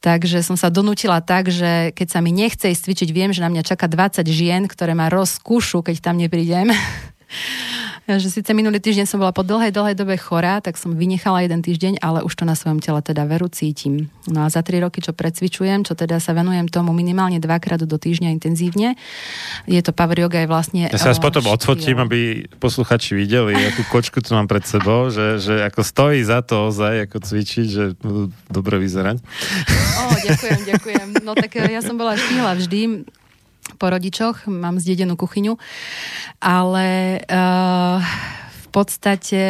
[0.00, 3.42] takže som sa donútila donútila tak, že keď sa mi nechce ísť cvičiť, viem, že
[3.42, 6.70] na mňa čaká 20 žien, ktoré ma rozkúšu, keď tam neprídem.
[8.04, 11.64] Že síce minulý týždeň som bola po dlhej, dlhej dobe chorá, tak som vynechala jeden
[11.64, 14.12] týždeň, ale už to na svojom tele teda veru cítim.
[14.28, 17.96] No a za tri roky, čo precvičujem, čo teda sa venujem tomu minimálne dvakrát do
[17.96, 19.00] týždňa intenzívne,
[19.64, 20.92] je to power yoga je vlastne...
[20.92, 25.40] Ja sa vás potom odfotím, aby posluchači videli, akú kočku tu mám pred sebou, že,
[25.40, 29.16] že ako stojí za to ozaj, ako cvičiť, že budú dobre vyzerať.
[29.96, 31.06] Ó, ďakujem, ďakujem.
[31.24, 33.08] No tak ja som bola štihla vždy
[33.76, 35.58] po rodičoch, mám zdedenú kuchyňu,
[36.42, 37.98] ale uh,
[38.50, 39.42] v podstate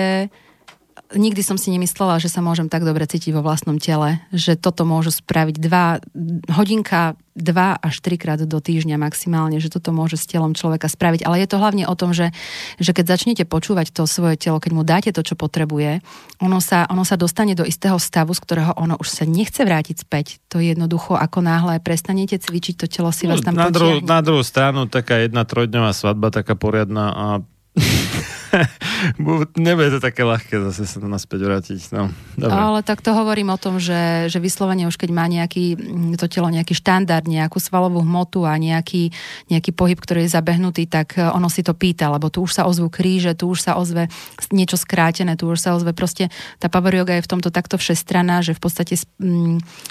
[1.14, 4.84] nikdy som si nemyslela, že sa môžem tak dobre cítiť vo vlastnom tele, že toto
[4.84, 6.02] môžu spraviť dva,
[6.50, 11.26] hodinka, dva až trikrát do týždňa maximálne, že toto môže s telom človeka spraviť.
[11.26, 12.30] Ale je to hlavne o tom, že,
[12.78, 16.02] že keď začnete počúvať to svoje telo, keď mu dáte to, čo potrebuje,
[16.38, 20.06] ono sa, ono sa dostane do istého stavu, z ktorého ono už sa nechce vrátiť
[20.06, 20.38] späť.
[20.54, 24.22] To je jednoducho, ako náhle prestanete cvičiť, to telo si vás tam na, druhú, na
[24.22, 27.26] druhú stranu taká jedna trojdňová svadba, taká poriadna a
[29.58, 31.80] Nebude to také ľahké zase sa naspäť vrátiť.
[31.94, 32.54] No, dobre.
[32.54, 35.76] Ale tak to hovorím o tom, že, že vyslovene už keď má nejaký,
[36.16, 39.10] to telo nejaký štandard, nejakú svalovú hmotu a nejaký,
[39.50, 42.62] nejaký pohyb, ktorý je zabehnutý, tak e, ono si to pýta, lebo tu už sa
[42.66, 44.08] ozvú kríže, tu už sa ozve
[44.54, 46.30] niečo skrátené, tu už sa ozve proste,
[46.62, 48.94] tá power yoga je v tomto takto všestraná, že v podstate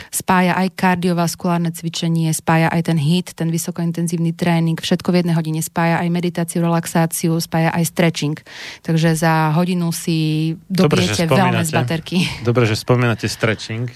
[0.09, 5.61] spája aj kardiovaskulárne cvičenie, spája aj ten hit, ten vysokointenzívny tréning, všetko v jednej hodine,
[5.63, 8.37] spája aj meditáciu, relaxáciu, spája aj stretching.
[8.81, 12.17] Takže za hodinu si dobijete veľmi z baterky.
[12.47, 13.87] Dobre, že spomínate stretching.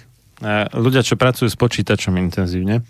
[0.74, 2.86] Ľudia, čo pracujú s počítačom intenzívne,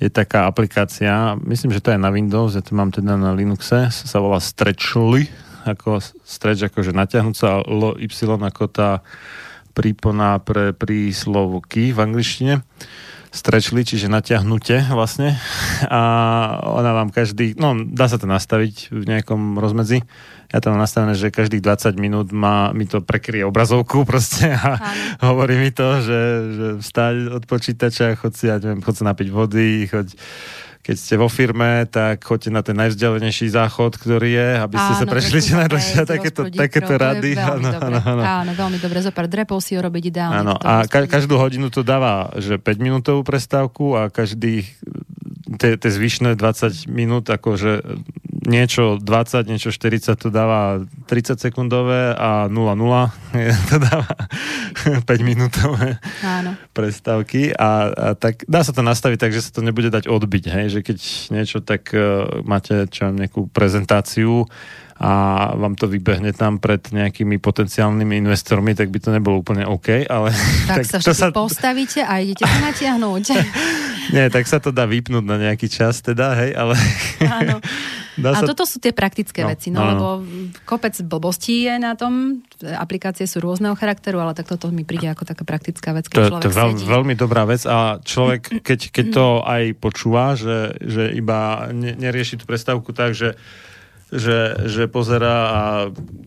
[0.00, 3.92] je taká aplikácia, myslím, že to je na Windows, ja to mám teda na Linuxe,
[3.92, 5.28] sa volá Stretchly,
[5.68, 7.64] ako stretch, akože natiahnúca, a
[8.00, 9.04] Y ako tá
[9.76, 12.54] prípona pre príslovky v angličtine.
[13.30, 15.38] Stretchly, čiže natiahnutie vlastne.
[15.86, 16.00] A
[16.66, 20.02] ona vám každý, no dá sa to nastaviť v nejakom rozmedzi
[20.50, 24.82] ja tam mám nastavené, že každých 20 minút má, mi to prekrie obrazovku proste a
[24.82, 25.02] Áno.
[25.30, 26.20] hovorí mi to, že,
[26.50, 30.10] že vstať od počítača, chod si, ja neviem, chod sa napiť vody, choď
[30.80, 35.00] keď ste vo firme, tak choďte na ten najvzdialenejší záchod, ktorý je, aby ste áno,
[35.04, 37.36] sa prešli čo najdlhšie takéto, takéto rady.
[37.36, 38.22] Áno, áno, áno.
[38.24, 39.04] áno, veľmi dobre.
[39.04, 40.40] Zo pár drepov si ho robiť ideálne.
[40.40, 44.72] Áno, a ka- každú hodinu to dáva, že 5 minútovú prestávku a každých
[45.60, 47.84] tie zvyšné 20 minút akože
[48.46, 52.56] niečo 20, niečo 40 to dáva 30 sekundové a 0-0
[53.70, 54.10] to dáva
[55.04, 56.56] 5 minútové Áno.
[56.72, 60.44] prestávky a, a tak dá sa to nastaviť tak, že sa to nebude dať odbiť,
[60.48, 60.98] hej, že keď
[61.34, 64.48] niečo tak uh, máte čo nejakú prezentáciu
[65.00, 65.12] a
[65.56, 70.28] vám to vybehne tam pred nejakými potenciálnymi investormi, tak by to nebolo úplne OK, ale...
[70.68, 71.26] Tak, tak sa to sa...
[71.32, 73.24] postavíte a idete sa natiahnuť.
[74.14, 76.76] Nie, tak sa to dá vypnúť na nejaký čas teda, hej, ale...
[77.40, 77.64] Áno.
[78.20, 78.52] Dá a sa...
[78.52, 80.06] toto sú tie praktické no, veci, no, no, lebo
[80.68, 85.24] kopec blbostí je na tom, aplikácie sú rôzneho charakteru, ale tak toto mi príde ako
[85.24, 88.80] taká praktická vec, keď to, človek to je veľ, veľmi dobrá vec a človek, keď,
[88.92, 93.40] keď to aj počúva, že, že iba ne, nerieši tú prestávku tak, že
[94.10, 95.62] že, že pozera a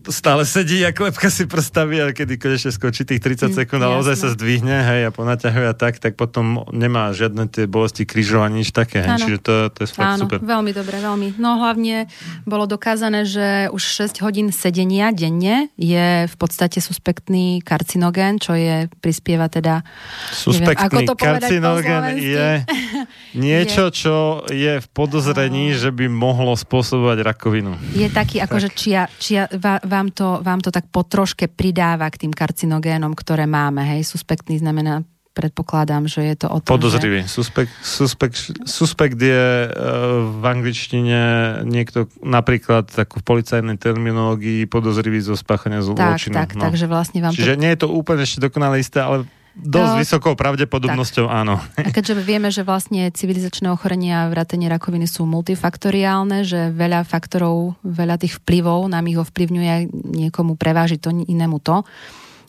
[0.08, 3.92] stále sedí a klepka si prstaví a kedy konečne skočí tých 30 mm, sekúnd a
[4.00, 8.48] ozaj sa zdvihne hej, a ponaťahuje a tak, tak potom nemá žiadne tie bolesti krížov
[8.48, 9.04] ani nič také.
[9.04, 10.40] Hej, čiže to, to je fakt Áno, super.
[10.40, 11.28] veľmi dobre, veľmi.
[11.36, 12.08] No hlavne
[12.48, 18.88] bolo dokázané, že už 6 hodín sedenia denne je v podstate suspektný karcinogén, čo je,
[19.04, 19.84] prispieva teda...
[20.32, 22.48] Suspektný neviem, ako to karcinogén je
[23.44, 27.73] niečo, čo je v podozrení, že by mohlo spôsobovať rakovinu.
[27.94, 29.46] Je taký, akože čia, čia
[29.84, 33.84] vám, to, vám to tak potroške pridáva k tým karcinogénom, ktoré máme.
[33.84, 37.26] Hej, suspektný znamená predpokladám, že je to o tom, Podozrivý.
[37.26, 37.42] Že...
[37.42, 41.20] Suspekt, suspekt, suspekt je uh, v angličtine
[41.66, 46.38] niekto, napríklad tak v policajnej terminológii podozrivý zo spáchania zločinu.
[46.38, 46.62] Tak, tak, no.
[46.70, 47.60] takže vlastne vám Čiže to...
[47.60, 51.38] nie je to úplne ešte dokonale isté, ale Dosť no, vysokou pravdepodobnosťou, tak.
[51.38, 51.62] áno.
[51.78, 57.78] A keďže vieme, že vlastne civilizačné ochorenia a vrátenie rakoviny sú multifaktoriálne, že veľa faktorov,
[57.86, 61.86] veľa tých vplyvov nám ich ovplyvňuje, niekomu preváži to, inému to,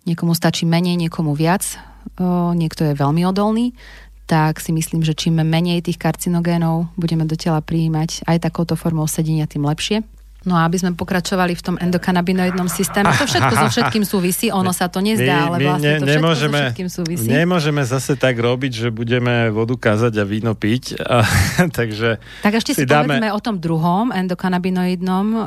[0.09, 1.77] niekomu stačí menej, niekomu viac,
[2.17, 3.77] o, niekto je veľmi odolný,
[4.25, 9.05] tak si myslím, že čím menej tých karcinogénov budeme do tela prijímať aj takouto formou
[9.05, 10.01] sedenia, tým lepšie.
[10.45, 14.69] No a aby sme pokračovali v tom endokanabinoidnom systéme, to všetko so všetkým súvisí, ono
[14.69, 17.27] sa to nezdá, ale vlastne to všetko nemôžeme, so všetkým súvisí.
[17.27, 21.25] Nemôžeme zase tak robiť, že budeme vodu kázať a víno piť, a,
[21.79, 22.21] takže...
[22.45, 23.17] Tak ešte si, si dáme...
[23.17, 25.43] povedzme o tom druhom endokanabinoidnom, o,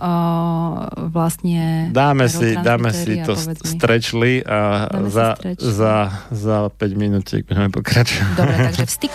[1.15, 1.95] vlastne...
[1.95, 8.35] Dáme si, dáme si to strečli a za, za, za 5 minút budeme pokračovať.
[8.35, 9.15] Dobre, takže vstyk.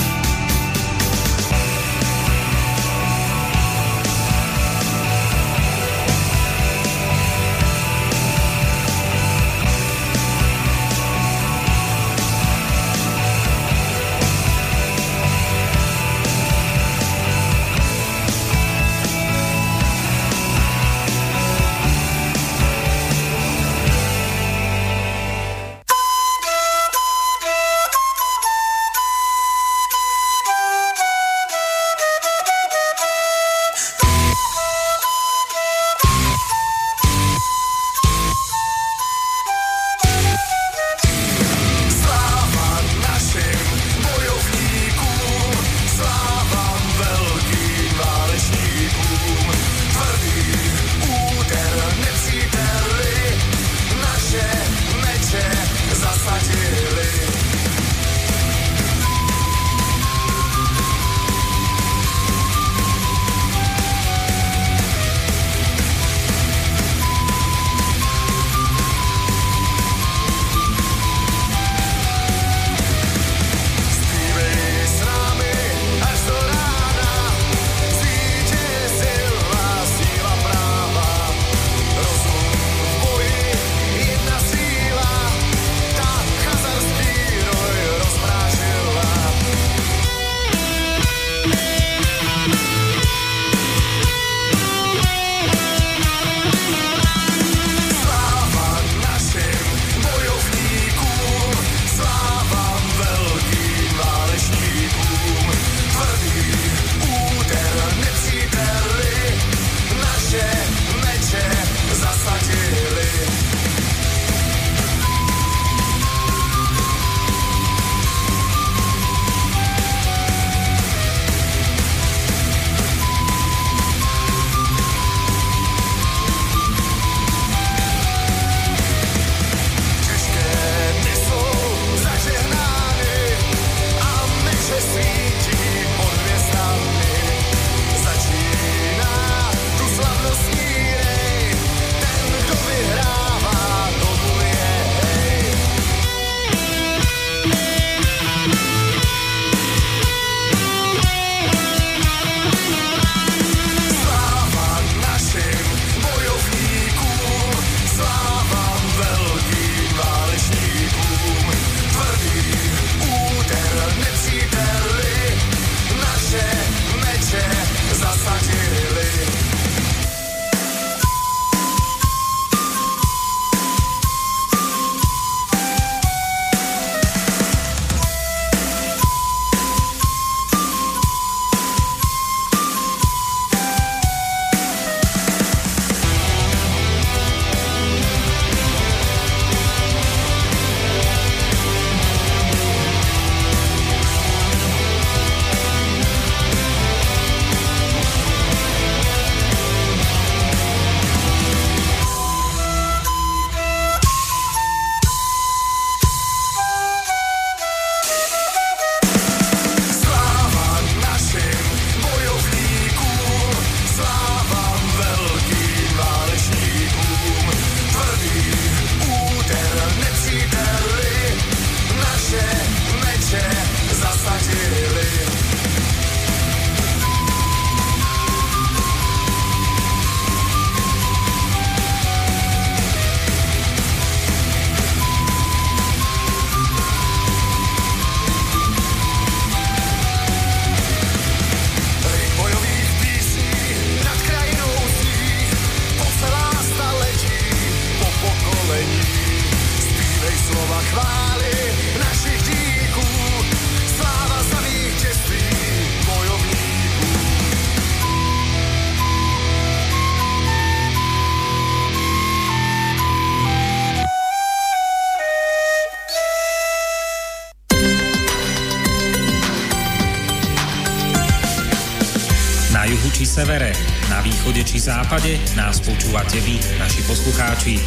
[274.51, 277.79] Východe či západe nás počúvate vy, naši poslucháči.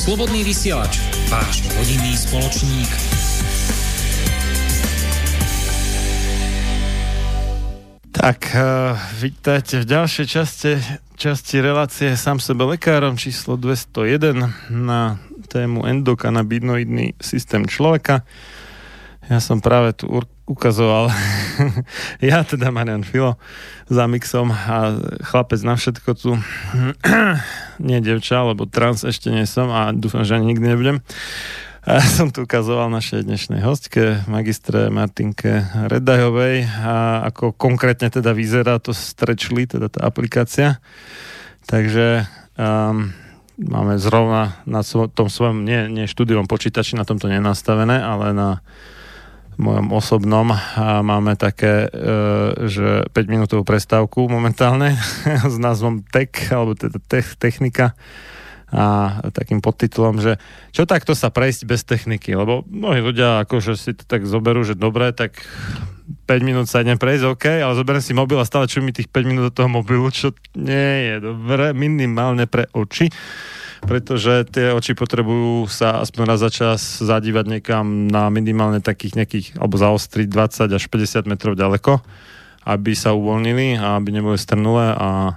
[0.00, 0.96] Slobodný vysielač,
[1.28, 2.88] váš hodinný spoločník.
[8.16, 10.72] Tak, uh, vítajte v ďalšej časti,
[11.20, 15.20] časti relácie Sám sebe lekárom číslo 201 na
[15.52, 18.24] tému endokanabinoidný systém človeka.
[19.26, 20.06] Ja som práve tu
[20.46, 21.10] ukazoval,
[22.22, 23.34] ja teda Marian Filo
[23.90, 24.94] za mixom a
[25.26, 26.38] chlapec na všetko tu,
[27.90, 31.02] nie devča, lebo trans ešte nie som a dúfam, že ani nikdy nebudem.
[31.86, 38.82] A som tu ukazoval našej dnešnej hostke, magistre Martinke Redajovej a ako konkrétne teda vyzerá
[38.82, 40.82] to strečli, teda tá aplikácia.
[41.66, 42.26] Takže
[42.58, 43.14] um,
[43.58, 48.62] máme zrovna na tom svojom, nie, nie štúdiom počítači, na tomto nenastavené, ale na
[49.56, 50.52] mojom osobnom.
[50.52, 51.98] A máme také, e,
[52.68, 54.96] že 5 minútovú prestávku momentálne
[55.52, 57.96] s názvom Tech, alebo teda tech, technika.
[58.66, 60.42] A takým podtitulom, že
[60.74, 64.74] čo takto sa prejsť bez techniky, lebo mnohí ľudia akože si to tak zoberú, že
[64.74, 65.38] dobre, tak
[66.26, 69.22] 5 minút sa idem prejsť, OK, ale zoberiem si mobil a stále mi tých 5
[69.22, 73.06] minút do toho mobilu, čo nie je dobre, minimálne pre oči
[73.84, 79.46] pretože tie oči potrebujú sa aspoň raz za čas zadívať niekam na minimálne takých nejakých,
[79.60, 82.00] alebo zaostriť 20 až 50 metrov ďaleko,
[82.64, 85.36] aby sa uvoľnili a aby neboli strnulé a,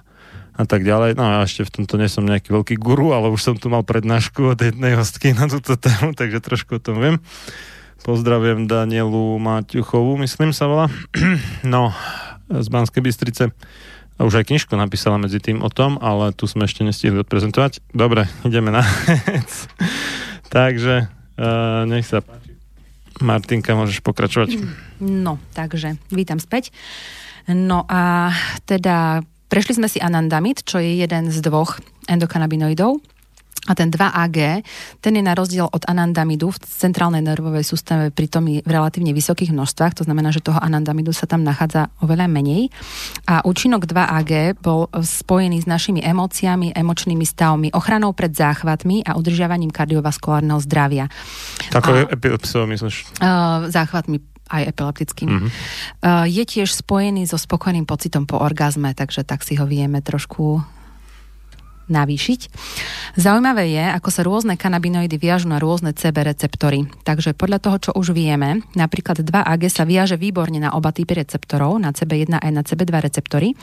[0.56, 1.20] a tak ďalej.
[1.20, 3.84] No a ešte v tomto nie som nejaký veľký guru, ale už som tu mal
[3.84, 7.18] prednášku od jednej hostky na túto tému, takže trošku o tom viem.
[8.00, 10.88] Pozdravujem Danielu Maťuchovú, myslím sa volá.
[11.68, 11.92] No,
[12.50, 13.54] z Banskej Bystrice.
[14.20, 17.80] A už aj knižku napísala medzi tým o tom, ale tu sme ešte nestihli odprezentovať.
[17.96, 19.50] Dobre, ideme na vec.
[20.56, 22.52] takže uh, nech sa páči.
[23.24, 24.60] Martinka, môžeš pokračovať.
[25.00, 26.72] No, takže vítam späť.
[27.48, 28.32] No a
[28.64, 33.00] teda prešli sme si anandamid, čo je jeden z dvoch endokanabinoidov,
[33.70, 34.66] a ten 2AG,
[34.98, 40.02] ten je na rozdiel od anandamidu v centrálnej nervovej sústave pritom v relatívne vysokých množstvách,
[40.02, 42.74] to znamená, že toho anandamidu sa tam nachádza oveľa menej.
[43.30, 49.70] A účinok 2AG bol spojený s našimi emóciami, emočnými stavmi, ochranou pred záchvatmi a udržiavaním
[49.70, 51.06] kardiovaskulárneho zdravia.
[51.78, 53.22] Ako epilepsiou myslíš?
[53.22, 54.18] Uh, záchvatmi
[54.50, 55.30] aj epileptickým.
[55.30, 55.50] Mm-hmm.
[56.02, 60.66] Uh, je tiež spojený so spokojným pocitom po orgazme, takže tak si ho vieme trošku
[61.90, 62.40] navýšiť.
[63.20, 66.86] Zaujímavé je, ako sa rôzne kanabinoidy viažu na rôzne CB receptory.
[67.04, 71.82] Takže podľa toho, čo už vieme, napríklad 2AG sa viaže výborne na oba typy receptorov,
[71.82, 73.58] na CB1 aj na CB2 receptory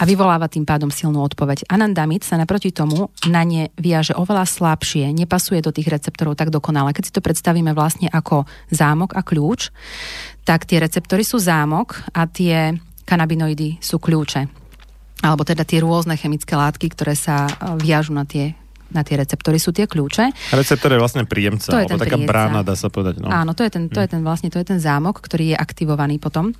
[0.00, 1.68] a vyvoláva tým pádom silnú odpoveď.
[1.68, 6.96] Anandamid sa naproti tomu na ne viaže oveľa slabšie, nepasuje do tých receptorov tak dokonale.
[6.96, 9.70] Keď si to predstavíme vlastne ako zámok a kľúč,
[10.48, 12.74] tak tie receptory sú zámok a tie
[13.06, 14.65] kanabinoidy sú kľúče
[15.24, 18.56] alebo teda tie rôzne chemické látky, ktoré sa e, viažu na tie
[18.86, 20.54] na tie receptory sú tie kľúče.
[20.54, 22.30] Receptor je vlastne príjemca, to je alebo taká príjemca.
[22.30, 23.18] brána, dá sa povedať.
[23.18, 23.26] No.
[23.34, 24.12] Áno, to je, ten, to je hm.
[24.14, 26.54] ten vlastne, to je ten zámok, ktorý je aktivovaný potom,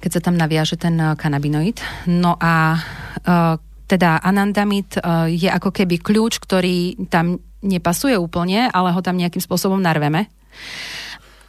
[0.00, 1.76] keď sa tam naviaže ten e, kanabinoid.
[2.08, 5.02] No a uh, teda anandamid
[5.34, 10.30] je ako keby kľúč, ktorý tam nepasuje úplne, ale ho tam nejakým spôsobom narveme.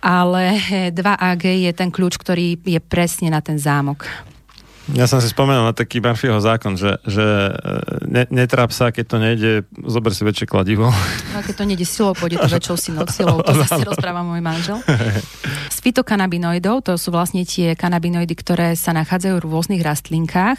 [0.02, 0.58] Ale
[0.90, 4.10] 2AG je ten kľúč, ktorý je presne na ten zámok.
[4.90, 7.54] Ja som si spomenul na taký Murphyho zákon, že, že e,
[8.10, 9.52] ne, netráp sa, keď to nejde,
[9.86, 10.90] zober si väčšie kladivo.
[11.38, 14.82] A keď to nejde silou, pôjde to väčšou silou, to zase rozpráva môj manžel.
[15.76, 20.58] Z fitokanabinoidov, to sú vlastne tie kanabinoidy, ktoré sa nachádzajú v rôznych rastlinkách,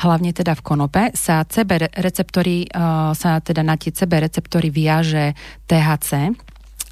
[0.00, 5.36] hlavne teda v konope, sa CB receptory, uh, sa teda na tie CB receptory viaže
[5.68, 6.32] THC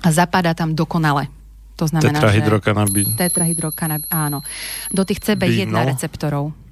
[0.04, 1.32] a zapadá tam dokonale.
[1.76, 3.08] To znamená, Tetrahydrokanabín.
[3.20, 4.40] Tetrahydrokanabín, áno.
[4.88, 5.84] Do tých CB1 Bino.
[5.84, 6.65] receptorov.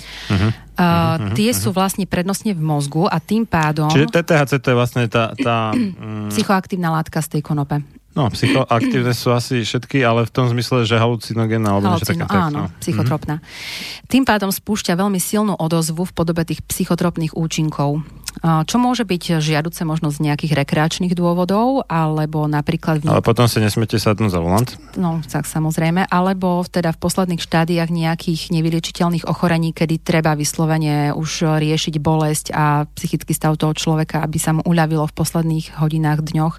[0.00, 0.50] Uh-huh.
[0.80, 1.60] Uh, tie uh-huh.
[1.60, 3.92] sú vlastne prednostne v mozgu a tým pádom...
[3.92, 5.36] Čiže TTHC to je vlastne tá...
[5.36, 6.28] tá um...
[6.32, 7.84] Psychoaktívna látka z tej konope.
[8.10, 12.66] No, psychoaktívne sú asi všetky, ale v tom zmysle, že halucinogénna alebo Halucino, taká, áno,
[12.66, 12.74] no.
[12.82, 13.38] psychotropná.
[13.38, 14.10] Mm-hmm.
[14.10, 18.02] Tým pádom spúšťa veľmi silnú odozvu v podobe tých psychotropných účinkov.
[18.40, 23.02] Čo môže byť žiaduce možno z nejakých rekreačných dôvodov, alebo napríklad...
[23.02, 24.70] Ale potom si nesmiete sadnúť za volant?
[24.94, 26.06] No, tak samozrejme.
[26.06, 32.86] Alebo teda v posledných štádiách nejakých nevyliečiteľných ochorení, kedy treba vyslovene už riešiť bolesť a
[32.94, 36.54] psychický stav toho človeka, aby sa mu uľavilo v posledných hodinách, dňoch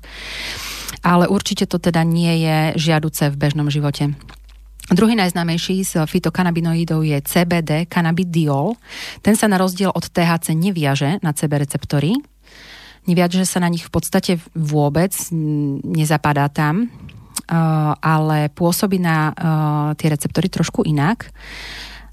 [1.01, 4.13] ale určite to teda nie je žiaduce v bežnom živote.
[4.91, 8.75] Druhý najznámejší z fitokanabinoidov je CBD, cannabidiol.
[9.23, 12.17] Ten sa na rozdiel od THC neviaže na CB receptory.
[13.07, 15.15] Neviaže sa na nich v podstate vôbec,
[15.85, 16.91] nezapadá tam,
[18.03, 19.31] ale pôsobí na
[19.95, 21.31] tie receptory trošku inak.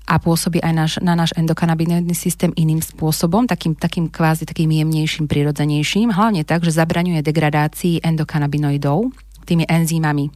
[0.09, 5.29] A pôsobí aj náš, na náš endokanabinoidný systém iným spôsobom, takým, takým kvázi takým jemnejším,
[5.29, 9.13] prirodzenejším, hlavne tak, že zabraňuje degradácii endokanabinoidov
[9.45, 10.33] tými enzýmami,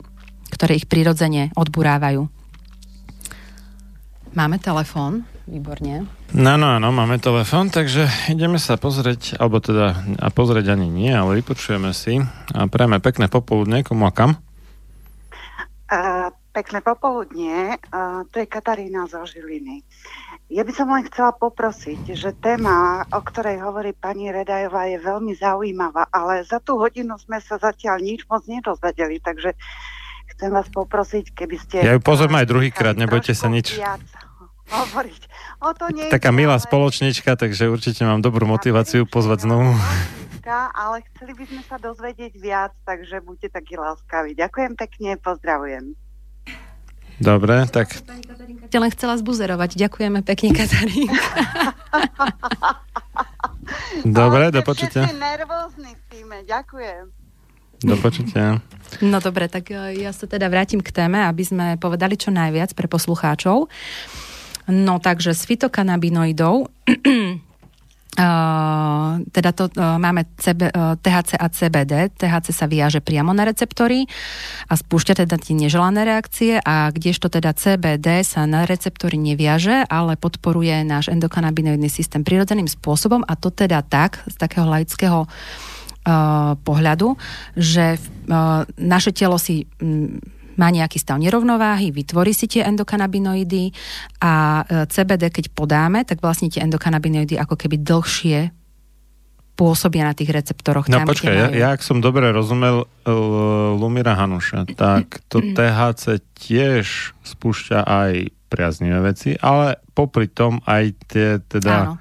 [0.53, 2.28] ktoré ich prirodzene odburávajú.
[4.32, 6.05] Máme telefón, výborne.
[6.32, 11.12] No, no, áno, máme telefón, takže ideme sa pozrieť, alebo teda, a pozrieť ani nie,
[11.12, 12.20] ale vypočujeme si
[12.53, 14.36] a prejme pekné popoludne, komu a kam?
[15.93, 16.22] Uh,
[16.53, 19.81] pekné popoludne, uh, to je Katarína zo Žiliny.
[20.53, 25.33] Ja by som len chcela poprosiť, že téma, o ktorej hovorí pani Redajová, je veľmi
[25.33, 29.57] zaujímavá, ale za tú hodinu sme sa zatiaľ nič moc nedozvedeli, takže
[30.37, 31.77] chcem vás poprosiť, keby ste...
[31.81, 33.81] Ja ju pozriem aj druhýkrát, nebojte sa nič.
[33.81, 34.05] Viac
[34.77, 35.23] hovoriť.
[35.65, 36.65] O to nie Taká milá ale...
[36.69, 39.73] spoločnička, takže určite mám dobrú motiváciu pozvať znovu.
[40.53, 44.35] Ale chceli by sme sa dozvedieť viac, takže buďte takí láskaví.
[44.35, 45.95] Ďakujem pekne, pozdravujem.
[47.23, 48.03] Dobre, tak...
[48.73, 49.78] Ťa len chcela zbuzerovať.
[49.78, 51.07] Ďakujeme pekne, Katarín.
[54.03, 55.07] Dobre, do počutia.
[55.07, 56.43] nervózny v týme.
[56.43, 57.05] Ďakujem.
[57.82, 58.59] Do počutia.
[59.03, 62.74] No dobre, tak e, ja sa teda vrátim k téme, aby sme povedali čo najviac
[62.78, 63.66] pre poslucháčov.
[64.70, 66.70] No takže z fitokanabinoidov
[69.33, 72.13] Teda to uh, máme CB, uh, THC a CBD.
[72.13, 74.05] THC sa viaže priamo na receptory
[74.69, 80.21] a spúšťa teda tie neželané reakcie a kdežto teda CBD sa na receptory neviaže, ale
[80.21, 87.17] podporuje náš endokanabinoidný systém prirodzeným spôsobom a to teda tak, z takého laického uh, pohľadu,
[87.57, 90.21] že uh, naše telo si um,
[90.63, 93.75] má nejaký stav nerovnováhy, vytvorí si tie endokanabinoidy
[94.23, 98.55] a e, CBD, keď podáme, tak vlastne tie endokanabinoidy ako keby dlhšie
[99.59, 100.87] pôsobia na tých receptoroch.
[100.87, 103.13] No tam, počkaj, ja, ja ak som dobre rozumel uh,
[103.77, 111.29] Lumira Hanuša, tak to THC tiež spúšťa aj priaznivé veci, ale popri tom aj tie
[111.45, 111.75] teda...
[111.75, 111.95] Áno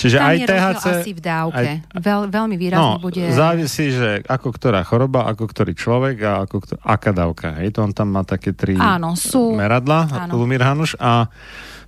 [0.00, 0.84] Čiže Tam aj THC...
[1.04, 1.70] asi v dávke.
[1.84, 3.20] Aj, Veľ, veľmi výrazne no, bude...
[3.36, 6.76] závisí, že ako ktorá choroba, ako ktorý človek a ako ktor...
[6.80, 7.52] aká dávka.
[7.60, 9.52] Hej, to on tam má také tri Áno, sú...
[9.52, 10.40] meradla, Áno.
[10.40, 11.28] Lumír Hanuš a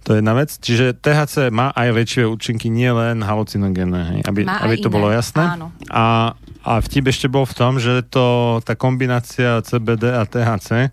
[0.05, 0.53] to je jedna vec.
[0.53, 4.97] Čiže THC má aj liečivé účinky, nie len halucinogénne, hej, aby, aby to iné.
[5.01, 5.57] bolo jasné.
[5.57, 5.73] Áno.
[5.89, 6.37] A,
[6.69, 10.93] a vtip ešte bol v tom, že to, tá kombinácia CBD a THC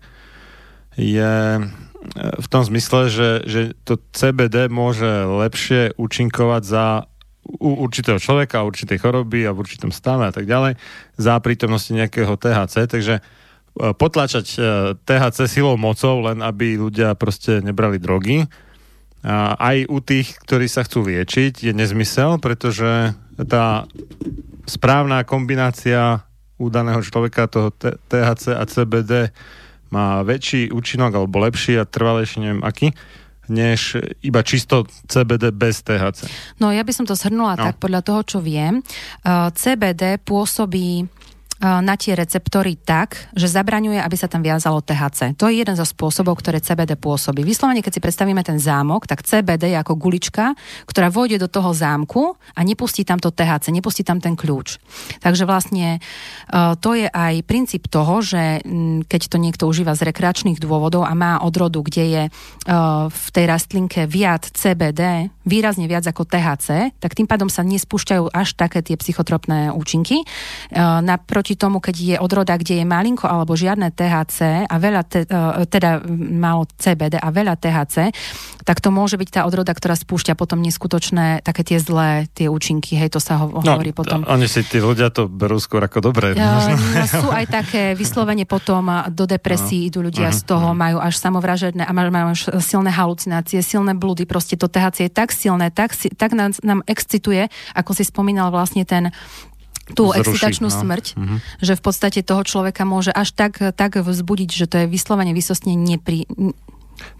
[0.96, 1.34] je
[2.16, 7.09] v tom zmysle, že, že to CBD môže lepšie účinkovať za
[7.58, 10.78] u určitého človeka, určitej choroby a v určitom stave a tak ďalej
[11.18, 13.22] za prítomnosti nejakého THC, takže e,
[13.96, 14.58] potlačať e,
[15.02, 18.46] THC silou mocou, len aby ľudia proste nebrali drogy.
[19.20, 23.84] A aj u tých, ktorí sa chcú liečiť, je nezmysel, pretože tá
[24.64, 26.24] správna kombinácia
[26.56, 27.68] u daného človeka toho
[28.08, 29.32] THC a CBD
[29.90, 32.94] má väčší účinok alebo lepší a trvalejší, neviem aký,
[33.50, 36.30] než iba čisto CBD bez THC.
[36.62, 37.64] No ja by som to zhrnula no.
[37.66, 38.80] tak podľa toho, čo viem.
[39.26, 41.10] Uh, CBD pôsobí
[41.60, 45.36] na tie receptory tak, že zabraňuje, aby sa tam viazalo THC.
[45.36, 47.44] To je jeden zo spôsobov, ktoré CBD pôsobí.
[47.44, 50.56] Vyslovene, keď si predstavíme ten zámok, tak CBD je ako gulička,
[50.88, 54.80] ktorá vôjde do toho zámku a nepustí tam to THC, nepustí tam ten kľúč.
[55.20, 56.00] Takže vlastne
[56.80, 58.64] to je aj princíp toho, že
[59.04, 62.22] keď to niekto užíva z rekreačných dôvodov a má odrodu, kde je
[63.04, 68.56] v tej rastlinke viac CBD, výrazne viac ako THC, tak tým pádom sa nespúšťajú až
[68.56, 70.24] také tie psychotropné účinky.
[71.04, 75.26] Naproti oproti tomu, keď je odroda, kde je malinko alebo žiadne THC a veľa, te,
[75.66, 75.98] teda
[76.38, 78.14] málo CBD a veľa THC,
[78.62, 82.94] tak to môže byť tá odroda, ktorá spúšťa potom neskutočné také tie zlé tie účinky,
[82.94, 84.22] hej, to sa ho, no, hovorí potom.
[84.30, 86.38] Oni si, tí ľudia to berú skôr ako dobré.
[86.38, 89.86] Uh, no, sú aj také vyslovene potom do depresí no.
[89.90, 90.78] idú ľudia uh-huh, z toho, uh-huh.
[90.78, 95.34] majú až samovražedné a majú až silné halucinácie, silné blúdy, proste to THC je tak
[95.34, 99.10] silné, tak, tak nás, nám excituje, ako si spomínal vlastne ten
[99.94, 100.74] tú Zruší, excitačnú no.
[100.74, 101.38] smrť, mm-hmm.
[101.60, 105.74] že v podstate toho človeka môže až tak, tak vzbudiť, že to je vyslovene vysostne
[105.76, 106.24] nepri,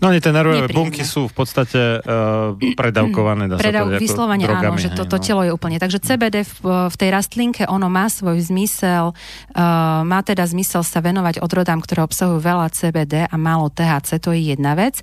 [0.00, 3.48] No nie, tie nervové bunky sú v podstate uh, predávkované.
[3.48, 5.22] Dá Predav, sa vyslovene drogami, áno, že to, to no.
[5.24, 5.76] telo je úplne.
[5.76, 11.00] Takže CBD v, v tej rastlinke, ono má svoj zmysel, uh, má teda zmysel sa
[11.04, 15.00] venovať odrodám, ktoré obsahujú veľa CBD a málo THC, to je jedna vec.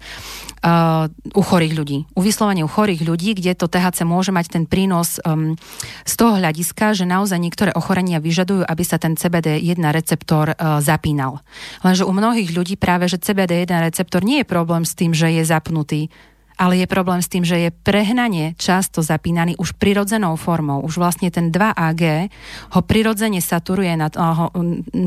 [0.68, 1.98] Uh, u chorých ľudí.
[2.12, 5.56] U vyslovene u chorých ľudí, kde to THC môže mať ten prínos um,
[6.04, 11.40] z toho hľadiska, že naozaj niektoré ochorenia vyžadujú, aby sa ten CBD-1 receptor uh, zapínal.
[11.88, 15.48] Lenže u mnohých ľudí práve, že CBD-1 receptor nie je problém s tým, že je
[15.48, 16.12] zapnutý
[16.58, 20.82] ale je problém s tým, že je prehnanie často zapínaný už prirodzenou formou.
[20.82, 22.34] Už vlastne ten 2AG
[22.74, 24.50] ho prirodzene saturuje, na, ho,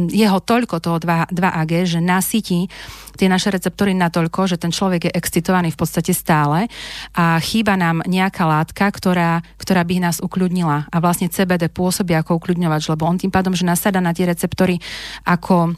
[0.09, 2.70] jeho toľko toho 2, 2AG, že nasytí
[3.18, 6.70] tie naše receptory natoľko, že ten človek je excitovaný v podstate stále
[7.12, 10.89] a chýba nám nejaká látka, ktorá, ktorá by nás ukľudnila.
[10.89, 14.78] A vlastne CBD pôsobí ako ukľudňovač, lebo on tým pádom, že nasada na tie receptory
[15.27, 15.74] ako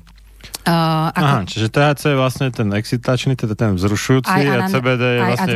[0.62, 1.26] Uh, ako...
[1.26, 5.54] Aha, čiže THC je vlastne ten excitačný, teda ten vzrušujúci aj, a CBD je vlastne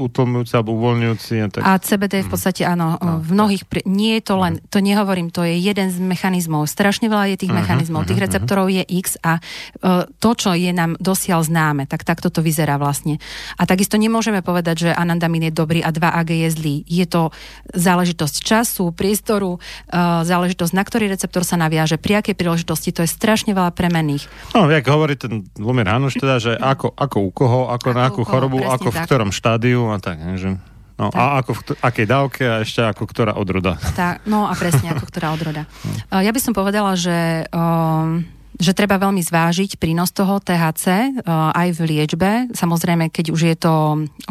[0.00, 1.32] utlmujúci alebo uvoľňujúci.
[1.44, 1.60] A, tak...
[1.60, 3.84] a CBD je v podstate, áno, no, v mnohých, pri...
[3.84, 6.72] nie je to len, to nehovorím, to je jeden z mechanizmov.
[6.72, 8.80] Strašne veľa je tých uh-huh, mechanizmov, uh-huh, tých receptorov uh-huh.
[8.80, 13.20] je X a uh, to, čo je nám dosiaľ známe, tak takto to vyzerá vlastne.
[13.60, 16.76] A takisto nemôžeme povedať, že anandamín je dobrý a 2AG je zlý.
[16.88, 17.28] Je to
[17.76, 23.10] záležitosť času, priestoru, uh, záležitosť, na ktorý receptor sa naviaže, pri akej príležitosti, to je
[23.12, 24.45] strašne veľa premených.
[24.54, 28.02] No, jak hovorí ten Lumir Hanuš, teda, že ako, ako u koho, ako, ako na
[28.06, 29.06] akú chorobu, ako v tak.
[29.08, 30.60] ktorom štádiu a tak, že...
[30.96, 31.20] No tak.
[31.20, 33.76] a ako v akej dávke a ešte ako ktorá odroda.
[33.76, 35.68] Tak, no a presne ako ktorá odroda.
[36.12, 36.22] No.
[36.22, 38.24] Ja by som povedala, že um,
[38.56, 40.86] že treba veľmi zvážiť prínos toho THC
[41.20, 42.30] uh, aj v liečbe.
[42.56, 43.74] Samozrejme, keď už je to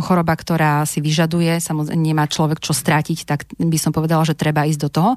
[0.02, 4.66] choroba, ktorá si vyžaduje, samozrejme nemá človek čo strátiť, tak by som povedala, že treba
[4.66, 5.12] ísť do toho.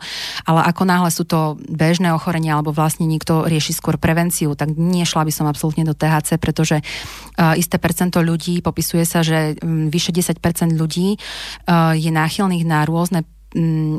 [0.45, 5.25] Ale ako náhle sú to bežné ochorenia, alebo vlastne niekto rieši skôr prevenciu, tak nešla
[5.25, 10.13] by som absolútne do THC, pretože uh, isté percento ľudí, popisuje sa, že um, vyše
[10.13, 10.37] 10%
[10.77, 13.25] ľudí uh, je náchylných na rôzne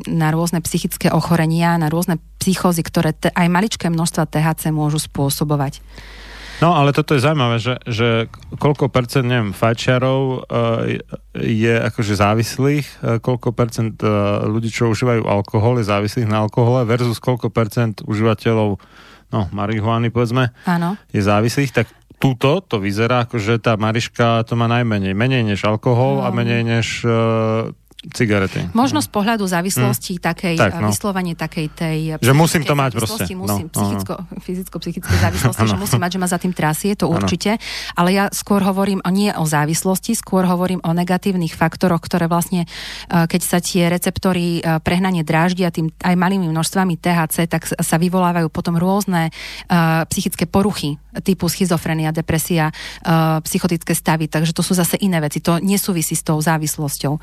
[0.06, 5.82] na rôzne psychické ochorenia, na rôzne psychózy, ktoré te, aj maličké množstva THC môžu spôsobovať.
[6.60, 8.08] No, ale toto je zaujímavé, že, že
[8.60, 11.00] koľko percent, neviem, fajčiarov uh,
[11.40, 16.84] je akože závislých, uh, koľko percent uh, ľudí, čo užívajú alkohol, je závislých na alkohole
[16.84, 18.76] versus koľko percent užívateľov,
[19.32, 21.00] no, marihuany, povedzme, Áno.
[21.16, 21.88] je závislých, tak
[22.20, 25.16] túto to vyzerá, ako že tá Mariška to má najmenej.
[25.16, 26.28] Menej než alkohol no.
[26.28, 28.72] a menej než uh, cigarety.
[28.72, 30.24] Možno z pohľadu závislosti hmm.
[30.24, 30.88] takej, tak, no.
[30.88, 31.98] vyslovene takej tej...
[32.24, 33.36] Že musím to mať proste.
[33.36, 34.40] Musím, no, psychicko, no.
[34.40, 37.20] fyzicko-psychické závislosti, že musím mať, že ma za tým trasie, to ano.
[37.20, 37.60] určite.
[38.00, 42.64] Ale ja skôr hovorím o, nie o závislosti, skôr hovorím o negatívnych faktoroch, ktoré vlastne,
[42.64, 47.96] e, keď sa tie receptory e, prehnane dráždia tým aj malými množstvami THC, tak sa
[48.00, 54.74] vyvolávajú potom rôzne uh, psychické poruchy typu schizofrenia, depresia, uh, psychotické stavy, takže to sú
[54.76, 55.40] zase iné veci.
[55.44, 57.14] To nesúvisí s tou závislosťou.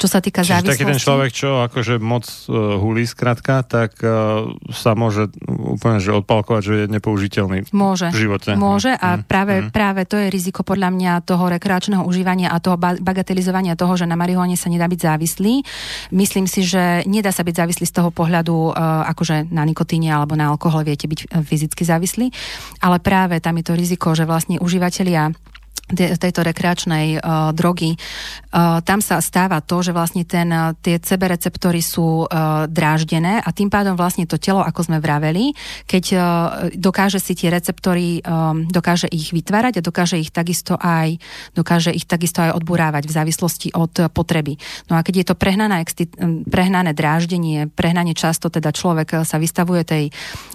[0.00, 0.80] Čo sa týka Čiže závislosti...
[0.80, 6.16] taký ten človek, čo akože moc uh, hulí skratka, tak uh, sa môže úplne že
[6.16, 8.56] odpalkovať, že je nepoužiteľný môže, v živote.
[8.56, 9.22] Môže a mm.
[9.28, 9.68] práve, mm.
[9.70, 14.16] práve to je riziko podľa mňa toho rekreačného užívania a toho bagatelizovania toho, že na
[14.16, 15.62] marihuane sa nedá byť závislý.
[16.10, 20.34] Myslím si, že nedá sa byť závislý z toho pohľadu uh, akože na nikotíne alebo
[20.34, 22.26] na alkohol viete byť fyzicky závislí,
[22.82, 25.30] ale práve tam je to riziko, že vlastne užívateľia
[25.94, 27.98] tejto rekreačnej uh, drogy.
[28.50, 33.42] Uh, tam sa stáva to, že vlastne ten, uh, tie CB receptory sú uh, dráždené
[33.42, 35.54] a tým pádom vlastne to telo, ako sme vraveli,
[35.86, 36.22] keď uh,
[36.74, 41.18] dokáže si tie receptory, um, dokáže ich vytvárať a dokáže ich takisto aj,
[41.54, 44.58] dokáže ich takisto aj odburávať v závislosti od potreby.
[44.90, 45.82] No a keď je to prehnané,
[46.46, 50.04] prehnané dráždenie, prehnane často teda človek sa vystavuje tej,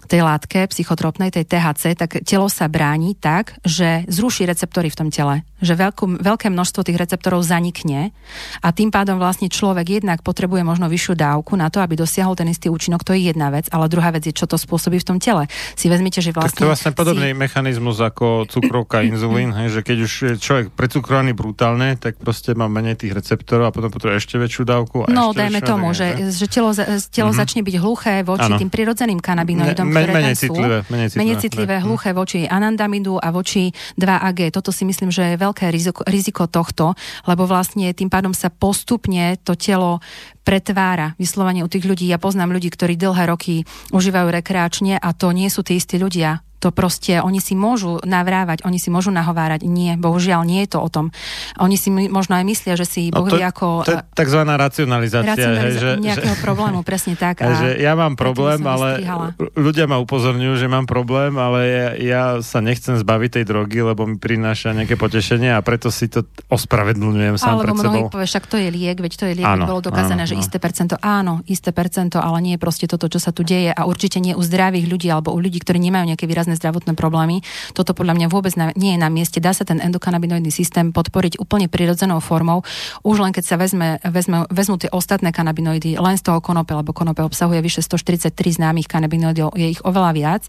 [0.07, 5.09] tej látke psychotropnej, tej THC, tak telo sa bráni tak, že zruší receptory v tom
[5.09, 8.13] tele že veľkú, veľké množstvo tých receptorov zanikne
[8.61, 12.51] a tým pádom vlastne človek jednak potrebuje možno vyššiu dávku na to, aby dosiahol ten
[12.51, 15.17] istý účinok, to je jedna vec, ale druhá vec je, čo to spôsobí v tom
[15.17, 15.49] tele.
[15.73, 16.53] Si vezmite, že vlastne...
[16.53, 17.39] Tak to je vlastne podobný si...
[17.39, 22.69] mechanizmus ako cukrovka, inzulín, hej, že keď už je človek precukrovaný brutálne, tak proste má
[22.69, 25.07] menej tých receptorov a potom potrebuje ešte väčšiu dávku.
[25.07, 27.33] A no, ešte dajme väčšiu, tomu, že, že telo, telo mm-hmm.
[27.33, 28.59] začne byť hluché voči ano.
[28.61, 30.91] tým prirodzeným kanabinoidom, ne, ktoré menej citlivé, sú.
[30.91, 34.53] Menej citlivé, menej citlivé hluché voči anandamidu a voči 2AG.
[34.55, 36.93] Toto si myslím, že je veľké veľké riziko, riziko tohto,
[37.25, 40.03] lebo vlastne tým pádom sa postupne to telo
[40.43, 42.05] pretvára vyslovene u tých ľudí.
[42.05, 43.63] Ja poznám ľudí, ktorí dlhé roky
[43.95, 48.65] užívajú rekreačne a to nie sú tí istí ľudia to proste, oni si môžu navrávať,
[48.65, 49.69] oni si môžu nahovárať.
[49.69, 51.13] Nie, bohužiaľ nie je to o tom.
[51.61, 53.85] Oni si možno aj myslia, že si Boh no ako...
[53.85, 55.29] To je takzvaná racionalizácia.
[55.29, 57.39] racionalizácia hej, že, nejakého že, problému, presne tak.
[57.45, 59.05] A že ja mám problém, ale
[59.53, 64.09] ľudia ma upozorňujú, že mám problém, ale ja, ja sa nechcem zbaviť tej drogy, lebo
[64.09, 68.03] mi prináša nejaké potešenie a preto si to ospravedlňujem sám Alebo pred sebou.
[68.09, 70.41] povie, však to je liek, veď to je liek, áno, bolo dokázané, áno, že áno.
[70.41, 73.81] isté percento, áno, isté percento, ale nie je proste toto, čo sa tu deje a
[73.85, 77.43] určite nie u zdravých ľudí alebo u ľudí, ktorí nemajú nejaké výrazné zdravotné problémy.
[77.75, 79.43] Toto podľa mňa vôbec nie je na mieste.
[79.43, 82.63] Dá sa ten endokanabinoidný systém podporiť úplne prirodzenou formou,
[83.03, 86.95] už len keď sa vezme, vezme, vezmú tie ostatné kanabinoidy len z toho konope, lebo
[86.95, 90.41] konope obsahuje vyše 143 známych kanabinoidov, je ich oveľa viac.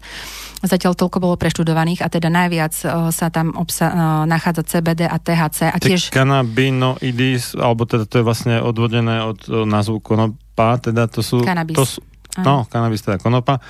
[0.63, 5.17] Zatiaľ toľko bolo preštudovaných a teda najviac uh, sa tam obsa- uh, nachádza CBD a
[5.19, 5.69] THC.
[5.69, 6.09] A tiež...
[6.09, 11.43] kanabinoidy, alebo teda to je vlastne odvodené od uh, názvu konopa, teda to sú...
[11.43, 11.77] Kanabis.
[11.77, 11.99] To sú,
[12.41, 13.61] no, kanabis teda konopa.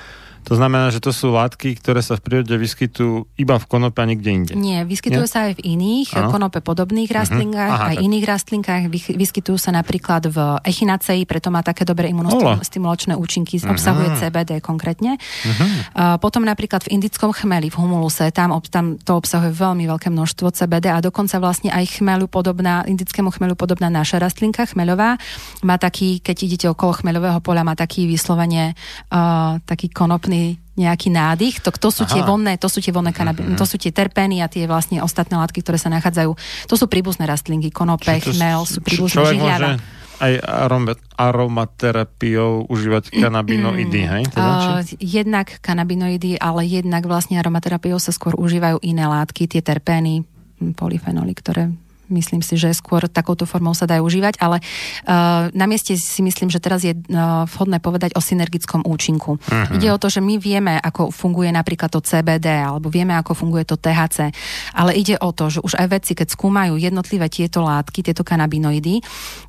[0.47, 4.07] To znamená, že to sú látky, ktoré sa v prírode vyskytujú iba v konope a
[4.07, 4.53] nikde inde.
[4.55, 5.31] Nie, vyskytujú Nie?
[5.31, 6.31] sa aj v iných ano.
[6.31, 7.15] konope podobných mhm.
[7.19, 7.89] rastlinkách, uh-huh.
[7.91, 8.05] aj tak.
[8.07, 8.81] iných rastlinkách.
[9.19, 13.75] Vyskytujú sa napríklad v echinacei, preto má také dobré imunostimulačné účinky, uh-huh.
[13.75, 15.19] obsahuje CBD konkrétne.
[15.19, 16.15] Uh-huh.
[16.23, 20.95] Potom napríklad v indickom chmeli, v humuluse, tam, tam to obsahuje veľmi veľké množstvo CBD
[20.95, 25.19] a dokonca vlastne aj chmelu podobná, indickému chmelu podobná naša rastlinka, chmeľová,
[25.67, 28.77] má taký, keď idete okolo chmeľového poľa, má taký vyslovene
[29.11, 30.36] uh, taký konopný
[30.77, 32.11] nejaký nádych, to, to sú Aha.
[32.13, 33.59] tie vonné, to sú tie vonné kanabi- mm-hmm.
[33.59, 36.31] to sú tie terpény a tie vlastne ostatné látky, ktoré sa nachádzajú.
[36.69, 39.81] To sú príbuzné rastlinky, konope, chmel, sú príbuzné žihľava
[40.17, 44.23] aj arom- aromaterapiou užívať kanabinoidy, hej?
[44.33, 50.25] Teda, uh, jednak kanabinoidy, ale jednak vlastne aromaterapiou sa skôr užívajú iné látky, tie terpény,
[50.73, 51.69] polyfenoly, ktoré
[52.09, 56.47] myslím si, že skôr takouto formou sa dajú užívať, ale uh, na mieste si myslím,
[56.51, 59.37] že teraz je uh, vhodné povedať o synergickom účinku.
[59.37, 59.75] Uh-huh.
[59.75, 63.67] Ide o to, že my vieme, ako funguje napríklad to CBD, alebo vieme, ako funguje
[63.67, 64.31] to THC,
[64.73, 69.03] ale ide o to, že už aj vedci, keď skúmajú jednotlivé tieto látky, tieto kanabinoidy,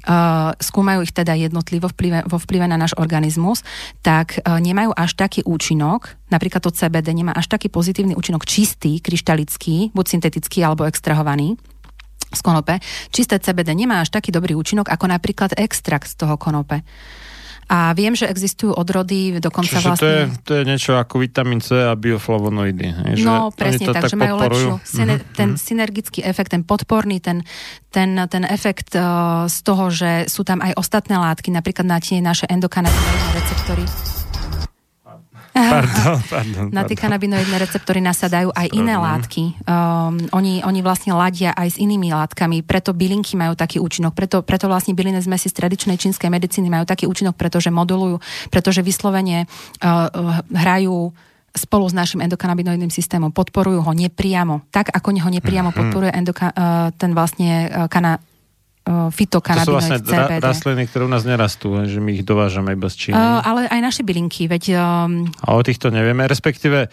[0.07, 3.63] uh, skúmajú ich teda jednotlivo vplyve, vo vplyve na náš organizmus,
[4.03, 9.01] tak uh, nemajú až taký účinok, napríklad to CBD nemá až taký pozitívny účinok čistý,
[9.01, 11.57] kryštalický, buď syntetický alebo extrahovaný,
[12.33, 12.81] z konope,
[13.11, 16.85] čisté CBD nemá až taký dobrý účinok ako napríklad extrakt z toho konope.
[17.69, 20.01] A viem, že existujú odrody, dokonca Čiže vlastne...
[20.01, 23.13] to je, to je niečo ako vitamín C a bioflavonoidy.
[23.21, 25.37] Že no, presne tak, tak, že majú lepšiu, syne, mm-hmm.
[25.37, 27.45] ten synergický efekt, ten podporný, ten,
[27.93, 32.25] ten, ten efekt uh, z toho, že sú tam aj ostatné látky, napríklad na tie
[32.25, 34.08] naše endokanabinoidné receptory
[35.53, 39.59] Pardon, pardon, Na tie kanabinoidné receptory nasadajú aj iné látky.
[39.65, 44.45] Um, oni, oni vlastne ladia aj s inými látkami, preto bylinky majú taký účinok, preto,
[44.45, 48.23] preto vlastne bylinné zmesi z tradičnej čínskej medicíny majú taký účinok, pretože modulujú,
[48.53, 49.49] pretože vyslovene
[49.83, 51.11] uh, hrajú
[51.59, 55.77] spolu s našim endokanabinoidným systémom, podporujú ho nepriamo, tak ako ho nepriamo mhm.
[55.77, 58.23] podporuje endoka, uh, ten vlastne uh, kana,
[59.13, 60.43] fitokanabinoid To sú vlastne CBD.
[60.43, 63.17] rastliny, ktoré u nás nerastú, že my ich dovážame iba z Číny.
[63.17, 64.81] Uh, ale aj naše bylinky, veď...
[64.81, 65.29] Um...
[65.45, 66.89] A o týchto nevieme, respektíve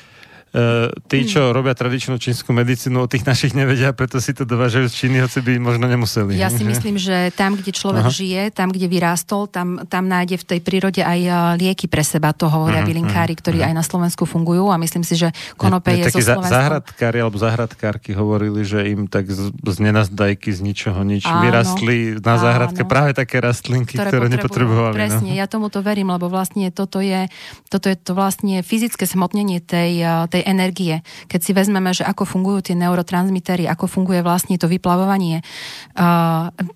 [1.11, 1.53] tí, čo hmm.
[1.53, 5.43] robia tradičnú čínsku medicínu, o tých našich nevedia, preto si to dovážajú z Číny, hoci
[5.43, 6.39] by možno nemuseli.
[6.39, 8.13] Ja si myslím, že tam, kde človek Aha.
[8.13, 12.31] žije, tam, kde vyrástol, tam, tam nájde v tej prírode aj e, lieky pre seba,
[12.31, 13.73] to hovoria uh-huh, bylinkári, ktorí uh-huh.
[13.73, 16.55] aj na Slovensku fungujú a myslím si, že konope je, je, je zo Slovensku.
[16.55, 22.15] Zahradkári alebo zahradkárky hovorili, že im tak z, z nenazdajky, z ničoho nič áno, vyrastli
[22.23, 22.91] na záhradke áno.
[22.91, 24.93] práve také rastlinky, ktoré, ktoré nepotrebovali.
[24.95, 24.99] No.
[25.03, 25.37] Presne, no.
[25.37, 27.27] ja tomu to verím, lebo vlastne toto je,
[27.67, 31.01] toto je to vlastne fyzické smotnenie tej, e, energie.
[31.25, 35.41] Keď si vezmeme, že ako fungujú tie neurotransmitery, ako funguje vlastne to vyplavovanie,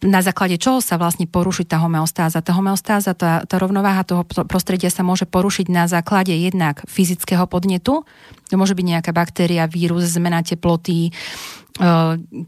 [0.04, 2.42] na základe čoho sa vlastne poruší tá homeostáza.
[2.42, 8.04] Tá homeostáza, tá, tá rovnováha toho prostredia sa môže porušiť na základe jednak fyzického podnetu,
[8.50, 11.14] to môže byť nejaká baktéria, vírus, zmena teploty,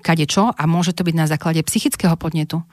[0.01, 2.65] kade čo a môže to byť na základe psychického podnetu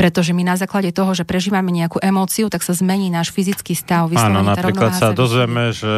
[0.00, 4.08] pretože my na základe toho, že prežívame nejakú emóciu, tak sa zmení náš fyzický stav.
[4.16, 5.92] Áno, napríklad sa dozvieme, že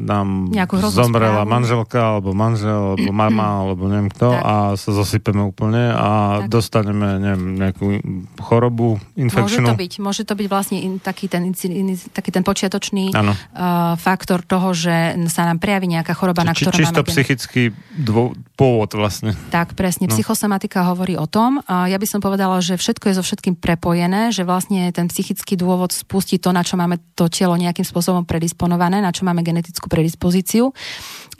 [0.00, 0.48] nám
[0.88, 1.52] zomrela správu.
[1.52, 4.40] manželka, alebo manžel, alebo mama, alebo neviem kto tak.
[4.40, 6.48] a sa zosypeme úplne a tak.
[6.48, 8.00] dostaneme neviem, nejakú
[8.40, 9.68] chorobu, infekčnú.
[9.68, 14.00] Môže to byť, môže to byť vlastne in, taký, ten, in, taký ten počiatočný uh,
[14.00, 17.10] faktor toho, že sa nám prejaví nejaká choroba, Či, na ktorú čisto máme...
[17.12, 17.62] psychický
[18.00, 19.34] dvo, pôvod vlastne.
[19.50, 20.06] Tak, presne.
[20.06, 20.14] No.
[20.14, 21.58] Psychosomatika hovorí o tom.
[21.66, 25.10] Uh, ja by som povedala, že všetko je zo všetkým všetkým prepojené, že vlastne ten
[25.10, 29.42] psychický dôvod spustí to, na čo máme to telo nejakým spôsobom predisponované, na čo máme
[29.42, 30.70] genetickú predispozíciu.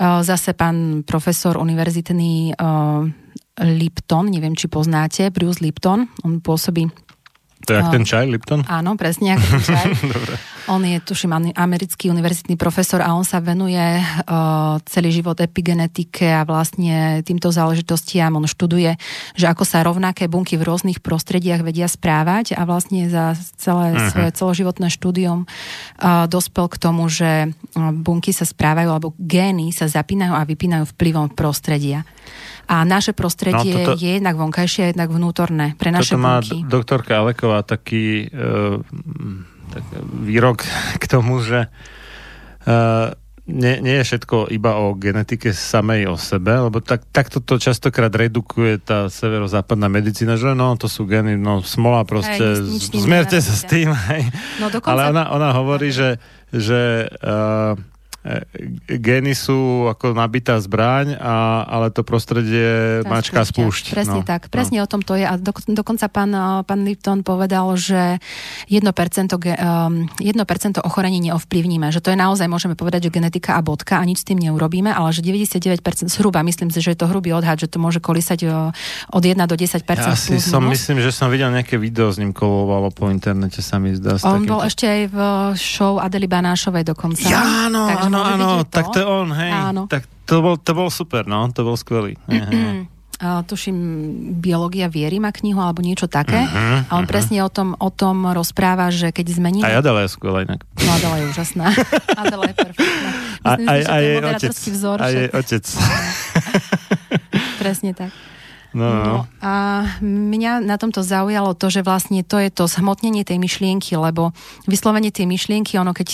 [0.02, 2.58] Zase pán profesor univerzitný
[3.62, 6.90] Lipton, neviem, či poznáte, Bruce Lipton, on pôsobí
[7.62, 8.60] to je jak ten čaj, Lipton?
[8.66, 9.86] Áno, presne, jak ten čaj.
[10.74, 16.46] on je, tuším, americký univerzitný profesor a on sa venuje uh, celý život epigenetike a
[16.46, 18.34] vlastne týmto záležitostiam.
[18.38, 18.94] On študuje,
[19.34, 24.10] že ako sa rovnaké bunky v rôznych prostrediach vedia správať a vlastne za celé uh-huh.
[24.10, 30.34] svoje celoživotné štúdium uh, dospel k tomu, že bunky sa správajú alebo gény sa zapínajú
[30.34, 32.06] a vypínajú vplyvom prostredia.
[32.70, 36.40] A naše prostredie no, toto, je jednak vonkajšie a jednak vnútorné pre naše toto má
[36.40, 36.64] bunky.
[36.66, 38.80] doktorka Aleková taký uh,
[39.72, 39.84] tak
[40.22, 40.64] výrok
[40.96, 41.68] k tomu, že
[42.64, 43.12] uh,
[43.42, 48.14] nie, nie je všetko iba o genetike samej o sebe, lebo tak, takto to častokrát
[48.14, 53.02] redukuje tá severozápadná medicína, že no, to sú geny, no smola proste, Hej, nič- nič
[53.02, 54.30] zmierte sa s tým, hej.
[54.62, 54.94] No dokonca...
[54.94, 56.22] Ale ona, ona hovorí, že,
[56.54, 57.74] že uh,
[58.86, 63.90] gény sú ako nabitá zbraň, a, ale to prostredie Tá mačka spúšť.
[63.90, 65.26] Presne no, tak, presne o tom to je.
[65.26, 68.22] A do, dokonca pán, eh, pán Lipton povedal, že
[68.70, 71.90] 1%, ge, um, 1% ochorení neovplyvníme.
[71.90, 74.94] Že to je naozaj, môžeme povedať, že genetika a bodka a nič s tým neurobíme,
[74.94, 78.46] ale že 99% zhruba, myslím si, že je to hrubý odhad, že to môže kolísať
[78.46, 78.70] eh,
[79.10, 82.30] od 1 do 10% Ja si som, myslím, že som videl nejaké video s ním
[82.30, 84.14] kolovalo po internete, sa mi zdá.
[84.22, 85.18] On bol ešte aj v
[85.58, 87.26] show Adely Banášovej dokonca.
[87.26, 89.50] Ja, áno, Takže áno, áno, tak to je on, hej.
[89.50, 89.82] Áno.
[89.88, 92.20] Tak to bol, to bol super, no, to bol skvelý.
[92.28, 93.76] Uh, tuším,
[94.42, 96.42] biológia viery má knihu alebo niečo také.
[96.42, 99.64] Mhm, A on presne o tom, o tom rozpráva, že keď zmeníme...
[99.64, 100.66] A Adela je skvelá inak.
[100.82, 101.66] No Adela je úžasná.
[102.20, 103.10] Adela je perfektná.
[103.42, 104.56] A, Myslím aj, si, že aj je otec.
[104.76, 104.96] vzor.
[104.98, 105.64] A jej otec.
[107.62, 108.10] Presne tak.
[108.72, 109.04] No, no.
[109.04, 109.52] No a
[110.00, 114.32] mňa na tomto zaujalo to, že vlastne to je to zhmotnenie tej myšlienky, lebo
[114.64, 116.08] vyslovene tie myšlienky, ono keď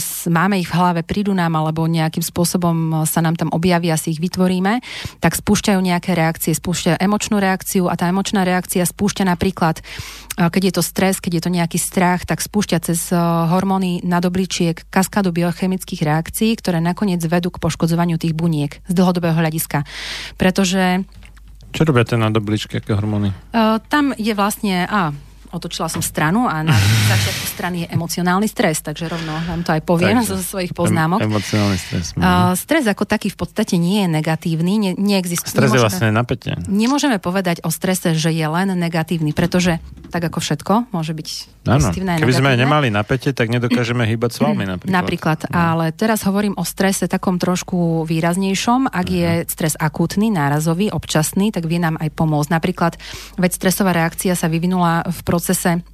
[0.00, 4.00] s- máme ich v hlave, prídu nám alebo nejakým spôsobom eh, sa nám tam objavia,
[4.00, 4.80] si ich vytvoríme,
[5.20, 10.62] tak spúšťajú nejaké reakcie, spúšťajú emočnú reakciu a tá emočná reakcia spúšťa napríklad, eh, keď
[10.64, 13.18] je to stres, keď je to nejaký strach, tak spúšťa cez eh,
[13.52, 19.84] hormóny nadobličiek kaskádu biochemických reakcií, ktoré nakoniec vedú k poškodzovaniu tých buniek z dlhodobého hľadiska.
[20.40, 21.04] Pretože
[21.72, 23.30] Čo robia tie na dobličky, aké hormóny?
[23.52, 24.88] Uh, tam je vlastne...
[24.88, 25.12] A,
[25.52, 26.76] otočila som stranu a na
[27.08, 31.24] začiatku strany je emocionálny stres, takže rovno vám to aj poviem Takže zo svojich poznámok.
[31.24, 32.12] Em, emocionálny stres.
[32.14, 32.22] Mhm.
[32.22, 35.52] Uh, stres ako taký v podstate nie je negatívny, ne, neexistuje.
[35.52, 36.56] Stres je vlastne napätie.
[36.68, 41.28] Nemôžeme povedať o strese, že je len negatívny, pretože tak ako všetko môže byť
[41.68, 42.64] Áno, pozitívne keby sme negatívne.
[42.64, 44.92] nemali napätie, tak nedokážeme hýbať svalmi napríklad.
[44.92, 48.88] Napríklad, ale teraz hovorím o strese takom trošku výraznejšom.
[48.88, 52.48] Ak je stres akútny, nárazový, občasný, tak vie nám aj pomôcť.
[52.48, 52.96] Napríklad,
[53.36, 55.86] veď stresová reakcia sa vyvinula v procese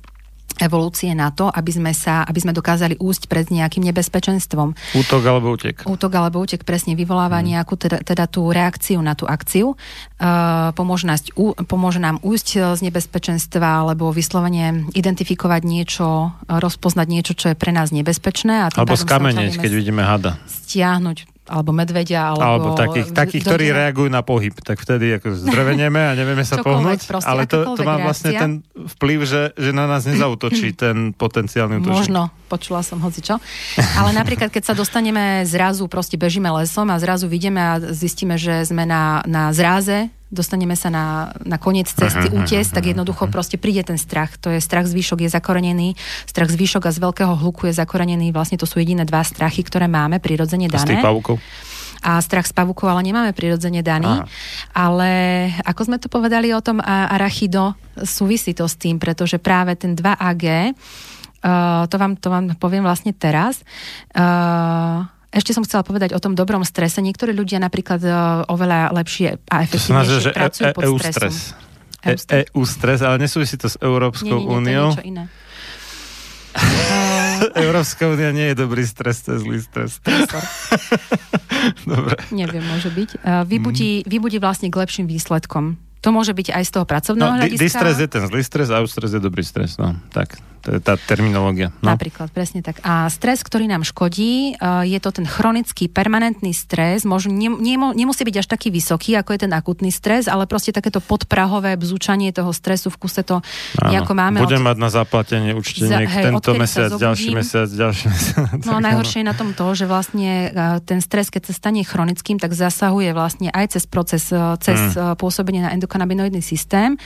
[0.55, 4.79] evolúcie na to, aby sme, sa, aby sme dokázali úsť pred nejakým nebezpečenstvom.
[4.95, 5.83] Útok alebo útek.
[5.83, 7.47] Útok alebo útek presne vyvoláva Mhm.
[7.51, 9.75] nejakú teda, teda tú reakciu na tú akciu.
[10.15, 17.33] Uh, pomôže, nás, ú, pomôže nám úsť z nebezpečenstva alebo vyslovene identifikovať niečo, rozpoznať niečo,
[17.35, 18.71] čo je pre nás nebezpečné.
[18.71, 20.39] A Alebo otvoríme keď vidíme hada.
[20.47, 22.41] stiahnuť alebo medvedia, alebo...
[22.41, 24.57] Alebo takých, takých ktorí reagujú na pohyb.
[24.57, 27.05] Tak vtedy ako zdrevenieme a nevieme sa pohnúť.
[27.05, 28.43] proste, ale to, to má vlastne reakcia.
[28.43, 28.53] ten
[28.97, 32.09] vplyv, že, že na nás nezautočí ten potenciálny útočník.
[32.09, 33.37] Možno, počula som hocičo.
[33.77, 38.65] Ale napríklad, keď sa dostaneme zrazu, proste bežíme lesom a zrazu vidíme a zistíme, že
[38.65, 43.86] sme na, na zráze, dostaneme sa na, na koniec cesty, útes, tak jednoducho proste príde
[43.86, 44.35] ten strach.
[44.43, 45.94] To je strach zvýšok je zakorenený,
[46.27, 48.35] strach zvýšok a z veľkého hluku je zakorenený.
[48.35, 51.01] Vlastne to sú jediné dva strachy, ktoré máme prirodzene Z dané.
[51.01, 51.39] pavúkov.
[52.05, 54.12] a strach z pavúkov, ale nemáme prirodzene daný.
[54.20, 54.28] Aha.
[54.77, 55.11] Ale
[55.65, 57.73] ako sme tu povedali o tom a- arachido,
[58.05, 60.77] súvisí to s tým, pretože práve ten 2AG,
[61.40, 63.65] uh, to, vám, to vám poviem vlastne teraz,
[64.12, 67.02] uh, ešte som chcela povedať o tom dobrom strese.
[67.02, 68.15] Niektorí ľudia napríklad uh,
[68.47, 71.35] oveľa lepšie a efektívnejšie pracujú pod EU stresom.
[71.35, 71.59] stres.
[72.47, 74.94] EU stres, ale nesúvisí to s Európskou úniou.
[77.56, 79.98] Európska únia nie je dobrý stres, to je zlý stres.
[79.98, 80.43] stresor.
[81.89, 82.15] Dobre.
[82.31, 83.11] Neviem, môže byť.
[83.44, 85.74] Vybudí, vybudí vlastne k lepším výsledkom.
[85.98, 87.65] To môže byť aj z toho pracovného No, di- hľadiska.
[87.65, 89.81] distres je ten zlý stres a eustres je dobrý stres.
[89.81, 91.69] No, tak, tá terminológia.
[91.85, 91.93] No.
[91.93, 92.81] Napríklad, presne tak.
[92.81, 97.05] A stres, ktorý nám škodí, uh, je to ten chronický, permanentný stres.
[97.05, 101.05] Možno ne, nemusí byť až taký vysoký, ako je ten akutný stres, ale proste takéto
[101.05, 103.45] podprahové bzúčanie toho stresu v kuse to
[103.85, 104.41] nejako máme.
[104.41, 104.69] Budem od...
[104.73, 108.59] mať na zaplatenie účteniek Za- hej, tento mesiac, ďalší mesiac, ďalší mesiac.
[108.69, 112.41] No najhoršie je na tom to, že vlastne uh, ten stres, keď sa stane chronickým,
[112.41, 115.20] tak zasahuje vlastne aj cez proces, uh, cez mm.
[115.20, 116.97] pôsobenie na endokanabinoidný systém,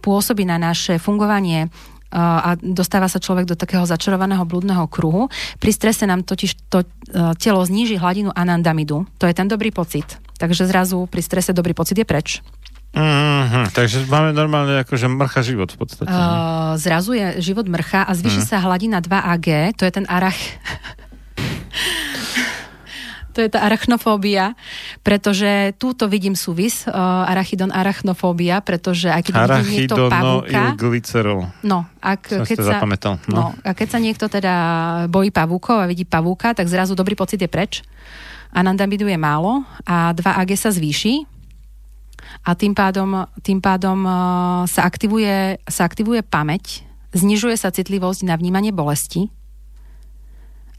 [0.00, 1.70] pôsobí na naše fungovanie
[2.10, 5.30] a dostáva sa človek do takého začarovaného blúdneho kruhu.
[5.62, 9.06] Pri strese nám totiž to uh, telo zníži hladinu anandamidu.
[9.22, 10.18] To je ten dobrý pocit.
[10.36, 12.42] Takže zrazu pri strese dobrý pocit je preč.
[12.90, 16.10] Mm-hmm, takže máme normálne akože mrcha život v podstate.
[16.10, 20.34] Uh, zrazu je život mrcha a zvyši sa hladina 2AG, to je ten arach...
[23.30, 24.58] to je tá arachnofóbia,
[25.06, 26.92] pretože túto vidím súvis, uh,
[27.30, 30.74] arachidon arachnofóbia, pretože aj keď vidí niekto pavúka,
[31.62, 33.22] no, ak, keď sa, zapamätal.
[33.30, 33.54] no.
[33.54, 33.58] No.
[33.62, 34.54] a keď sa niekto teda
[35.08, 37.86] bojí pavúkov a vidí pavúka, tak zrazu dobrý pocit je preč.
[38.50, 41.22] Anandamidu je málo a 2AG sa zvýši
[42.44, 44.12] a tým pádom, tým pádom uh,
[44.66, 46.82] sa, aktivuje, sa aktivuje pamäť,
[47.14, 49.30] znižuje sa citlivosť na vnímanie bolesti,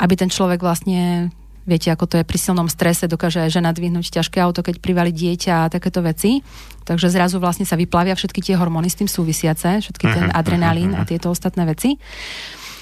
[0.01, 1.29] aby ten človek vlastne
[1.61, 5.13] Viete, ako to je pri silnom strese, dokáže aj žena dvihnúť ťažké auto, keď privali
[5.13, 6.41] dieťa a takéto veci.
[6.85, 10.91] Takže zrazu vlastne sa vyplavia všetky tie hormóny s tým súvisiace, všetky ten Mhm, adrenalín
[10.97, 12.01] mhm, a tieto ostatné veci.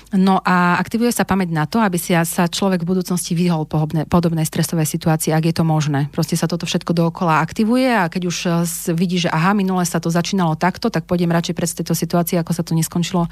[0.10, 4.10] No a aktivuje sa pamäť na to, aby si sa človek v budúcnosti vyhol podobnej,
[4.10, 6.10] podobnej stresovej situácii, ak je to možné.
[6.10, 8.54] Proste sa toto všetko dookola aktivuje a keď už eh,
[8.98, 12.52] vidí, že aha, minule sa to začínalo takto, tak pôjdem radšej pred tejto situácii, ako
[12.58, 13.30] sa to neskončilo,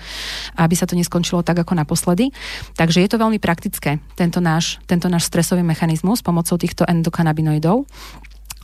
[0.53, 2.29] aby sa to neskončilo tak ako naposledy.
[2.77, 7.89] Takže je to veľmi praktické, tento náš, tento náš stresový mechanizmus pomocou týchto endokanabinoidov.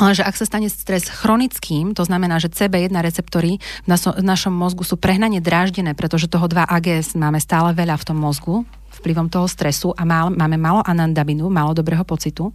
[0.01, 4.53] Lenže ak sa stane stres chronickým, to znamená, že CB1 receptory v, naso- v našom
[4.53, 9.49] mozgu sú prehnane dráždené, pretože toho 2AGS máme stále veľa v tom mozgu, vplyvom toho
[9.49, 12.53] stresu a má, máme málo anandaminu, málo dobrého pocitu.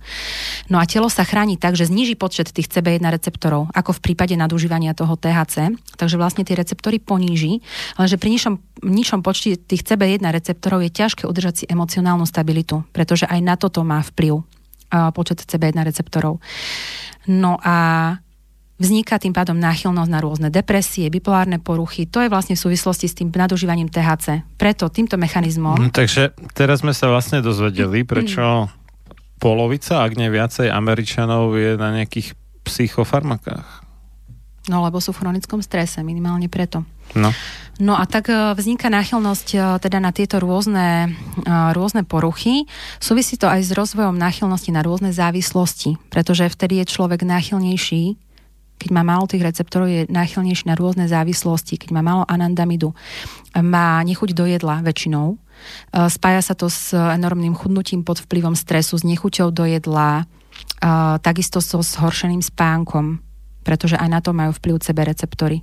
[0.71, 4.33] No a telo sa chráni tak, že zniží počet tých CB1 receptorov, ako v prípade
[4.39, 5.75] nadužívania toho THC.
[5.99, 7.61] Takže vlastne tie receptory poníži,
[7.99, 8.55] lenže pri nižšom,
[8.87, 13.83] nižšom počte tých CB1 receptorov je ťažké udržať si emocionálnu stabilitu, pretože aj na toto
[13.83, 14.47] má vplyv
[15.13, 16.41] počet CB1 receptorov.
[17.29, 18.17] No a
[18.79, 22.07] vzniká tým pádom náchylnosť na rôzne depresie, bipolárne poruchy.
[22.09, 24.43] To je vlastne v súvislosti s tým nadužívaním THC.
[24.57, 25.77] Preto týmto mechanizmom...
[25.77, 28.71] No, takže teraz sme sa vlastne dozvedeli, prečo
[29.43, 32.35] polovica, ak nie viacej Američanov je na nejakých
[32.67, 33.88] psychofarmakách.
[34.69, 36.85] No lebo sú v chronickom strese, minimálne preto.
[37.17, 37.33] No.
[37.79, 41.15] No a tak e, vzniká náchylnosť e, teda na tieto rôzne,
[41.47, 42.67] e, rôzne poruchy.
[42.99, 48.19] Súvisí to aj s rozvojom náchylnosti na rôzne závislosti, pretože vtedy je človek náchylnejší,
[48.79, 52.95] keď má málo tých receptorov, je náchylnejší na rôzne závislosti, keď má málo anandamidu,
[53.59, 55.35] má nechuť do jedla väčšinou,
[55.91, 60.31] spája sa to s enormným chudnutím pod vplyvom stresu, s nechuťou do jedla,
[61.27, 63.19] takisto so zhoršeným spánkom,
[63.69, 65.61] pretože aj na to majú vplyv CB receptory.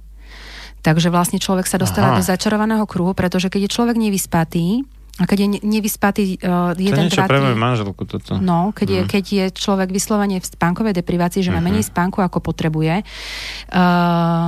[0.80, 2.18] Takže vlastne človek sa dostáva Aha.
[2.18, 6.77] do začarovaného kruhu, pretože keď je človek nevyspatý, a keď je ne- nevyspatý uh, To
[6.77, 8.36] je jeden, niečo dva, pre moju manželku toto.
[8.38, 9.07] No, keď, je, Mm.
[9.07, 11.65] keď je človek vyslovene v spánkovej deprivácii, že má Mhm.
[11.65, 13.80] menej spánku, ako potrebuje, uh,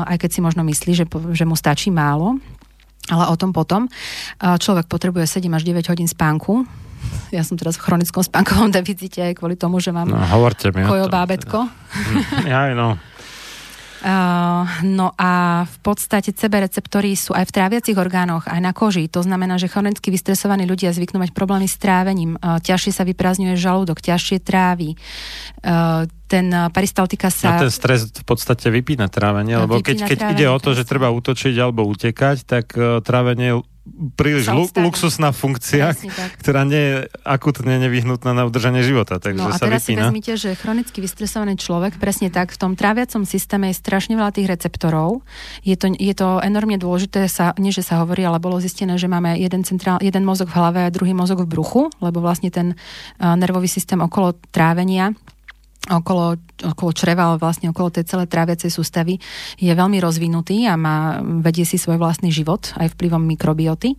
[0.05, 2.37] aj keď si možno myslí, že, že mu stačí málo,
[3.07, 3.87] ale o tom potom.
[4.37, 6.67] Uh, človek potrebuje 7 až 9 hodín spánku.
[7.29, 10.83] Ja som teraz v chronickom spánkovom deficite aj kvôli tomu, že mám No, hovorte mi
[10.83, 11.15] o kojo tom.
[11.15, 11.59] bábetko.
[12.43, 12.99] Ja, no.
[13.97, 19.09] Uh, no a v podstate CB receptory sú aj v tráviacich orgánoch, aj na koži.
[19.09, 22.37] To znamená, že chronicky vystresovaní ľudia zvyknú mať problémy s trávením.
[22.37, 24.93] Uh, ťažšie sa vyprázdňuje žalúdok, ťažšie trávy.
[25.65, 27.55] Uh, ten peristaltika A sa...
[27.55, 30.69] ten stres v podstate vypína trávenie, A lebo keď, vypína keď trávenie, ide o to,
[30.75, 32.75] že treba útočiť alebo utekať, tak
[33.07, 33.63] trávenie
[34.13, 35.95] príliš lu- luxusná funkcia,
[36.41, 40.11] ktorá nie je akutne nevyhnutná na udržanie života, takže No a sa teraz si vypína.
[40.11, 44.47] vezmite, že chronicky vystresovaný človek, presne tak, v tom tráviacom systéme je strašne veľa tých
[44.47, 45.25] receptorov.
[45.65, 49.07] Je to, je to enormne dôležité, sa, nie že sa hovorí, ale bolo zistené, že
[49.09, 52.73] máme jeden, centrál, jeden mozog v hlave a druhý mozog v bruchu, lebo vlastne ten
[52.73, 55.15] uh, nervový systém okolo trávenia
[55.89, 59.17] okolo, okolo čreva, ale vlastne okolo tej celej tráviacej sústavy
[59.55, 60.97] je veľmi rozvinutý a má,
[61.39, 63.95] vedie si svoj vlastný život aj vplyvom mikrobioty.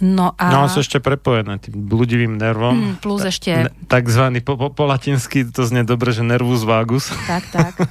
[0.00, 0.44] No a...
[0.50, 2.74] No a sú ešte prepojené tým bludivým nervom.
[2.74, 7.14] Mm, plus ešte- Ne- Takzvaný po, po, po latinsky to znie dobre, že nervus vagus.
[7.24, 7.72] Tak, tak.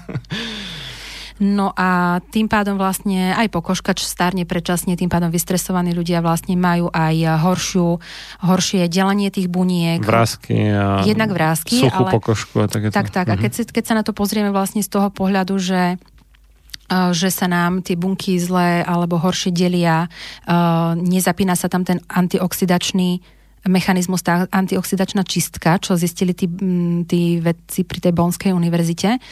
[1.42, 6.94] No a tým pádom vlastne aj pokožkač starne predčasne, tým pádom vystresovaní ľudia vlastne majú
[6.94, 7.98] aj horšiu,
[8.46, 9.98] horšie delenie tých buniek.
[10.04, 12.94] Vrázky a Jednak vrásky, suchú ale- pokožku a takéto.
[12.94, 13.26] Tak, tak.
[13.34, 17.34] A keď, si, keď sa na to pozrieme vlastne z toho pohľadu, že uh, že
[17.34, 20.06] sa nám tie bunky zle alebo horšie delia,
[20.46, 26.52] uh, nezapína sa tam ten antioxidačný mechanizmus, tá antioxidačná čistka, čo zistili tí,
[27.08, 29.24] tí vedci pri tej Bonskej univerzite.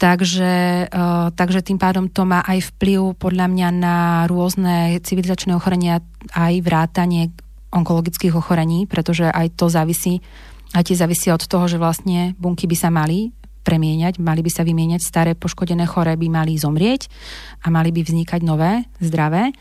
[0.00, 6.00] Takže, uh, takže tým pádom to má aj vplyv podľa mňa na rôzne civilizačné ochorenia,
[6.32, 7.36] aj vrátanie
[7.68, 10.24] onkologických ochorení, pretože aj to závisí,
[10.72, 14.64] aj tie závisí od toho, že vlastne bunky by sa mali premieňať, mali by sa
[14.64, 17.12] vymieňať, staré poškodené chore by mali zomrieť
[17.60, 19.52] a mali by vznikať nové, zdravé.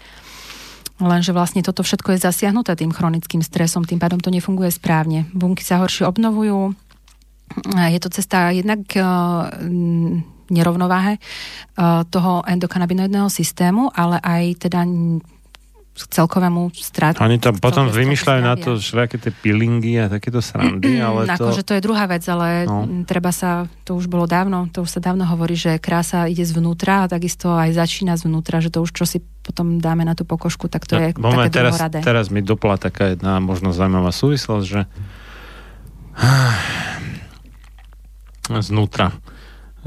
[1.04, 5.28] Lenže vlastne toto všetko je zasiahnuté tým chronickým stresom, tým pádom to nefunguje správne.
[5.36, 6.76] Bunky sa horšie obnovujú,
[7.66, 11.20] je to cesta jednak mm, nerovnováhe e,
[12.10, 14.82] toho endokannabinoidného systému, ale aj teda
[16.00, 17.20] k celkovému stratu.
[17.20, 21.52] Oni tam potom vymýšľajú na to všelijaké tie peelingy a takéto srandy, ale to...
[21.52, 22.88] Akože to je druhá vec, ale No.
[23.04, 27.04] treba sa, to už bolo dávno, to už sa dávno hovorí, že krása ide zvnútra
[27.04, 30.72] a takisto aj začína zvnútra, že to už čo si potom dáme na tú pokožku,
[30.72, 32.00] tak to je No, moment, také teraz, druhoradé.
[32.00, 34.82] teraz mi dopla taká jedna možno zaujímavá súvislosť, že
[38.60, 39.14] znútra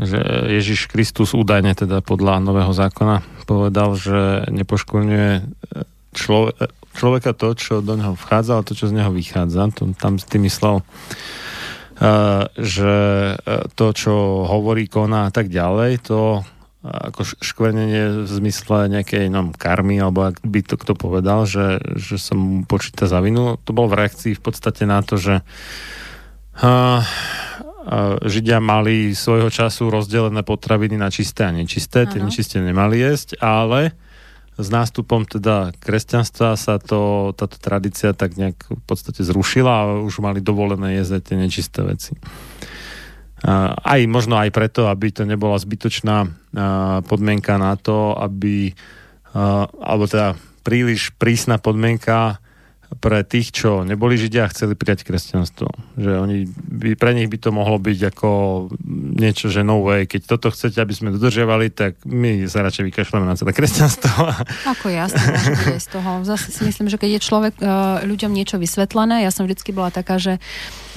[0.01, 0.17] že
[0.49, 5.31] Ježiš Kristus údajne teda podľa Nového zákona povedal, že nepoškodňuje
[6.17, 6.57] člove,
[6.97, 9.69] človeka to, čo do neho vchádza, ale to, čo z neho vychádza.
[9.77, 10.81] To, tam tým myslel
[12.59, 12.95] že
[13.79, 14.15] to, čo
[14.49, 16.43] hovorí, koná a tak ďalej, to
[16.83, 22.19] ako škvenenie v zmysle nejakej no, karmy, alebo ak by to kto povedal, že, že
[22.19, 23.55] sa mu počíta za vinu.
[23.55, 25.47] To bolo v reakcii v podstate na to, že
[26.59, 27.07] uh,
[28.23, 32.07] Židia mali svojho času rozdelené potraviny na čisté a nečisté.
[32.07, 33.97] Tie nečisté nemali jesť, ale
[34.55, 40.23] s nástupom teda kresťanstva sa to, táto tradícia tak nejak v podstate zrušila a už
[40.23, 42.15] mali dovolené jesť tie nečisté veci
[43.83, 46.31] aj možno aj preto, aby to nebola zbytočná
[47.07, 48.71] podmienka na to, aby
[49.83, 52.39] alebo teda príliš prísna podmienka
[52.99, 55.69] pre tých, čo neboli Židia a chceli prijať kresťanstvo.
[55.97, 58.29] Že oni by, pre nich by to mohlo byť ako
[59.17, 63.25] niečo, že no way, keď toto chcete, aby sme dodržiavali, tak my sa radšej vykašľame
[63.25, 64.13] na celé kresťanstvo.
[64.77, 65.25] Ako jasne,
[65.81, 66.27] z toho.
[66.27, 69.89] Zase si myslím, že keď je človek uh, ľuďom niečo vysvetlené, ja som vždycky bola
[69.89, 70.37] taká, že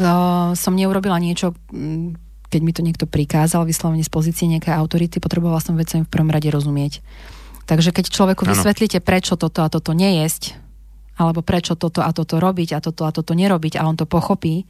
[0.02, 1.56] uh, som neurobila niečo
[2.46, 6.32] keď mi to niekto prikázal vyslovene z pozície nejakej autority, potrebovala som vecem v prvom
[6.32, 7.04] rade rozumieť.
[7.68, 8.56] Takže keď človeku ano.
[8.56, 10.56] vysvetlíte, prečo toto a toto nejesť,
[11.16, 14.68] alebo prečo toto a toto robiť a toto a toto nerobiť a on to pochopí,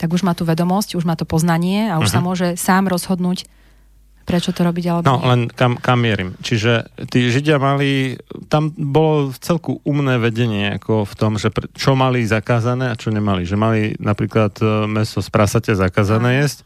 [0.00, 2.14] tak už má tú vedomosť, už má to poznanie a už uh-huh.
[2.14, 2.26] sa mhm.
[2.26, 3.44] môže sám rozhodnúť,
[4.24, 5.26] prečo to robiť alebo No, nie.
[5.26, 6.38] len kam, kam mierim.
[6.40, 11.66] Čiže tí Židia mali, tam bolo v celku umné vedenie ako v tom, že pre,
[11.74, 13.42] čo mali zakázané a čo nemali.
[13.42, 16.42] Že mali napríklad e, meso z prasaťa zakázané uh-huh.
[16.46, 16.58] jesť,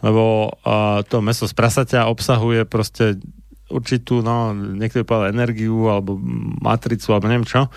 [0.00, 3.20] lebo uh, to meso z prasaťa obsahuje proste
[3.68, 6.16] určitú, no, niekto povedal energiu alebo
[6.64, 7.68] matricu, alebo neviem čo,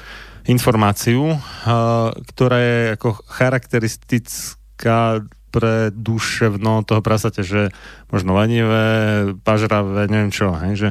[0.49, 7.61] informáciu, uh, ktorá je ako charakteristická pre duševno toho prasaťa, že
[8.09, 8.85] možno lenivé,
[9.45, 10.89] pažravé, neviem čo, hej, že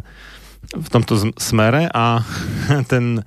[0.71, 1.91] v tomto smere.
[1.91, 2.23] A
[2.93, 3.27] ten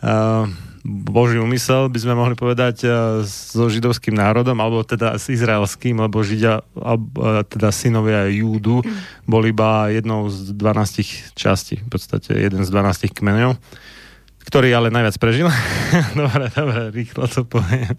[0.00, 0.48] uh,
[0.84, 2.88] Boží úmysel, by sme mohli povedať, e,
[3.24, 6.60] so židovským národom, alebo teda s izraelským, lebo Židia,
[7.48, 8.84] teda synovia Júdu,
[9.24, 13.56] boli iba jednou z 12 častí, v podstate jeden z 12 kmeňov,
[14.44, 15.48] ktorý ale najviac prežil.
[16.20, 17.96] dobre, dobre, rýchlo to poviem.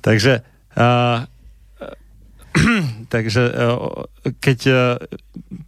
[0.00, 0.46] takže
[0.78, 1.26] uh,
[3.14, 3.42] takže
[4.40, 4.58] keď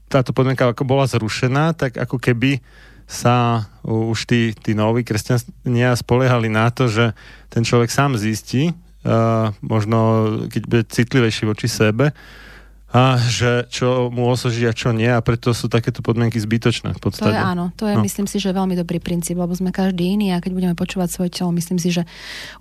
[0.09, 2.65] táto podmienka ako bola zrušená, tak ako keby
[3.09, 7.16] sa už tí, tí noví kresťania spoliehali na to, že
[7.49, 12.12] ten človek sám zistí, uh, možno keď bude citlivejší voči sebe,
[12.89, 17.01] a že čo mu osoží a čo nie a preto sú takéto podmienky zbytočné v
[17.01, 17.28] podstate.
[17.28, 18.01] To je áno, to je no.
[18.01, 21.31] myslím si, že veľmi dobrý princíp, lebo sme každý iný a keď budeme počúvať svoje
[21.36, 22.09] telo, myslím si, že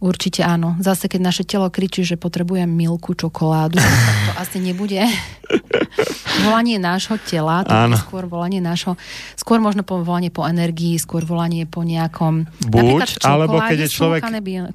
[0.04, 0.76] určite áno.
[0.84, 5.00] Zase keď naše telo kričí, že potrebujem milku, čokoládu, tak to asi nebude
[6.48, 7.96] volanie nášho tela, to áno.
[7.96, 8.98] je skôr volanie nášho,
[9.38, 14.22] skôr možno po volanie po energii, skôr volanie po nejakom Buď, alebo keď je človek...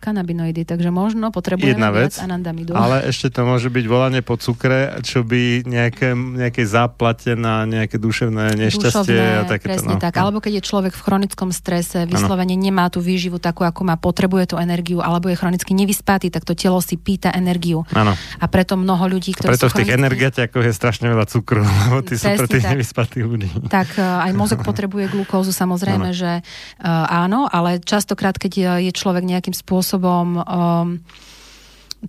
[0.01, 2.77] kanabinoidy, takže možno potrebujeme Jedna vec, anandamidu.
[2.77, 7.97] Ale ešte to môže byť volanie po cukre, čo by nejaké, nejaké záplate na nejaké
[7.97, 9.69] duševné nešťastie Dušovné, a takéto.
[9.73, 10.03] Presne no.
[10.03, 10.15] tak.
[10.21, 12.63] Alebo keď je človek v chronickom strese, vyslovene ano.
[12.63, 16.53] nemá tú výživu takú, ako má, potrebuje tú energiu, alebo je chronicky nevyspatý, tak to
[16.53, 17.83] telo si pýta energiu.
[17.97, 18.15] Ano.
[18.39, 19.99] A preto mnoho ľudí, ktorí Preto v tých chronicky...
[19.99, 23.49] energetiakoch je strašne veľa cukru, lebo ty sú pre tých nevyspatých ľudí.
[23.73, 26.17] Tak e, aj mozog potrebuje glukózu, samozrejme, ano.
[26.17, 31.01] že uh, áno, ale častokrát, keď je človek nejakým spôsobom um,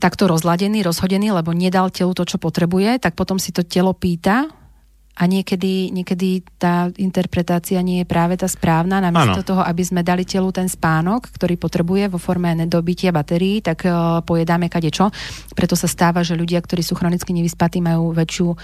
[0.01, 4.49] takto rozladený, rozhodený, lebo nedal telu to, čo potrebuje, tak potom si to telo pýta
[5.13, 8.97] a niekedy, niekedy tá interpretácia nie je práve tá správna.
[8.97, 9.49] Namiesto ano.
[9.49, 14.25] toho, aby sme dali telu ten spánok, ktorý potrebuje vo forme nedobytia batérií, tak uh,
[14.25, 15.13] pojedáme kadečo.
[15.53, 18.57] Preto sa stáva, že ľudia, ktorí sú chronicky nevyspatí, majú väčšiu uh,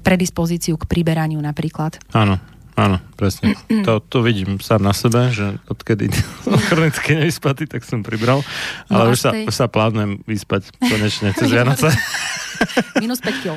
[0.00, 2.00] predispozíciu k priberaniu napríklad.
[2.16, 2.40] Áno,
[2.74, 3.54] Áno, presne.
[3.86, 6.10] To, to vidím sám na sebe, že odkedy
[6.42, 8.42] som chronicky nevyspatý, tak som pribral.
[8.90, 9.46] Ale no už, sa, tej...
[9.46, 11.94] už sa plánujem vyspať konečne cez Vianoce.
[13.02, 13.56] Minus 5 kg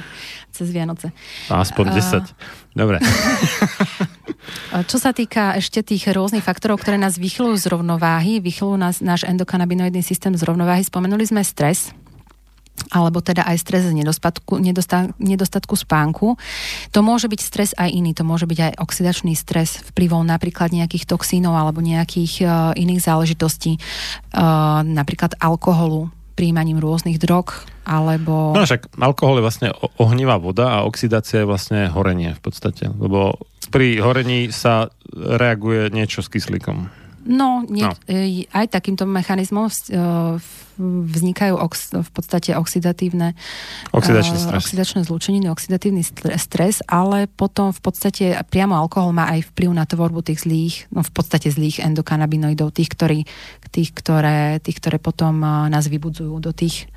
[0.52, 1.14] cez Vianoce.
[1.54, 2.22] Aspoň 10.
[2.22, 2.26] Uh...
[2.74, 2.98] Dobre.
[4.90, 9.28] Čo sa týka ešte tých rôznych faktorov, ktoré nás vychylujú z rovnováhy, vychylujú nás náš
[9.28, 11.92] endokanabinoidný systém z rovnováhy, spomenuli sme stres,
[12.94, 14.62] alebo teda aj stres z nedostatku,
[15.18, 16.38] nedostatku spánku.
[16.94, 21.10] To môže byť stres aj iný, to môže byť aj oxidačný stres vplyvom napríklad nejakých
[21.10, 28.54] toxínov alebo nejakých uh, iných záležitostí, uh, napríklad alkoholu, príjmaním rôznych drog, alebo...
[28.54, 33.42] No však alkohol je vlastne ohnivá voda a oxidácia je vlastne horenie v podstate, lebo
[33.74, 37.07] pri horení sa reaguje niečo s kyslíkom.
[37.28, 37.91] No, nie, no.
[38.08, 39.74] E, aj takýmto mechanizmom e,
[40.80, 43.36] vznikajú ox, v podstate oxidatívne
[43.91, 44.58] Oxidačný stres.
[44.64, 46.06] oxidačné zlúčeniny, oxidatívny
[46.40, 51.04] stres, ale potom v podstate priamo alkohol má aj vplyv na tvorbu tých zlých, no
[51.04, 53.20] v podstate zlých endokanabinoidov, tých, ktorí,
[53.74, 56.88] tých, ktoré, tých, ktoré potom nás vybudzujú do tých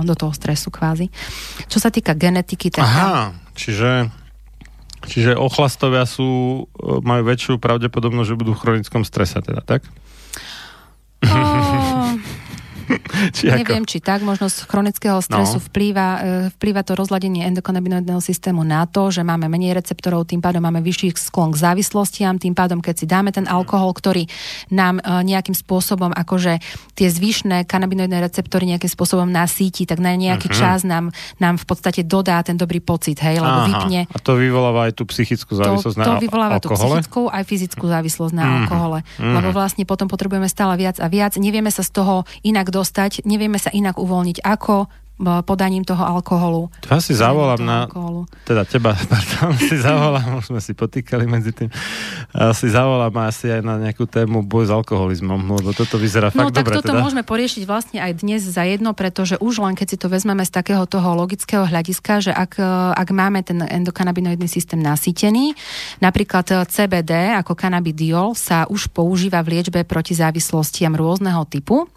[0.00, 1.12] do toho stresu kvázi.
[1.68, 2.88] Čo sa týka genetiky, tak...
[2.88, 4.08] Aha, čiže,
[5.06, 9.86] čiže ochlastovia sú, e, majú väčšiu pravdepodobnosť, že budú v chronickom strese teda, tak?
[11.24, 11.94] Uh,
[13.36, 13.58] či ako?
[13.58, 15.64] Neviem, či tak, možno z chronického stresu No.
[15.64, 20.62] vplýva, e, vplýva to rozladenie endokanabinoidného systému na to, že máme menej receptorov, tým pádom
[20.62, 24.26] máme vyšší sklon k závislostiam, tým pádom, keď si dáme ten alkohol, ktorý
[24.70, 26.58] nám e, nejakým spôsobom, akože
[26.94, 32.00] tie zvyšné kanabinoidné receptory nejakým spôsobom nasíti, tak na nejaký čas nám, nám v podstate
[32.02, 35.60] dodá ten dobrý pocit, hej, lebo Aha, vypne A to vyvoláva aj tú psychickú to,
[35.60, 38.98] závislosť na to vyvoláva tú psychickú aj fyzickú závislosť na Mhm, alkohole.
[39.18, 41.34] Lebo vlastne potom potrebujeme stále viac a viac.
[41.36, 46.68] Nevieme sa z toho inak dostať, nevieme sa inak uvoľniť ako podaním toho alkoholu.
[46.92, 47.88] Ja si zavolám na...
[47.88, 48.28] alkoholu.
[48.44, 51.72] Teda teba, pardon, si zavolám, už sme si potýkali medzi tým.
[52.36, 56.52] A si zavolám asi aj na nejakú tému boj s alkoholizmom, lebo toto vyzerá No
[56.52, 56.76] fakt tak dobre.
[56.84, 57.00] toto teda.
[57.00, 60.52] môžeme poriešiť vlastne aj dnes za jedno, pretože už len keď si to vezmeme z
[60.52, 65.56] takého toho logického hľadiska, že ak, e, ak máme ten endokanabinoidný systém nasýtený,
[66.04, 71.88] napríklad e, CBD ako kanabidiol sa už používa v liečbe proti závislostiam rôzneho typu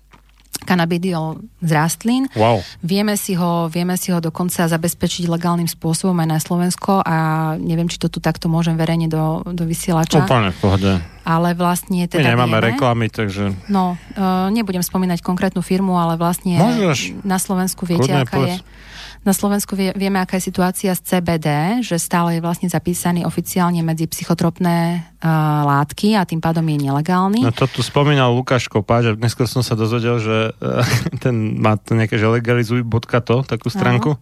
[0.64, 2.28] kanabidiol z rastlín.
[2.36, 2.64] Wow.
[2.84, 7.16] Vieme si, ho, vieme si ho dokonca zabezpečiť legálnym spôsobom aj na Slovensko a
[7.60, 10.26] neviem, či to tu takto môžem verejne do, do vysielača.
[10.26, 10.92] Úplne v pohode.
[11.24, 13.54] Ale vlastne My teda nemáme vieme, reklamy, takže...
[13.70, 17.22] No, uh, nebudem spomínať konkrétnu firmu, ale vlastne Môžeš.
[17.22, 18.58] na Slovensku viete, Kľudne aká povedz.
[18.58, 18.79] je.
[19.20, 23.84] Na Slovensku vie, vieme, aká je situácia s CBD, že stále je vlastne zapísaný oficiálne
[23.84, 25.28] medzi psychotropné uh,
[25.68, 27.44] látky a tým pádom je nelegálny.
[27.44, 31.76] No to tu spomínal Lukáš Kopáč a dneska som sa dozvedel, že eh, ten má
[31.76, 34.16] to nejaké, že legalizuj.to, takú stránku.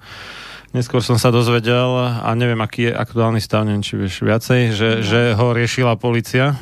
[0.74, 1.88] Neskôr som sa dozvedel
[2.26, 5.06] a neviem, aký je aktuálny stav, neviem, či vieš viacej, že, No.
[5.06, 6.58] že ho riešila policia.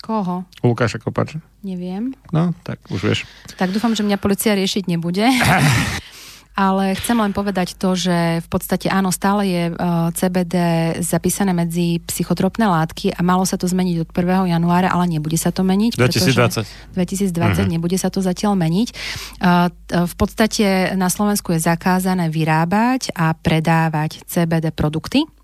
[0.00, 0.46] Koho?
[0.64, 1.42] Lukáša Kopáča.
[1.60, 2.14] Neviem.
[2.32, 3.18] No, tak už vieš.
[3.58, 5.26] Tak dúfam, že mňa policia riešiť nebude.
[6.58, 10.56] Ale chcem len povedať to, že v podstate áno, stále je uh, CBD
[11.06, 14.58] zapísané medzi psychotropné látky a malo sa to zmeniť od 1.
[14.58, 15.94] januára, ale nebude sa to meniť.
[15.94, 16.98] 2020.
[16.98, 17.62] 2020 uh-huh.
[17.70, 18.88] nebude sa to zatiaľ meniť.
[18.90, 25.37] T- v podstate na Slovensku je zakázané vyrábať a predávať CBD produkty.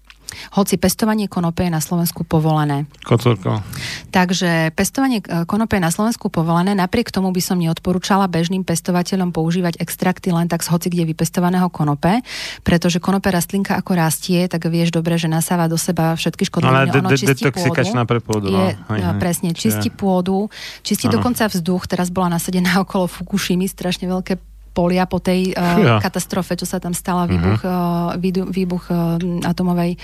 [0.52, 2.86] Hoci pestovanie konope je na Slovensku povolené.
[3.00, 3.62] Kocúrko.
[4.10, 9.30] Takže pestovanie e, konope je na Slovensku povolené, napriek tomu by som neodporúčala bežným pestovateľom
[9.30, 12.20] používať extrakty len tak z hoci kde vypestovaného konope,
[12.60, 16.90] pretože konope rastlinka ako rastie, tak vieš dobre, že nasáva do seba všetky Ale škodliviny.
[16.90, 18.58] de- Ono de- čistí detoxikačná pre pôdu, no.
[18.60, 19.20] Je, Hej, no, hej.
[19.20, 20.48] presne, čistí pôdu,
[20.80, 21.18] čistí Áno.
[21.18, 21.84] dokonca vzduch.
[21.84, 24.38] Teraz bola nasadená okolo Fukushimy, strašne veľké
[24.74, 29.94] polia po tej uh, katastrofe, čo sa tam stala, výbuch, uh, výdu- výbuch uh, atomovej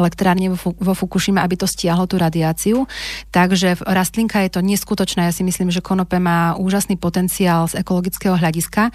[0.00, 2.88] elektrárne vo, vo Fukushima, aby to stiahlo tú radiáciu.
[3.28, 5.28] Takže rastlinka je to neskutočné.
[5.28, 8.88] Ja si myslím, že konope má úžasný potenciál z ekologického hľadiska.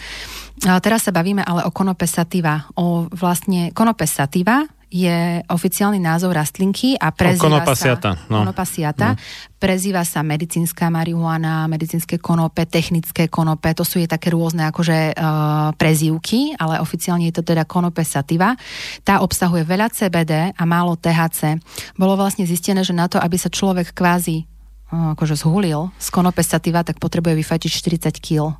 [0.66, 2.66] A teraz sa bavíme ale o konope sativa.
[2.74, 7.95] O vlastne konope sativa je oficiálny názov rastlinky a prezýva konopa sa...
[7.95, 8.43] siata, no.
[8.43, 9.16] Konopa siata.
[9.62, 15.70] Prezýva sa medicínska marihuana, medicínske konope, technické konope, to sú je také rôzne akože uh,
[15.78, 18.58] prezývky, ale oficiálne je to teda konope sativa.
[19.06, 21.62] Tá obsahuje veľa CBD a málo THC.
[21.94, 24.50] Bolo vlastne zistené, že na to, aby sa človek kvázi
[24.90, 27.70] uh, akože zhulil z konope sativa, tak potrebuje vyfajčiť
[28.10, 28.58] 40 kg.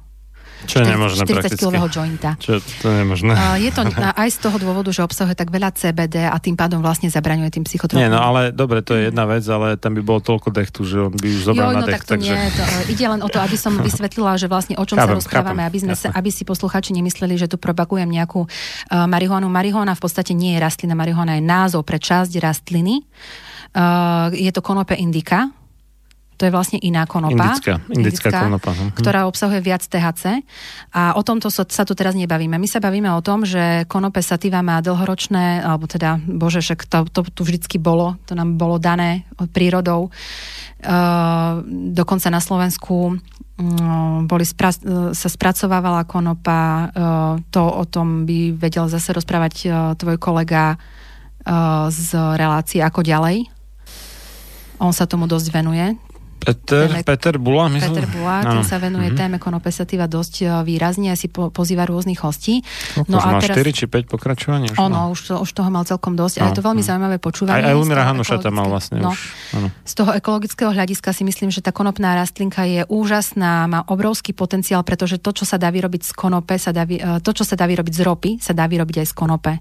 [0.66, 1.60] Čo je nemožné 40 prakticky.
[1.62, 2.32] kilového jointa.
[2.38, 3.34] Čo, to je nemožné.
[3.34, 3.82] Uh, je to
[4.22, 7.66] aj z toho dôvodu, že obsahuje tak veľa CBD a tým pádom vlastne zabraňuje tým
[7.66, 8.02] psychotropom.
[8.02, 10.98] Nie, no ale dobre, to je jedna vec, ale tam by bolo toľko dechtu, že
[11.02, 12.34] on by už zobral Jo, na no dech, tak to takže...
[12.34, 12.50] nie.
[12.54, 15.18] To, e, ide len o to, aby som vysvetlila, že vlastne o čom Chápem, sa
[15.18, 19.50] rozprávame, chápem, aby, sme sa, aby si posluchači nemysleli, že tu propagujem nejakú uh, marihuanu.
[19.50, 23.04] Marihuana v podstate nie je rastlina, marihuana je názov pre časť rastliny.
[23.72, 25.48] Uh, je to konope indica,
[26.42, 27.54] to je vlastne iná konopa.
[27.54, 28.98] Indická, indická konopa, hm.
[28.98, 30.42] Ktorá obsahuje viac THC.
[30.90, 32.58] A o tomto sa, sa tu teraz nebavíme.
[32.58, 37.06] My sa bavíme o tom, že konope sativa má dlhoročné, alebo teda, bože, však to,
[37.14, 40.10] to tu vždycky bolo, to nám bolo dané od prírodou.
[40.82, 41.62] Uh,
[41.94, 48.90] dokonca na Slovensku um, boli spra- sa spracovávala konopa, uh, to o tom by vedel
[48.90, 50.82] zase rozprávať uh, tvoj kolega
[51.90, 53.50] z relácie Ako ďalej.
[54.78, 55.98] On sa tomu dosť venuje,
[56.42, 58.02] Peter, Téme- Peter Bula, myslím?
[58.02, 61.86] Peter Bula, ten sa venuje téme konope sativa dosť e, výrazne a si po, pozýva
[61.86, 62.66] rôznych hostí.
[63.06, 63.54] No a teraz...
[63.54, 64.74] 4 či 5 pokračovaní?
[64.74, 64.78] Už?
[64.82, 66.42] Ono, už, to, už toho mal celkom dosť.
[66.42, 66.88] No, a je to veľmi no.
[66.90, 67.62] zaujímavé počúvanie.
[67.62, 69.20] aj toho Hanuša tam mal vlastne no, už.
[69.54, 69.68] Áno.
[69.86, 74.82] Z toho ekologického hľadiska si myslím, že tá konopná rastlinka je úžasná, má obrovský potenciál,
[74.82, 77.70] pretože to, čo sa dá vyrobiť z konope, sa dá, e, to, čo sa dá
[77.70, 79.54] vyrobiť z ropy, sa dá vyrobiť aj z konope.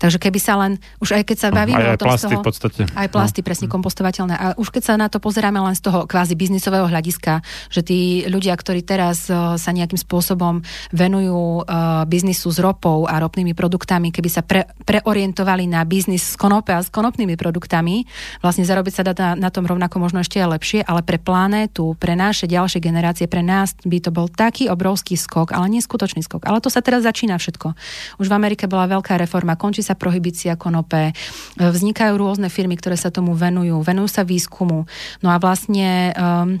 [0.00, 2.30] Takže keby sa len, už aj keď sa bavíme aj, aj o tom plasty z
[2.32, 2.82] toho, v podstate.
[2.96, 3.46] Aj plasty, no.
[3.46, 4.34] presne kompostovateľné.
[4.34, 8.24] A už keď sa na to pozeráme len z toho kvázi biznisového hľadiska, že tí
[8.24, 10.64] ľudia, ktorí teraz uh, sa nejakým spôsobom
[10.96, 16.34] venujú uh, biznisu s ropou a ropnými produktami, keby sa pre, preorientovali na biznis s
[16.40, 18.08] konope a s konopnými produktami,
[18.40, 21.92] vlastne zarobiť sa dá na, na tom rovnako možno ešte aj lepšie, ale pre planétu,
[22.00, 26.48] pre naše ďalšie generácie, pre nás by to bol taký obrovský skok, ale neskutočný skok.
[26.48, 27.76] Ale to sa teraz začína všetko.
[28.16, 31.12] Už v Amerike bola veľká reforma, končí sa prohibícia konope,
[31.56, 34.84] vznikajú rôzne firmy, ktoré sa tomu venujú, venujú sa výskumu.
[35.20, 36.60] No a vlastne um,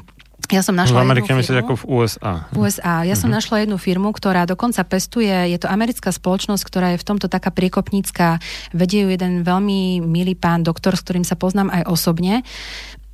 [0.50, 2.32] ja som našla v Amerike firmu, ako v USA.
[2.50, 3.06] V USA.
[3.06, 3.38] Ja som uh-huh.
[3.38, 7.54] našla jednu firmu, ktorá dokonca pestuje, je to americká spoločnosť, ktorá je v tomto taká
[7.54, 8.42] priekopnícka.
[8.74, 12.42] Vedie ju jeden veľmi milý pán doktor, s ktorým sa poznám aj osobne.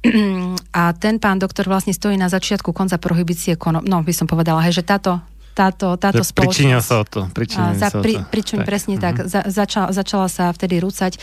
[0.80, 3.84] A ten pán doktor vlastne stojí na začiatku konca prohibície konop.
[3.84, 5.20] No, by som povedala, hej, že táto,
[5.56, 6.52] táto, táto že spoločnosť...
[6.52, 7.20] Pričinil sa o to.
[7.32, 8.28] Pričinil za, sa pri, o to.
[8.28, 8.66] Pričin, tak.
[8.68, 9.14] Presne tak.
[9.16, 9.32] Uh-huh.
[9.32, 11.16] Za, začala, začala sa vtedy rúcať.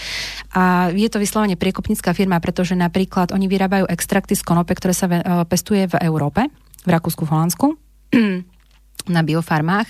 [0.58, 5.06] A je to vyslovene priekopnícka firma, pretože napríklad oni vyrábajú extrakty z konope, ktoré sa
[5.06, 6.50] ve, uh, pestuje v Európe,
[6.82, 7.68] v Rakúsku, v Holandsku
[9.08, 9.88] na biofarmách.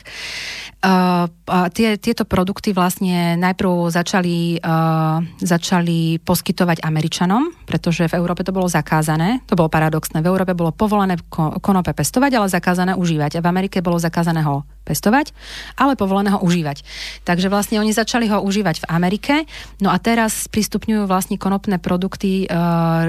[0.83, 1.32] Uh,
[1.72, 8.67] tie, tieto produkty vlastne najprv začali, uh, začali poskytovať Američanom, pretože v Európe to bolo
[8.67, 9.40] zakázané.
[9.48, 10.19] To bolo paradoxné.
[10.19, 11.16] V Európe bolo povolené
[11.64, 13.40] konope pestovať, ale zakázané užívať.
[13.40, 15.32] A v Amerike bolo zakázané ho pestovať,
[15.80, 16.83] ale povolené ho užívať.
[17.24, 19.48] Takže vlastne oni začali ho užívať v Amerike.
[19.80, 23.08] No a teraz pristupňujú vlastne konopné produkty uh,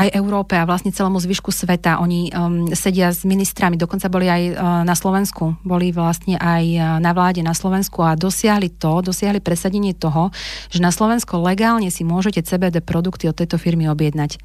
[0.00, 2.00] aj Európe a vlastne celému zvyšku sveta.
[2.00, 4.54] Oni um, sedia s ministrami, dokonca boli aj uh,
[4.88, 9.92] na Slovensku, boli vlastne aj uh, na vláde na Slovensku a dosiahli to, dosiahli presadenie
[9.92, 10.32] toho,
[10.72, 14.40] že na Slovensku legálne si môžete CBD produkty od tejto firmy objednať.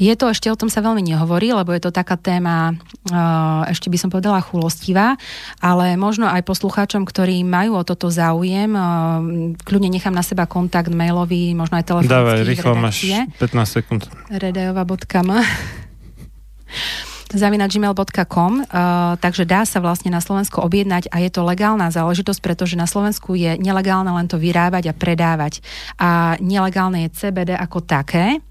[0.00, 2.76] Je to ešte o tom sa veľmi nehovorí, lebo je to taká téma,
[3.12, 5.20] uh, ešte by som povedala chulostivá,
[5.60, 9.20] ale možno aj poslucháčom, ktorí majú o toto záujem, uh,
[9.64, 12.16] kľudne nechám na seba kontakt mailový, možno aj telefonický.
[12.16, 12.96] Dávaj, rýchlo máš
[13.36, 14.02] 15 sekúnd.
[14.32, 15.28] redajova.com
[17.32, 22.76] zavinačgmail.com, uh, takže dá sa vlastne na Slovensku objednať a je to legálna záležitosť, pretože
[22.76, 25.64] na Slovensku je nelegálne len to vyrábať a predávať.
[25.96, 28.44] A nelegálne je CBD ako také,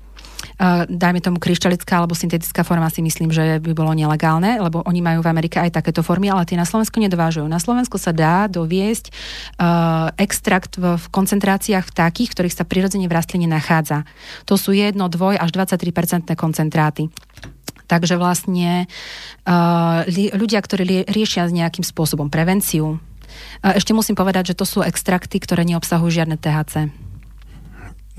[0.89, 5.25] dajme tomu kryštalická alebo syntetická forma si myslím, že by bolo nelegálne, lebo oni majú
[5.25, 7.49] v Amerike aj takéto formy, ale tie na Slovensku nedovážujú.
[7.49, 13.09] Na Slovensku sa dá doviesť uh, extrakt v, v koncentráciách v takých, ktorých sa prirodzene
[13.09, 14.05] v rastline nachádza.
[14.45, 17.09] To sú 1, 2 až 23 koncentráty.
[17.89, 18.87] Takže vlastne
[19.43, 24.65] uh, li, ľudia, ktorí li, riešia nejakým spôsobom prevenciu, uh, ešte musím povedať, že to
[24.69, 27.10] sú extrakty, ktoré neobsahujú žiadne THC.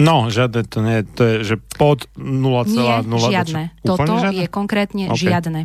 [0.00, 3.04] No, žiadne to nie, to je, že pod 0,0.
[3.04, 3.62] Nie, žiadne.
[3.84, 4.38] Toto žiadne?
[4.40, 5.28] je konkrétne okay.
[5.28, 5.60] žiadne.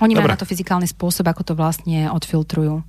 [0.00, 0.22] Oni Dobre.
[0.24, 2.86] majú na to fyzikálny spôsob, ako to vlastne odfiltrujú.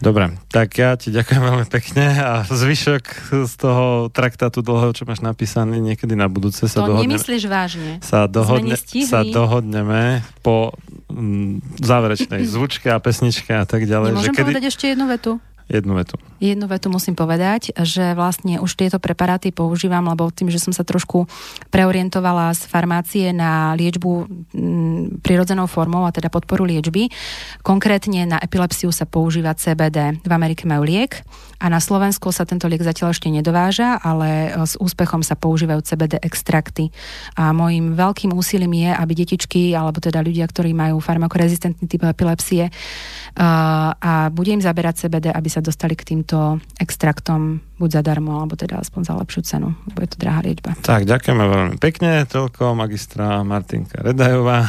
[0.00, 5.20] Dobre, tak ja ti ďakujem veľmi pekne a zvyšok z toho traktátu dlhého, čo máš
[5.20, 7.20] napísaný niekedy na budúce sa to dohodneme.
[7.20, 8.00] nemyslíš vážne.
[8.00, 10.72] Sa, dohodne, sa dohodneme po
[11.12, 14.16] mm, záverečnej zvučke a pesničke a tak ďalej.
[14.16, 14.48] Nemôžem že kedy...
[14.48, 15.36] povedať ešte jednu vetu?
[15.70, 16.18] Jednu vetu.
[16.42, 20.82] Jednu vetu musím povedať, že vlastne už tieto preparáty používam, lebo tým, že som sa
[20.82, 21.30] trošku
[21.70, 24.10] preorientovala z farmácie na liečbu
[24.50, 27.06] m, prirodzenou formou, a teda podporu liečby.
[27.62, 30.18] Konkrétne na epilepsiu sa používa CBD.
[30.26, 31.22] V Amerike majú liek
[31.62, 36.18] a na Slovensku sa tento liek zatiaľ ešte nedováža, ale s úspechom sa používajú CBD
[36.18, 36.90] extrakty.
[37.38, 42.74] A môjim veľkým úsilím je, aby detičky, alebo teda ľudia, ktorí majú farmakorezistentný typ epilepsie,
[43.36, 48.80] a bude im zaberať CBD, aby sa dostali k týmto extraktom buď zadarmo, alebo teda
[48.80, 50.76] aspoň za lepšiu cenu, lebo je to drahá liečba.
[50.80, 54.68] Tak, ďakujeme veľmi pekne, toľko magistra Martinka Redajová.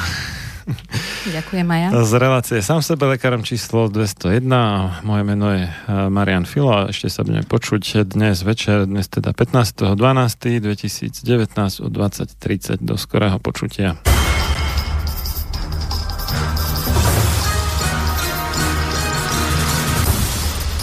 [1.35, 1.89] Ďakujem, Maja.
[2.05, 4.45] Z relácie sám sebe lekárom číslo 201.
[5.03, 5.73] Moje meno je eh,
[6.09, 11.17] Marian Filo a ešte sa budeme počuť dnes večer, dnes teda 15.12.2019
[11.81, 13.97] o 20.30 do skorého počutia.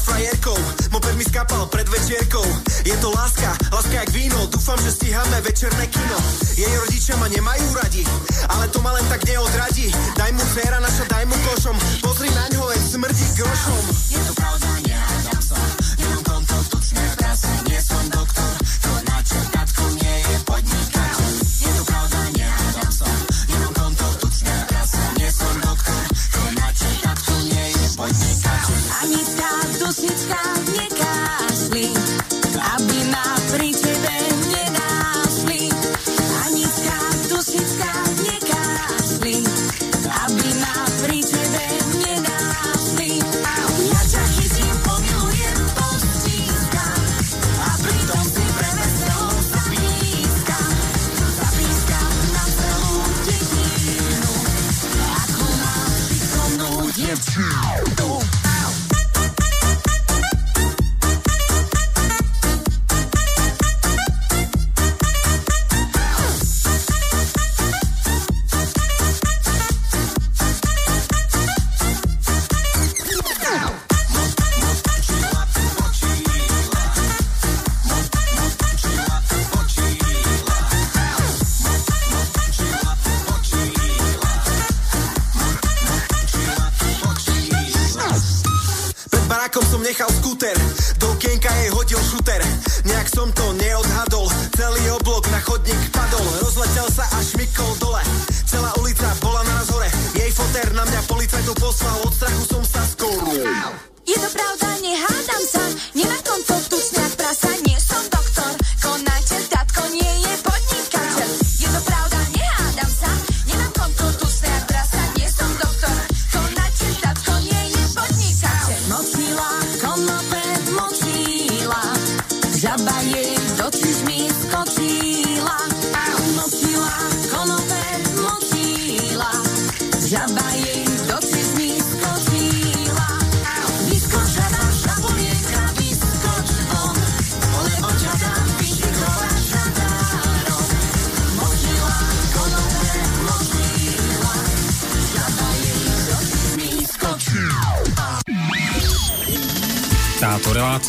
[0.00, 0.58] frajerkou.
[0.90, 2.46] Moped mi skápal pred večierkou.
[2.84, 4.46] Je to láska, láska jak víno.
[4.50, 6.18] Dúfam, že stíhame večerné kino.
[6.56, 8.02] Jej rodičia ma nemajú radi
[8.48, 9.92] Ale to ma len tak neodradí.
[10.16, 11.76] Daj mu féra naša, daj mu košom.
[12.02, 13.82] Pozri na ňo, len smrdí grošom.
[14.10, 14.89] Je to pravda,